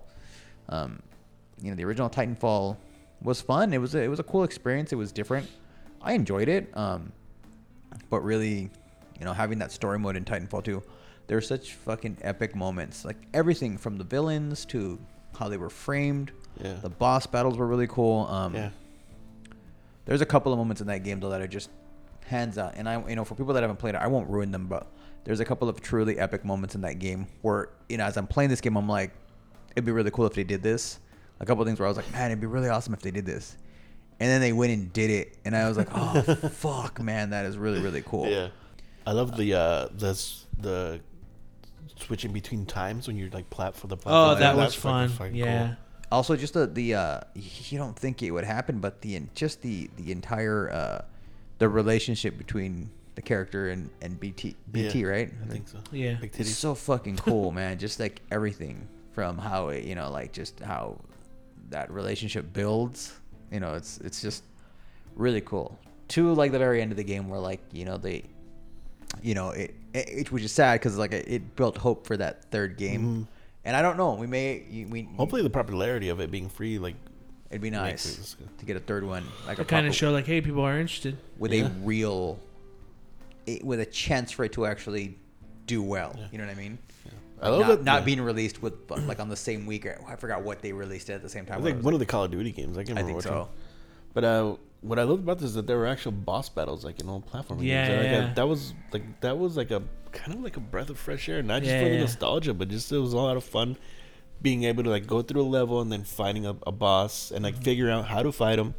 [0.68, 1.00] Um,
[1.62, 2.76] you know, the original Titanfall
[3.22, 3.72] was fun.
[3.72, 4.92] It was a, it was a cool experience.
[4.92, 5.48] It was different.
[6.02, 6.76] I enjoyed it.
[6.76, 7.12] Um,
[8.10, 8.70] but really,
[9.18, 10.82] you know, having that story mode in Titanfall 2,
[11.26, 13.04] there's such fucking epic moments.
[13.04, 14.98] Like everything from the villains to
[15.38, 16.32] how they were framed.
[16.62, 16.74] Yeah.
[16.74, 18.26] The boss battles were really cool.
[18.26, 18.70] Um, Yeah.
[20.04, 21.70] there's a couple of moments in that game though that are just
[22.26, 24.50] hands out, and I, you know, for people that haven't played it, I won't ruin
[24.50, 24.86] them, but
[25.24, 28.26] there's a couple of truly epic moments in that game where, you know, as I'm
[28.26, 29.10] playing this game, I'm like,
[29.74, 31.00] it'd be really cool if they did this.
[31.40, 33.10] A couple of things where I was like, man, it'd be really awesome if they
[33.10, 33.56] did this,
[34.20, 37.44] and then they went and did it, and I was like, oh fuck, man, that
[37.46, 38.26] is really really cool.
[38.28, 38.48] Yeah.
[39.06, 40.18] I love the uh the
[40.60, 41.00] the
[42.06, 44.38] switching between times when you're like plat for the Oh, platform.
[44.40, 45.08] that That's was fun.
[45.08, 45.66] fucking Yeah.
[45.68, 45.76] cool.
[46.12, 49.90] Also, just the the uh, you don't think it would happen, but the just the
[49.96, 51.04] the entire uh,
[51.58, 55.32] the relationship between the character and and BT BT Yeah, right?
[55.44, 55.78] I think so.
[55.92, 56.14] Yeah.
[56.20, 57.78] Big It's so fucking cool, man.
[57.86, 60.98] Just like everything from how it, you know, like just how
[61.70, 63.12] that relationship builds.
[63.50, 64.42] You know, it's it's just
[65.16, 65.78] really cool.
[66.08, 68.24] To like the very end of the game, where like you know they,
[69.22, 72.50] you know it, it which is sad because like it, it built hope for that
[72.50, 73.02] third game.
[73.02, 73.26] Mhm.
[73.66, 74.14] And I don't know.
[74.14, 76.96] We may we Hopefully the popularity of it being free, like
[77.50, 80.10] it'd be nice it- to get a third one, like To a kind of show
[80.10, 81.16] like, hey, people are interested.
[81.38, 81.66] with Yeah.
[81.66, 82.38] a real,
[83.46, 85.16] it, with a chance for it to actually
[85.66, 86.14] do well.
[86.18, 86.26] Yeah.
[86.32, 86.78] You know what I mean?
[87.42, 88.04] I love not, that- not yeah.
[88.04, 89.86] being released with like on the same week.
[89.86, 91.64] Or, I forgot what they released it at the same I time.
[91.64, 92.76] like What one was of the Call of Duty games.
[92.78, 93.02] I can't it?
[93.02, 93.46] I remember think which one.
[93.46, 93.50] so.
[94.14, 97.00] But uh, what I loved about this is that there were actual boss battles, like
[97.00, 98.02] in old platform Yeah, games.
[98.04, 98.30] Like, yeah.
[98.30, 99.82] uh, that was like that was like a
[100.12, 102.00] kind of like a breath of fresh air, not just Yeah, for the yeah.
[102.00, 103.76] nostalgia, but just it was a lot of fun
[104.42, 107.44] being able to like go through a level and then fighting a, a boss and
[107.44, 107.54] Mm-hmm.
[107.56, 108.74] like figuring out how to fight him,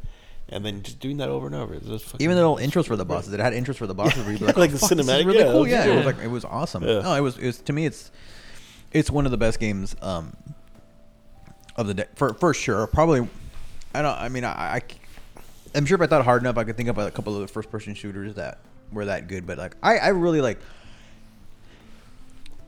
[0.48, 1.74] and then just doing that over and over.
[1.74, 3.94] It was fucking, Even the little intros for the bosses, it had intros for the
[3.94, 4.22] bosses.
[4.22, 5.60] Where you'd be like, Like oh, the fuck, this is cinematic, really yeah, cool.
[5.62, 6.84] was Yeah, it was like it was awesome.
[6.84, 7.00] Yeah.
[7.00, 7.36] No, it was.
[7.36, 7.84] It was to me.
[7.86, 8.12] It's
[8.92, 10.36] it's one of the best games um,
[11.74, 12.86] of the day for for sure.
[12.86, 13.28] Probably.
[13.94, 14.16] I don't.
[14.18, 14.80] I mean, I, I
[15.76, 17.48] am sure if I thought hard enough, I could think of a couple of the
[17.48, 18.58] first person shooters that
[18.92, 19.46] were that good.
[19.46, 20.58] But like, I I really like.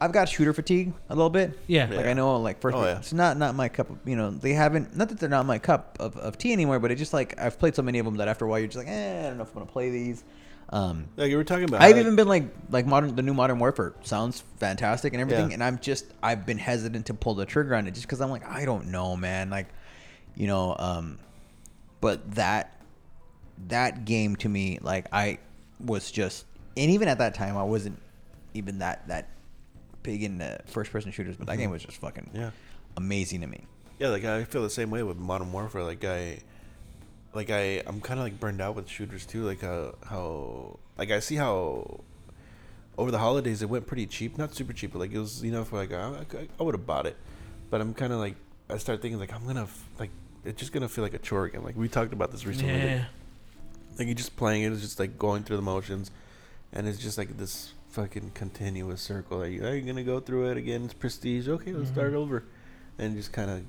[0.00, 1.58] I've got shooter fatigue a little bit.
[1.66, 1.88] Yeah.
[1.90, 2.98] Like I know, like first, Oh, yeah.
[2.98, 3.90] it's not not my cup.
[3.90, 4.96] of You know, they haven't.
[4.96, 7.58] Not that they're not my cup of, of tea anymore, but it just like I've
[7.58, 9.38] played so many of them that after a while you're just like, eh, I don't
[9.38, 10.22] know if I'm gonna play these.
[10.70, 11.80] Um, Like you were talking about.
[11.82, 15.48] I've like- even been like like modern the new Modern Warfare sounds fantastic and everything,
[15.48, 15.54] Yeah.
[15.54, 18.30] and I'm just I've been hesitant to pull the trigger on it just because I'm
[18.30, 19.50] like I don't know, man.
[19.50, 19.66] Like,
[20.36, 21.18] you know, um,
[22.00, 22.77] but that
[23.66, 25.38] that game to me, like I
[25.80, 28.00] was just, and even at that time, I wasn't
[28.54, 29.28] even that that
[30.02, 32.36] big in uh, first person shooters, but that game was just fucking Mm-hmm.
[32.40, 32.50] Yeah.
[32.96, 33.64] amazing to me.
[33.98, 35.82] Yeah, like I feel the same way with Modern Warfare.
[35.82, 36.38] Like I,
[37.34, 39.42] like I, I'm kind of like burned out with shooters too.
[39.44, 42.00] Like uh, how, like I see how
[42.96, 45.50] over the holidays it went pretty cheap, not super cheap, but like it was you
[45.52, 47.16] know for like I, I, I would have bought it,
[47.70, 48.36] but I'm kind of like
[48.70, 50.10] I start thinking like I'm gonna f- like
[50.44, 51.64] it's just gonna feel like a chore again.
[51.64, 52.74] Like we talked about this recently.
[52.78, 52.94] Yeah.
[52.94, 53.02] like
[54.06, 56.10] you're just playing it, it's just like going through the motions,
[56.72, 59.38] and it's just like this fucking continuous circle.
[59.38, 60.84] Like, are you gonna go through it again?
[60.84, 61.48] It's prestige.
[61.48, 62.16] Okay, let's start Mhm.
[62.16, 62.44] over,
[62.98, 63.62] and it just kind of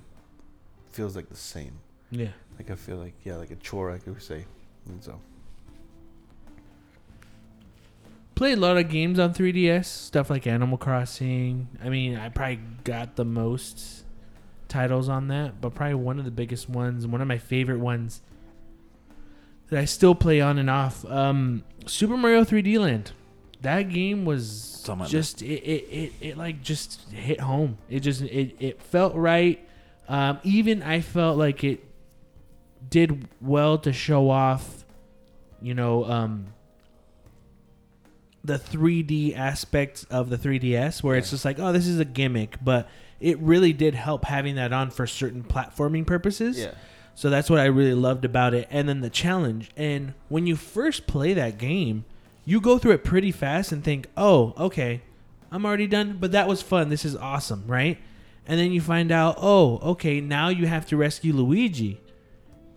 [0.91, 1.79] feels like the same.
[2.11, 2.31] Yeah.
[2.57, 4.45] Like I feel like yeah, like a chore, I could say,
[4.85, 5.19] and so
[8.35, 11.67] Played a lot of games on 3DS, stuff like Animal Crossing.
[11.83, 14.05] I mean, I probably got the most
[14.69, 18.21] titles on that, but probably one of the biggest ones, one of my favorite ones
[19.69, 21.05] that I still play on and off.
[21.05, 23.11] Um, Super Mario 3D Land.
[23.61, 27.77] That game was just it, it, it, it like just hit home.
[27.89, 29.59] It just it, it felt right.
[30.07, 31.83] Um, even I felt like it
[32.89, 34.85] did well to show off,
[35.61, 36.47] you know, um,
[38.43, 42.55] the 3D aspects of the 3DS, where it's just like, oh, this is a gimmick,
[42.63, 42.89] but
[43.19, 46.57] it really did help having that on for certain platforming purposes.
[47.19, 48.65] So that's what I really loved about it.
[48.71, 49.71] And then the challenge.
[49.75, 52.05] And when you first play that game,
[52.45, 55.01] you go through it pretty fast and think, oh, okay,
[55.51, 56.87] I'm already done, but that was fun.
[56.87, 57.97] This is awesome, right?
[58.47, 61.99] And then you find out, oh, okay, now you have to rescue Luigi.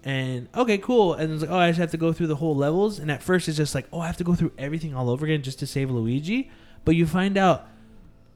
[0.02, 1.14] And okay, cool.
[1.14, 2.98] And it's like, oh, I just have to go through the whole levels.
[2.98, 5.24] And at first, it's just like, oh, I have to go through everything all over
[5.24, 6.50] again just to save Luigi.
[6.84, 7.68] But you find out,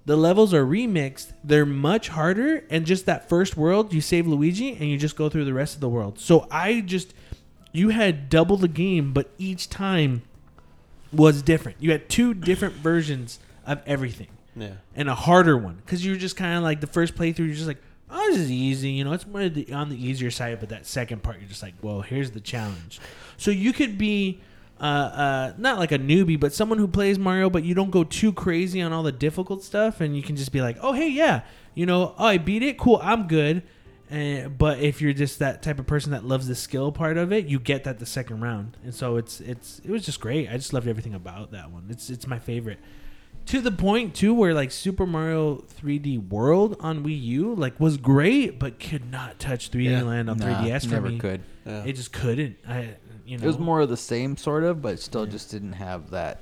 [0.06, 1.32] the levels are remixed.
[1.44, 5.28] They're much harder, and just that first world, you save Luigi, and you just go
[5.28, 6.18] through the rest of the world.
[6.18, 7.12] So I just,
[7.72, 10.22] you had double the game, but each time
[11.12, 11.78] was different.
[11.80, 14.74] You had two different versions of everything Yeah.
[14.94, 17.46] and a harder one because you were just kind of like the first playthrough.
[17.46, 18.90] You're just like, oh, this is easy.
[18.90, 20.60] You know, it's more the, on the easier side.
[20.60, 23.00] But that second part, you're just like, well, here's the challenge.
[23.36, 24.40] So you could be.
[24.80, 28.04] Uh, uh, not like a newbie, but someone who plays Mario, but you don't go
[28.04, 31.08] too crazy on all the difficult stuff, and you can just be like, "Oh, hey,
[31.08, 31.42] yeah,
[31.74, 33.62] you know, oh, I beat it, cool, I'm good."
[34.10, 37.32] And, but if you're just that type of person that loves the skill part of
[37.32, 40.48] it, you get that the second round, and so it's it's it was just great.
[40.50, 41.86] I just loved everything about that one.
[41.88, 42.78] It's it's my favorite
[43.46, 47.96] to the point too where like Super Mario 3D World on Wii U like was
[47.96, 50.02] great, but could not touch 3D Yeah.
[50.02, 51.18] Land on Nah, 3DS for never me.
[51.18, 51.40] could.
[51.64, 51.84] Yeah.
[51.84, 52.56] It just couldn't.
[52.68, 52.96] I
[53.26, 55.32] you know It was more of the same sort of, but still Yeah.
[55.32, 56.40] just didn't have that.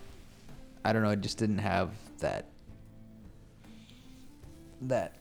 [0.84, 1.10] I don't know.
[1.10, 2.46] It just didn't have that
[4.82, 5.14] that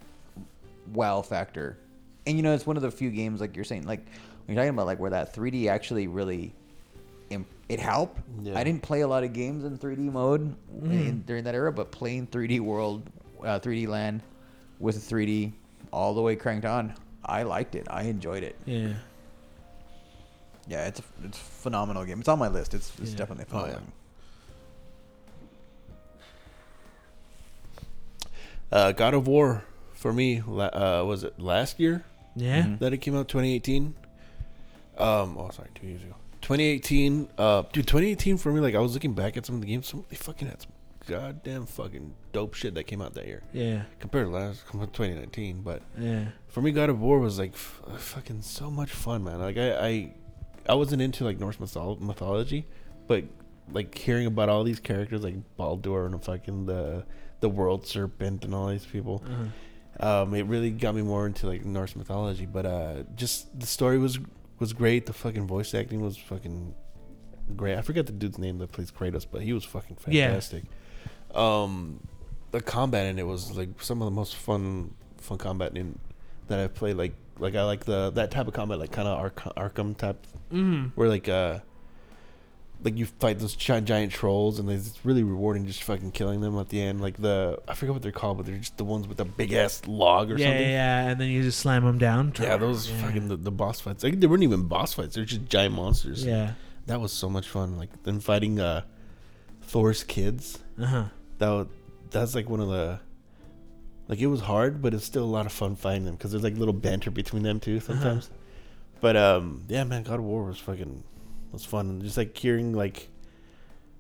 [0.94, 1.78] wow factor.
[2.26, 4.06] And you know, it's one of the few games like you're saying, like
[4.46, 6.54] when you're talking about like where that 3D actually really
[7.30, 8.20] im- it helped.
[8.42, 8.58] Yeah.
[8.58, 11.92] I didn't play a lot of games in 3D mode in, during that era, but
[11.92, 13.10] playing 3D World,
[13.42, 14.22] uh, 3D Land
[14.80, 15.54] with 3D
[15.92, 16.94] all the way cranked on,
[17.26, 17.88] I liked it.
[17.90, 18.56] I enjoyed it.
[18.66, 18.94] yeah.
[20.68, 22.20] Yeah, it's a, it's a phenomenal game.
[22.20, 22.74] It's on my list.
[22.74, 23.18] It's, it's Yeah.
[23.18, 23.82] definitely a Oh, phenomenal.
[28.72, 28.78] yeah.
[28.78, 29.64] Uh, God of War
[29.94, 32.04] for me uh, was it last year
[32.36, 32.64] Yeah.
[32.64, 32.80] Mhm.
[32.80, 33.94] that it came out 2018
[34.98, 38.94] um oh sorry two years ago 2018 uh dude 2018 for me like I was
[38.94, 40.72] looking back at some of the games some they fucking had some
[41.08, 43.84] goddamn fucking dope shit that came out that year Yeah.
[44.00, 46.26] compared to last 2019 but Yeah.
[46.48, 49.58] for me God of War was like f- uh, fucking so much fun man like
[49.58, 50.14] I I,
[50.68, 52.66] I wasn't into like Norse mythology
[53.08, 53.24] but
[53.72, 57.06] like hearing about all these characters like Baldur and fucking the
[57.40, 60.24] the world serpent and all these people Uh-huh.
[60.24, 62.46] um, it really got me more into like Norse mythology.
[62.46, 64.20] But uh, just the story was
[64.60, 65.06] was great.
[65.06, 66.74] The fucking voice acting was fucking
[67.58, 67.78] great.
[67.78, 70.28] I forget the dude's name that plays Kratos, but he was fucking Yeah.
[70.28, 70.64] fantastic.
[71.36, 72.00] Um,
[72.52, 76.00] the combat in it was like some of the most fun fun combat in
[76.48, 76.96] that I've played.
[76.98, 80.26] Like like I like the that type of combat, like kind of Ark- Arkham type,
[80.52, 80.92] Mm.
[80.96, 81.60] where like uh.
[82.84, 86.58] Like you fight those gi- giant trolls, and it's really rewarding just fucking killing them
[86.60, 87.00] at the end.
[87.00, 89.54] Like the I forget what they're called, but they're just the ones with the big
[89.54, 90.62] ass log or Yeah, something.
[90.64, 90.68] yeah,
[91.06, 92.34] yeah, and then you just slam them down.
[92.42, 92.98] Yeah, those Yeah.
[93.06, 94.04] fucking the, the boss fights.
[94.04, 95.16] Like they weren't even boss fights.
[95.16, 96.26] They're just giant monsters.
[96.26, 96.56] Yeah.
[96.88, 97.78] that was so much fun.
[97.78, 98.82] Like then fighting uh,
[99.62, 100.60] Thor's kids.
[100.78, 101.04] Uh huh.
[101.38, 101.66] That wa-
[102.10, 103.00] that's like one of the.
[104.08, 106.44] Like it was hard, but it's still a lot of fun fighting them because there's
[106.44, 108.30] like little banter between them too sometimes.
[109.02, 111.04] But um, yeah, man, God of War was fucking
[111.52, 112.02] was fun.
[112.02, 113.10] Just like hearing like,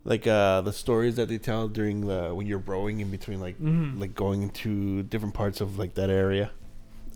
[0.05, 3.59] like uh the stories that they tell during the when you're rowing in between like
[3.61, 3.99] Mhm.
[3.99, 6.51] like going into different parts of like that area,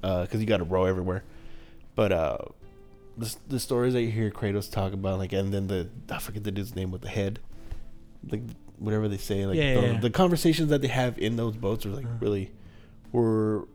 [0.01, 1.23] because you got to row everywhere.
[1.95, 2.38] But uh,
[3.18, 6.43] the the stories that you hear Kratos talk about, like, and then the I forget
[6.45, 7.39] the dude's name with the head,
[8.31, 8.43] like
[8.80, 9.99] whatever they say, like Yeah, the, yeah.
[9.99, 12.15] the conversations that they have in those boats are like Uh-huh.
[12.22, 12.51] really
[13.11, 13.67] were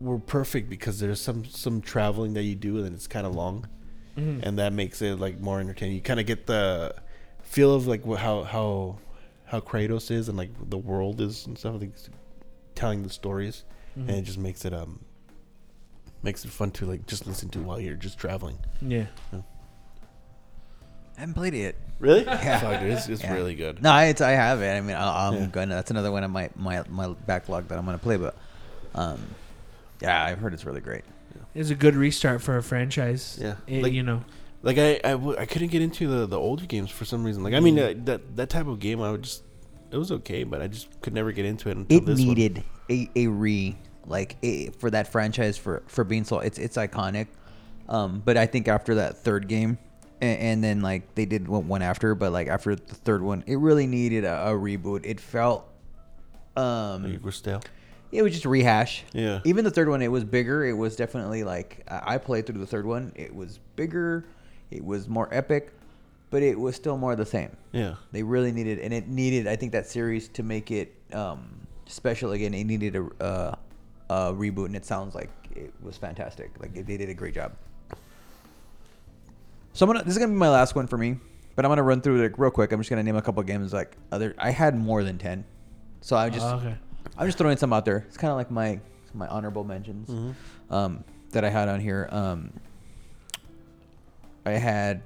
[0.00, 3.66] were perfect because there's some some traveling that you do and it's kind of long
[4.16, 4.42] Mhm.
[4.44, 5.96] and that makes it like more entertaining.
[5.96, 6.94] You kind of get the
[7.42, 8.98] feel of like how how
[9.46, 11.80] how Kratos is and like the world is and stuff.
[11.80, 11.92] Like
[12.74, 13.64] telling the stories,
[13.96, 14.08] Mhm.
[14.08, 15.00] and it just makes it um
[16.22, 18.58] makes it fun to like just listen to while you're just traveling.
[18.80, 19.06] Yeah.
[21.16, 21.74] I haven't played it yet.
[22.00, 22.24] Really?
[22.24, 22.58] Yeah.
[22.60, 23.34] Fuck, dude, it's, it's Yeah.
[23.34, 23.82] really good.
[23.82, 24.70] No, it's I have it.
[24.76, 25.46] I mean, I, I'm Yeah.
[25.46, 25.74] gonna.
[25.74, 28.16] That's another one of my my my backlog that I'm gonna play.
[28.16, 28.34] But,
[28.94, 29.20] um,
[30.00, 31.04] yeah, I've heard it's really great.
[31.54, 33.38] It's a good restart for a franchise.
[33.40, 33.54] Yeah.
[33.66, 34.24] It- Like- you know.
[34.62, 37.42] Like I I, w- I couldn't get into the the older games for some reason.
[37.44, 39.42] Like I mean uh, that that type of game I would just
[39.90, 41.76] it was okay, but I just could never get into it.
[41.76, 42.28] Until It this one.
[42.28, 43.76] needed a, a re
[44.06, 47.26] like a, for that franchise for for being so it's it's iconic.
[47.90, 49.76] Um, but I think after that third game,
[50.20, 53.56] and, and then like they did one, after, but like after the third one, it
[53.58, 55.00] really needed a, a reboot.
[55.04, 55.66] It felt,
[56.56, 57.62] um, Like, we're stale.
[58.12, 59.04] it was just a rehash.
[59.12, 59.40] Yeah.
[59.44, 60.64] Even the third one, it was bigger.
[60.64, 63.12] It was definitely like I I played through the third one.
[63.16, 64.24] It was bigger.
[64.70, 65.72] It was more epic,
[66.30, 67.50] but it was still more the same.
[67.72, 67.94] Yeah.
[68.12, 69.46] They really needed, and it needed.
[69.46, 72.54] I think that series to make it um, special again.
[72.54, 73.54] It needed a, uh,
[74.10, 76.50] a reboot, and it sounds like it was fantastic.
[76.60, 77.52] Like they did a great job.
[79.74, 80.04] So I'm gonna.
[80.04, 81.18] This is gonna be my last one for me,
[81.56, 82.72] but I'm gonna run through it real quick.
[82.72, 83.72] I'm just gonna name a couple games.
[83.72, 85.44] Like other, I had more than ten,
[86.00, 86.46] so I just.
[86.46, 86.74] Oh, okay.
[87.18, 88.04] I'm just throwing some out there.
[88.08, 88.80] It's kind of like my
[89.12, 90.36] my honorable mentions
[90.70, 92.08] um, that I had on here.
[92.10, 92.52] Um,
[94.46, 95.02] I had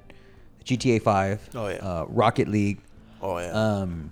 [0.65, 1.49] GTA 5.
[1.55, 1.75] Oh, yeah.
[1.77, 2.79] Uh, Rocket League.
[3.21, 3.51] Oh yeah.
[3.51, 4.11] Um,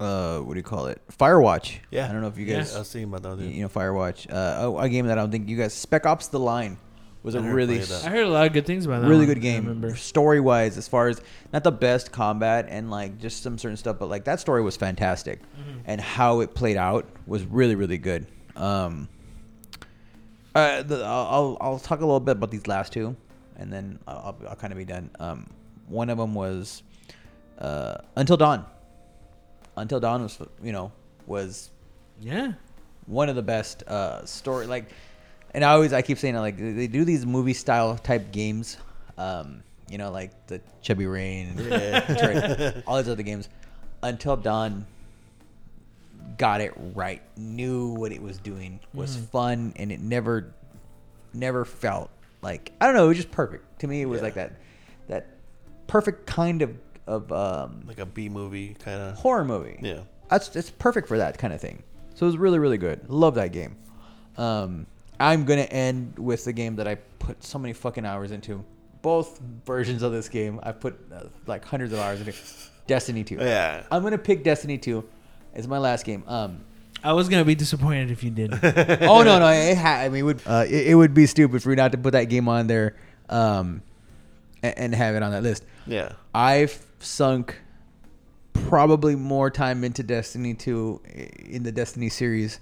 [0.00, 1.00] uh, what do you call it?
[1.18, 1.78] Firewatch.
[1.90, 2.08] Yeah.
[2.08, 2.58] I don't know if you Yeah.
[2.58, 3.44] guys, I was thinking about that.
[3.44, 4.32] you know, Firewatch.
[4.32, 5.72] Uh, a, a game that I don't think you guys.
[5.74, 6.78] Spec Ops: The Line
[7.22, 7.80] was I a really.
[7.80, 9.08] I heard a lot of good things about that.
[9.08, 9.34] really one.
[9.34, 9.94] good game.
[9.96, 11.20] Story wise, as far as
[11.52, 14.76] not the best combat and like just some certain stuff, but like that story was
[14.76, 15.78] fantastic, Mm-hmm.
[15.86, 18.26] and how it played out was really really good.
[18.56, 19.08] Um,
[20.54, 23.16] uh, the, I'll I'll- I'll talk a little bit about these last two,
[23.56, 25.10] and then I'll, I'll, I'll kind of be done.
[25.18, 25.48] Um,
[25.88, 26.82] one of them was
[27.58, 28.64] uh, Until Dawn.
[29.76, 30.92] Until Dawn was you know
[31.26, 31.70] was
[32.20, 32.52] Yeah.
[33.06, 34.90] one of the best uh story like
[35.54, 38.76] and i always i keep saying it like they do these movie style type games
[39.18, 41.58] um you know like the chubby rain and
[42.08, 43.48] Detroit, all these other games
[44.02, 44.86] until dawn
[46.38, 50.52] got it right knew what it was doing was fun and it never
[51.34, 52.10] never felt
[52.40, 54.24] like i don't know it was just perfect to me it was Yeah.
[54.24, 54.52] like that
[55.08, 55.26] that
[55.86, 56.70] perfect kind of
[57.06, 59.16] of um Like a B movie kind of.
[59.16, 60.00] horror movie Yeah.
[60.30, 61.82] that's it's perfect for that kind of thing.
[62.14, 63.08] So it was really really good.
[63.10, 63.74] Love that game.
[64.36, 64.86] Um,
[65.20, 68.64] I'm gonna end with the game that I put so many fucking hours into.
[69.02, 72.32] Both versions of this game, I put uh, like hundreds of hours into.
[72.86, 73.36] Destiny 2.
[73.36, 73.84] Yeah.
[73.90, 75.04] I'm gonna pick Destiny 2
[75.54, 76.24] as my last game.
[76.26, 76.64] Um,
[77.04, 78.60] I was gonna be disappointed if you didn't.
[79.02, 81.62] oh no no, it ha- I mean, it would uh, it, it would be stupid
[81.62, 82.96] for you not to put that game on there,
[83.28, 83.82] um,
[84.62, 85.64] and, and have it on that list.
[85.86, 86.12] Yeah.
[86.34, 87.58] I've sunk
[88.52, 91.00] probably more time into Destiny 2
[91.46, 92.60] in the Destiny series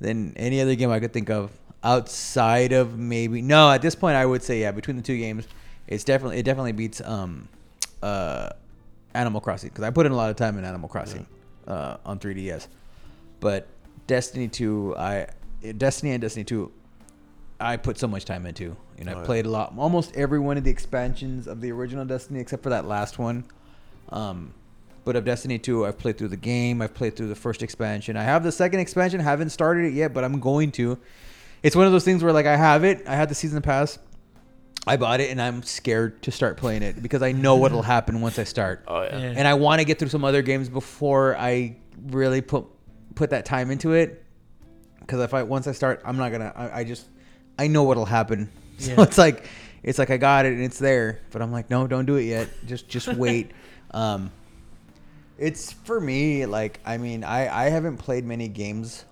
[0.00, 1.50] than any other game I could think of
[1.84, 5.46] outside of maybe no at this point I would say yeah between the two games
[5.86, 7.48] it's definitely it definitely beats um
[8.02, 8.50] uh
[9.14, 11.26] Animal Crossing because I put in a lot of time in Animal Crossing
[11.66, 12.66] uh, on 3DS
[13.40, 13.66] but
[14.06, 15.26] Destiny 2 I
[15.76, 16.70] Destiny and Destiny 2
[17.60, 18.76] I put so much time into.
[18.96, 19.26] You know, Oh, I yeah.
[19.26, 22.70] played a lot, almost every one of the expansions of the original Destiny, except for
[22.70, 23.44] that last one.
[24.10, 24.54] Um,
[25.04, 26.80] but of Destiny 2, I've played through the game.
[26.80, 28.16] I've played through the first expansion.
[28.16, 29.18] I have the second expansion.
[29.18, 30.98] Haven't started it yet, but I'm going to.
[31.62, 33.04] It's one of those things where like I have it.
[33.06, 33.98] I had the season pass.
[34.86, 38.20] I bought it, and I'm scared to start playing it because I know what'll happen
[38.20, 39.18] once I start Oh yeah.
[39.18, 39.34] Yeah.
[39.36, 41.76] and I want to get through some other games before I
[42.06, 42.64] really put
[43.14, 44.24] put that time into it.
[45.00, 46.52] Because if I once I start, I'm not gonna.
[46.54, 47.06] I, I just
[47.58, 48.50] I know what'll happen.
[48.78, 49.02] So Yeah.
[49.02, 49.48] it's like
[49.82, 52.22] it's like I got it and it's there, but I'm like, no, don't do it
[52.24, 52.48] yet.
[52.66, 53.50] Just just wait.
[53.90, 54.30] um,
[55.36, 59.04] it's for me like I mean I I haven't played many games,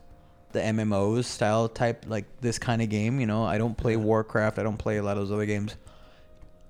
[0.57, 3.20] the MMOs style type like this kind of game.
[3.20, 4.59] You know I don't play Warcraft.
[4.59, 5.77] I don't play a lot of those other games.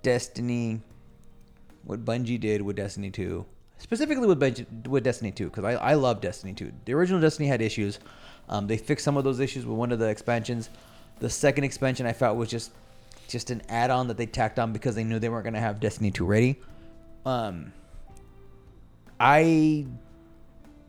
[0.03, 0.81] Destiny,
[1.85, 3.47] what Bungie did with Destiny 2,
[3.79, 6.73] specifically with Bungie, with Destiny 2, because I, I love Destiny 2.
[6.85, 8.01] The original Destiny had issues.
[8.49, 10.69] Um, they fixed some of those issues with one of the expansions.
[11.21, 12.73] The second expansion I felt was just
[13.29, 15.81] just an add-on that they tacked on because they knew they weren't going to have
[15.81, 16.57] Destiny 2 ready.
[17.25, 17.73] Um,
[19.19, 19.87] I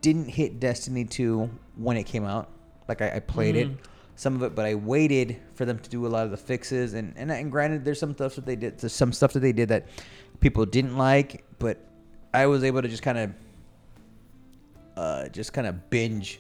[0.02, 2.50] didn't hit Destiny 2 when it came out.
[2.88, 3.70] Like I, I played it,
[4.16, 6.94] some of it, but I waited for them to do a lot of the fixes.
[6.94, 9.52] And, and and granted, there's some stuff that they did, there's some stuff that they
[9.52, 9.88] did that
[10.40, 11.78] people didn't like, but
[12.34, 13.32] I was able to just kind of,
[14.96, 16.40] uh, just kind of binge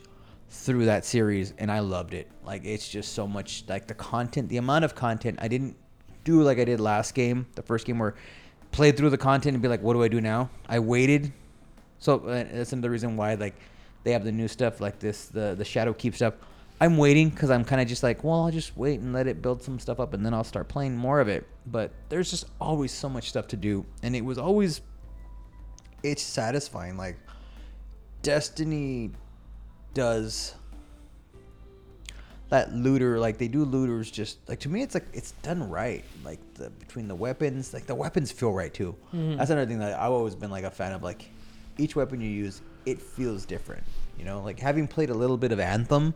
[0.49, 2.29] through that series, and I loved it.
[2.43, 5.39] Like it's just so much like the content, the amount of content.
[5.41, 5.75] I didn't
[6.23, 8.15] do like I did last game, the first game where
[8.71, 10.49] played through the content and be like, what do I do now?
[10.67, 11.31] I waited
[11.99, 13.55] so uh, that's another reason why like
[14.07, 16.35] they have the new stuff like this, the the Shadowkeep stuff.
[16.79, 19.41] I'm waiting because I'm kind of just like, well, I'll just wait and let it
[19.41, 21.45] build some stuff up, and then I'll start playing more of it.
[21.65, 24.79] But there's just always so much stuff to do, and it was always
[26.03, 26.95] it's satisfying.
[26.95, 27.17] Like
[28.21, 29.11] Destiny
[29.93, 30.55] does
[32.47, 36.05] that looter like they do looters just like to me it's like it's done right
[36.23, 39.35] like the between the weapons like the weapons feel right too mm-hmm.
[39.35, 41.29] that's another thing that i've always been like a fan of like
[41.77, 43.84] each weapon you use it feels different
[44.18, 46.14] you know like having played a little bit of anthem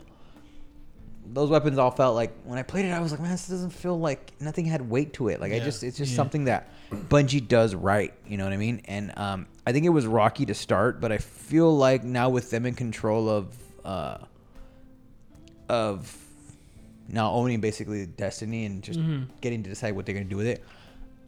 [1.26, 3.70] those weapons all felt like when i played it i was like man this doesn't
[3.70, 6.16] feel like nothing had weight to it like i just it's just Yeah.
[6.16, 6.68] something that
[7.08, 10.46] bungie does right you know what i mean and um i think it was rocky
[10.46, 13.54] to start but i feel like now with them in control of
[13.84, 14.18] uh
[15.68, 16.16] of
[17.08, 19.00] now owning basically Destiny and just
[19.40, 20.64] getting to decide what they're gonna do with it.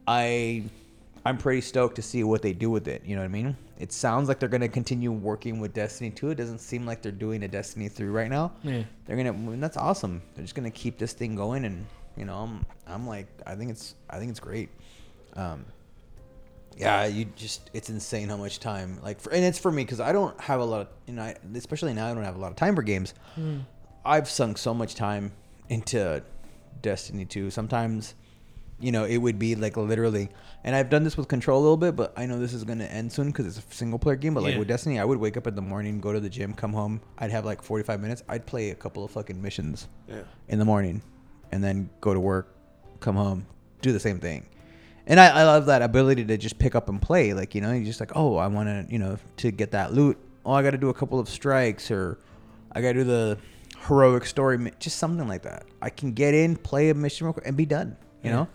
[0.07, 0.65] I
[1.27, 3.03] I'm pretty stoked to see what they do with it.
[3.05, 3.57] You know what I mean?
[3.79, 6.31] It sounds like they're gonna continue working with Destiny 2.
[6.31, 8.53] It doesn't seem like they're doing a Destiny 3 right now.
[8.63, 8.85] Yeah.
[9.07, 10.23] They're gonna and that's awesome.
[10.35, 11.87] They're just gonna keep this thing going and
[12.17, 14.69] you know, I'm I'm like I think it's I think it's great.
[15.35, 15.65] Um
[16.77, 20.01] yeah, you just it's insane how much time like for, and it's for me because
[20.01, 22.41] I don't have a lot of you know I, especially now I don't have a
[22.41, 23.15] lot of time for games.
[24.05, 25.33] I've sunk so much time
[25.69, 26.23] into
[26.83, 27.51] Destiny 2.
[27.51, 28.15] Sometimes
[28.81, 30.29] you know, it would be like literally.
[30.65, 32.85] And I've done this with Control a little bit, but I know this is gonna
[32.85, 34.35] end soon because it's a single player game.
[34.35, 34.59] But like Yeah.
[34.61, 37.01] with Destiny, I would wake up in the morning, go to the gym, come home.
[37.19, 38.23] I'd have like 45 minutes.
[38.29, 40.23] I'd play a couple of fucking missions Yeah.
[40.49, 41.03] in the morning,
[41.53, 42.55] and then go to work,
[43.01, 43.47] come home,
[43.83, 44.47] do the same thing.
[45.07, 47.35] And I, I love that ability to just pick up and play.
[47.35, 49.93] Like you know, you just like, oh, I want to, you know, to get that
[49.93, 50.19] loot.
[50.47, 52.19] Oh, I got to do a couple of strikes, or
[52.73, 53.39] I got to do the
[53.87, 55.65] heroic story, mi- just something like that.
[55.83, 57.97] I can get in, play a mission real quick, and be done.
[58.23, 58.49] You know,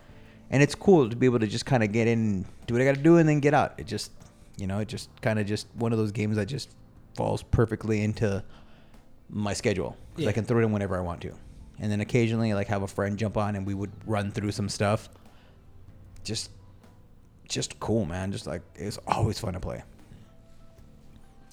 [0.52, 2.86] and it's cool to be able to just kind of get in, do what I
[2.86, 3.74] got to do, and then get out.
[3.78, 4.12] It just,
[4.58, 6.70] you know, it just kind of just one of those games that just
[7.16, 8.44] falls perfectly into
[9.30, 10.30] my schedule because Yeah.
[10.30, 11.34] I can throw it in whenever I want to,
[11.80, 14.70] and then occasionally like have a friend jump on and we would run through some
[14.70, 15.10] stuff.
[16.24, 16.52] Just,
[17.48, 18.32] just cool, man.
[18.32, 19.84] Just like it's always fun to play.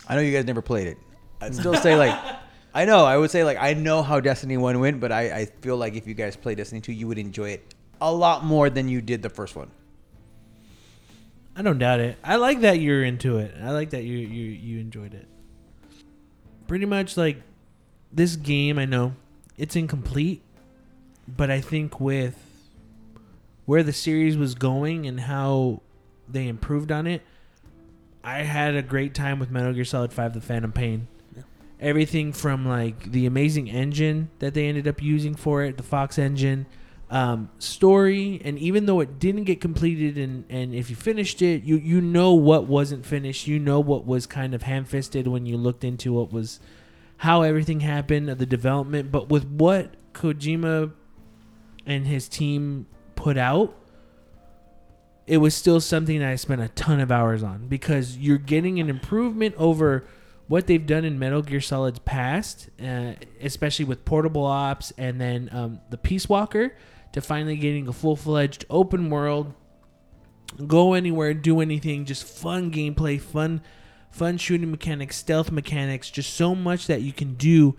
[0.09, 0.98] I know you guys never played it.
[1.40, 2.14] I'd still say like,
[2.74, 5.44] I know I would say like I know how Destiny One went, but I, I
[5.47, 8.70] feel like if you guys play Destiny Two, you would enjoy it a lot more
[8.70, 9.70] than you did the first one.
[11.56, 12.18] I don't doubt it.
[12.23, 13.55] I like that you're into it.
[13.62, 15.27] I like that you you you enjoyed it.
[16.68, 17.43] Pretty much like
[18.12, 19.14] this game, I know
[19.56, 20.43] it's incomplete,
[21.27, 22.36] but I think with
[23.64, 25.81] where the series was going and how
[26.28, 27.23] they improved on it,
[28.23, 31.09] I had a great time with Metal Gear Solid 5 The Phantom Pain.
[31.35, 31.43] Yeah.
[31.81, 36.18] Everything from like the amazing engine that they ended up using for it, the Fox
[36.18, 36.66] engine,
[37.09, 41.62] um, story, and even though it didn't get completed, and, and if you finished it,
[41.62, 45.47] you you know what wasn't finished, you know what was kind of ham fisted when
[45.47, 46.59] you looked into what was
[47.19, 50.93] how everything happened, the development, but with what Kojima
[51.87, 53.74] and his team put out,
[55.27, 57.69] it was still something that I spent a ton of hours on.
[57.69, 60.05] Because you're getting an improvement over
[60.49, 65.49] what they've done in Metal Gear Solid's past, uh, especially with Portable Ops and then
[65.53, 66.77] um, the Peace Walker,
[67.17, 69.53] to finally getting a full fledged open world,
[70.67, 73.63] go anywhere, do anything, just fun gameplay, fun,
[74.11, 77.75] fun shooting mechanics, stealth mechanics, just so much that you can do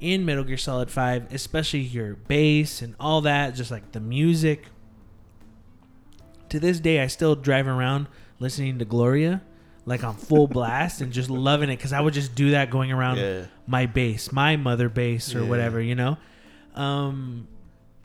[0.00, 4.66] in Metal Gear Solid 5, especially your base and all that, just like the music.
[6.50, 8.06] To this day, I still drive around
[8.38, 9.42] listening to Gloria
[9.84, 12.92] like on full blast and just loving it because I would just do that going
[12.92, 13.46] around Yeah.
[13.66, 15.48] my base, my mother base or Yeah.
[15.48, 16.18] whatever, you know.
[16.74, 17.48] Um,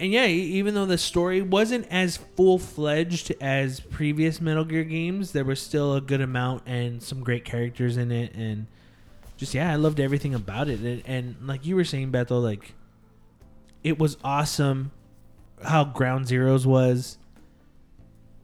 [0.01, 5.31] and yeah, even though the story wasn't as full fledged as previous Metal Gear games,
[5.31, 8.65] there was still a good amount and some great characters in it, and
[9.37, 10.79] just yeah, I loved everything about it.
[10.79, 12.73] And, and like you were saying, Beto, like
[13.83, 14.89] it was awesome
[15.63, 17.19] how Ground Zeroes was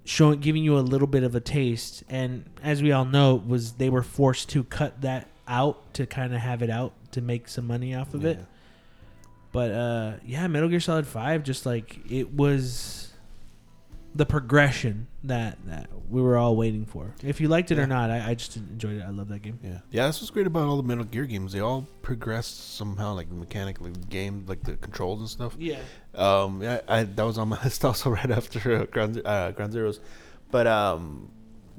[0.04, 3.74] showing giving you a little bit of a taste and as we all know was
[3.74, 7.48] they were forced to cut that out to kind of have it out to make
[7.50, 8.46] some money off of it Yeah.
[9.58, 11.88] But uh yeah metal gear solid 5 just like
[12.20, 13.12] it was
[14.16, 17.84] the progression that that we were all waiting for if you liked it Yeah.
[17.84, 20.04] or not I, I just enjoyed it i love that game Yeah, yeah.
[20.06, 21.50] That's what's great about all the Metal Gear games.
[21.54, 25.54] They all progress somehow, like mechanically, the game, like the controls and stuff.
[25.60, 25.80] yeah
[26.26, 29.72] Um, yeah, I, that was on my list also right after uh, Ground, uh, Ground
[29.74, 30.00] Zeroes.
[30.56, 31.30] But um,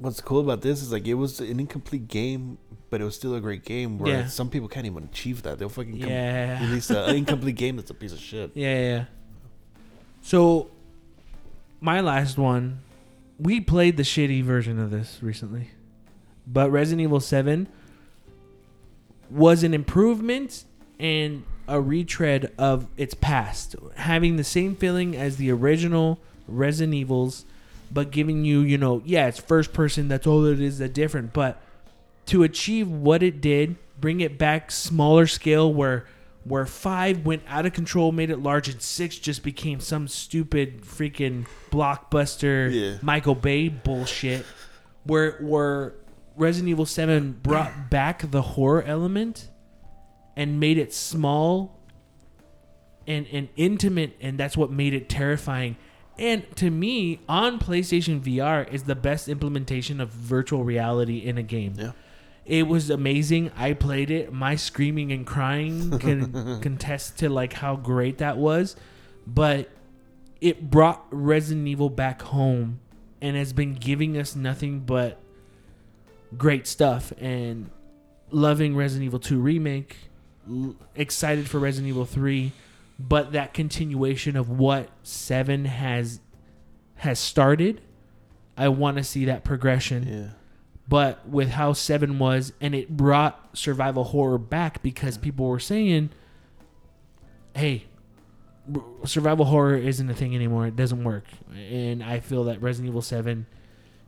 [0.03, 2.57] what's cool about this is like it was an incomplete game,
[2.89, 3.97] but it was still a great game.
[3.99, 4.27] Where Yeah.
[4.27, 5.59] some people can't even achieve that.
[5.59, 6.61] They'll fucking com- Yeah.
[6.65, 8.51] release an incomplete game that's a piece of shit.
[8.55, 9.05] Yeah, yeah, yeah.
[10.21, 10.69] So,
[11.81, 12.79] my last one,
[13.39, 15.69] we played the shitty version of this recently,
[16.45, 17.67] but Resident Evil Seven
[19.29, 20.63] was an improvement
[20.99, 27.45] and a retread of its past, having the same feeling as the original Resident Evils,
[27.91, 30.07] but giving you, you know, yeah, it's first person.
[30.07, 30.79] That's all it is.
[30.79, 31.61] That different, but
[32.29, 36.05] to achieve what it did, bring it back smaller scale where
[36.43, 40.81] where five went out of control, made it large, and six just became some stupid
[40.81, 42.97] freaking blockbuster Yeah.
[43.01, 44.45] Michael Bay bullshit.
[45.03, 45.93] Where where
[46.35, 49.49] Resident Evil Seven brought back the horror element
[50.35, 51.79] and made it small
[53.07, 55.77] and and intimate, and that's what made it terrifying.
[56.17, 61.43] And to me, on PlayStation VR is the best implementation of virtual reality in a
[61.43, 61.73] game.
[61.77, 61.91] Yeah.
[62.49, 63.51] It was amazing.
[63.55, 64.33] I played it.
[64.33, 68.75] My screaming and crying can contest to like how great that was.
[69.27, 69.69] But
[70.41, 72.79] it brought Resident Evil back home
[73.21, 75.19] and has been giving us nothing but
[76.37, 77.69] great stuff and
[78.31, 79.97] loving Resident Evil 2 remake,
[80.95, 82.51] excited for Resident Evil 3,
[82.97, 86.19] but that continuation of what 7 has
[86.95, 87.79] has started,
[88.57, 90.38] I want to see that progression Yeah.
[90.89, 96.09] But with how seven was and it brought survival horror back because people were saying
[97.55, 97.85] hey
[99.05, 100.67] survival horror isn't a thing anymore.
[100.67, 101.25] It doesn't work,
[101.55, 103.45] and I feel that Resident Evil Seven.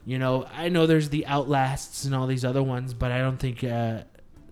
[0.06, 3.38] You know, I know there's the Outlasts and all these other ones, but I don't
[3.38, 4.02] think uh,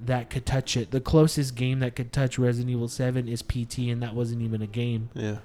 [0.02, 0.92] that could touch it.
[0.92, 4.62] The closest game that could touch Resident Evil Seven is PT, and that wasn't even
[4.62, 5.38] a game, Yeah.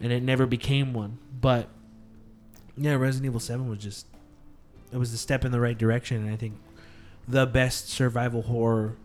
[0.00, 1.18] and it never became one.
[1.40, 1.68] But
[2.76, 4.06] yeah, Resident Evil Seven was just
[4.92, 6.54] it was a step in the right direction, and I think
[7.26, 8.96] the best survival horror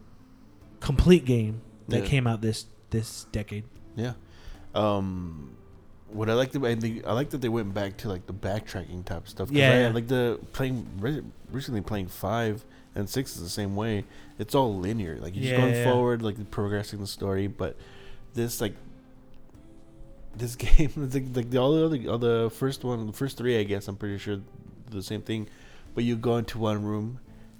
[0.79, 2.05] complete game that Yeah.
[2.05, 3.63] came out this this decade.
[3.95, 4.13] Yeah.
[4.73, 5.55] Um,
[6.09, 8.33] what I like the I think I like that they went back to like the
[8.33, 9.49] backtracking type stuff.
[9.51, 9.89] Yeah, I, yeah.
[9.89, 10.87] like the playing
[11.51, 12.63] recently playing five
[12.95, 14.05] and six is the same way.
[14.39, 15.17] It's all linear.
[15.19, 15.83] Like you're just going yeah.
[15.83, 17.47] forward, like progressing the story.
[17.47, 17.75] But
[18.33, 18.73] this like
[20.35, 23.59] this game, like, like the all the other, all the first one, the first three,
[23.59, 24.39] I guess I'm pretty sure
[24.89, 25.47] the same thing.
[25.97, 27.19] But you go into one room.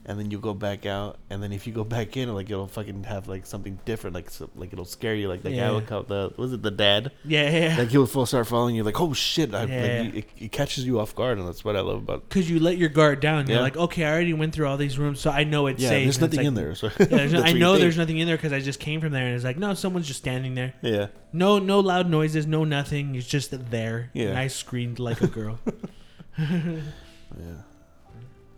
[0.10, 2.70] And then you go back out, and then if you go back in, like it'll
[2.70, 5.82] fucking have like something different, like so, like it'll scare you, like the Yeah.
[5.86, 7.12] guy will the was it the dad?
[7.26, 7.76] Yeah, yeah.
[7.78, 9.82] like he'll full start following you like oh shit I, Yeah.
[9.82, 12.30] like, you, it, it catches you off guard and that's what i love about it.
[12.30, 13.48] Because you let your guard down.
[13.48, 13.64] You're Yeah.
[13.64, 16.06] like, okay, I already went through all these rooms, so I know it's yeah safe.
[16.06, 18.38] there's nothing like- in there so Yeah, there's no- I know there's nothing in there
[18.38, 20.74] because I just came from there, and it's like, no, someone's just standing there.
[20.82, 23.14] yeah No, no loud noises, no nothing.
[23.16, 24.10] It's just there.
[24.14, 24.28] Yeah.
[24.30, 25.60] And I screamed like a girl.
[26.40, 27.64] yeah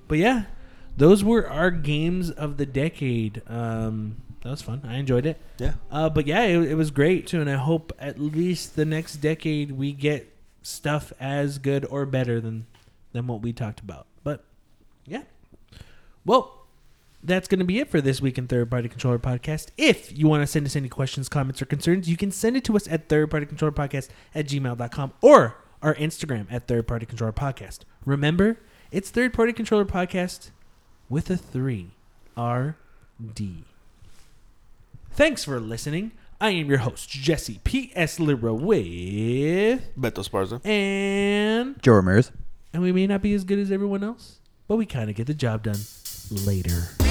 [0.09, 0.43] but yeah,
[0.97, 3.41] those were our games of the decade.
[3.47, 4.81] Um, that was fun.
[4.85, 5.37] I enjoyed it.
[5.57, 8.83] yeah Uh, but yeah, it, it was great too, and I hope at least the
[8.83, 12.65] next decade we get stuff as good or better than
[13.13, 14.07] than what we talked about.
[14.23, 14.43] But
[15.05, 15.23] yeah,
[16.25, 16.65] well,
[17.23, 19.67] that's going to be it for this week in Third Party Controller Podcast.
[19.77, 22.63] If you want to send us any questions, comments, or concerns, you can send it
[22.65, 27.05] to us at Third Party Controller Podcast at gmail.com or our Instagram at Third Party
[27.05, 27.79] Controller Podcast.
[28.05, 28.57] Remember,
[28.91, 30.49] it's Third Party Controller Podcast
[31.09, 31.91] with a three
[32.35, 32.75] R
[33.33, 33.63] D.
[35.11, 36.11] Thanks for listening.
[36.41, 38.19] I am your host, Jesse P.S.
[38.19, 39.93] Libra with.
[39.99, 41.81] Beto sparza And.
[41.81, 42.31] Joe Ramirez.
[42.71, 45.27] And we may not be as good as everyone else, but we kind of get
[45.27, 45.79] the job done
[46.31, 47.08] later.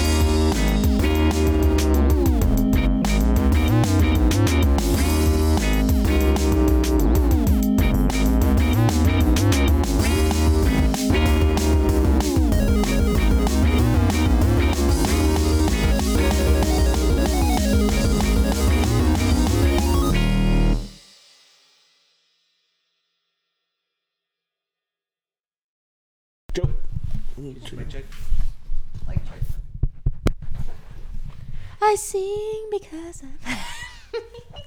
[31.89, 34.21] I sing because I'm.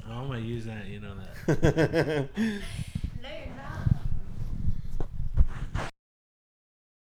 [0.10, 1.14] I'm going to use that, you know
[1.45, 2.30] that.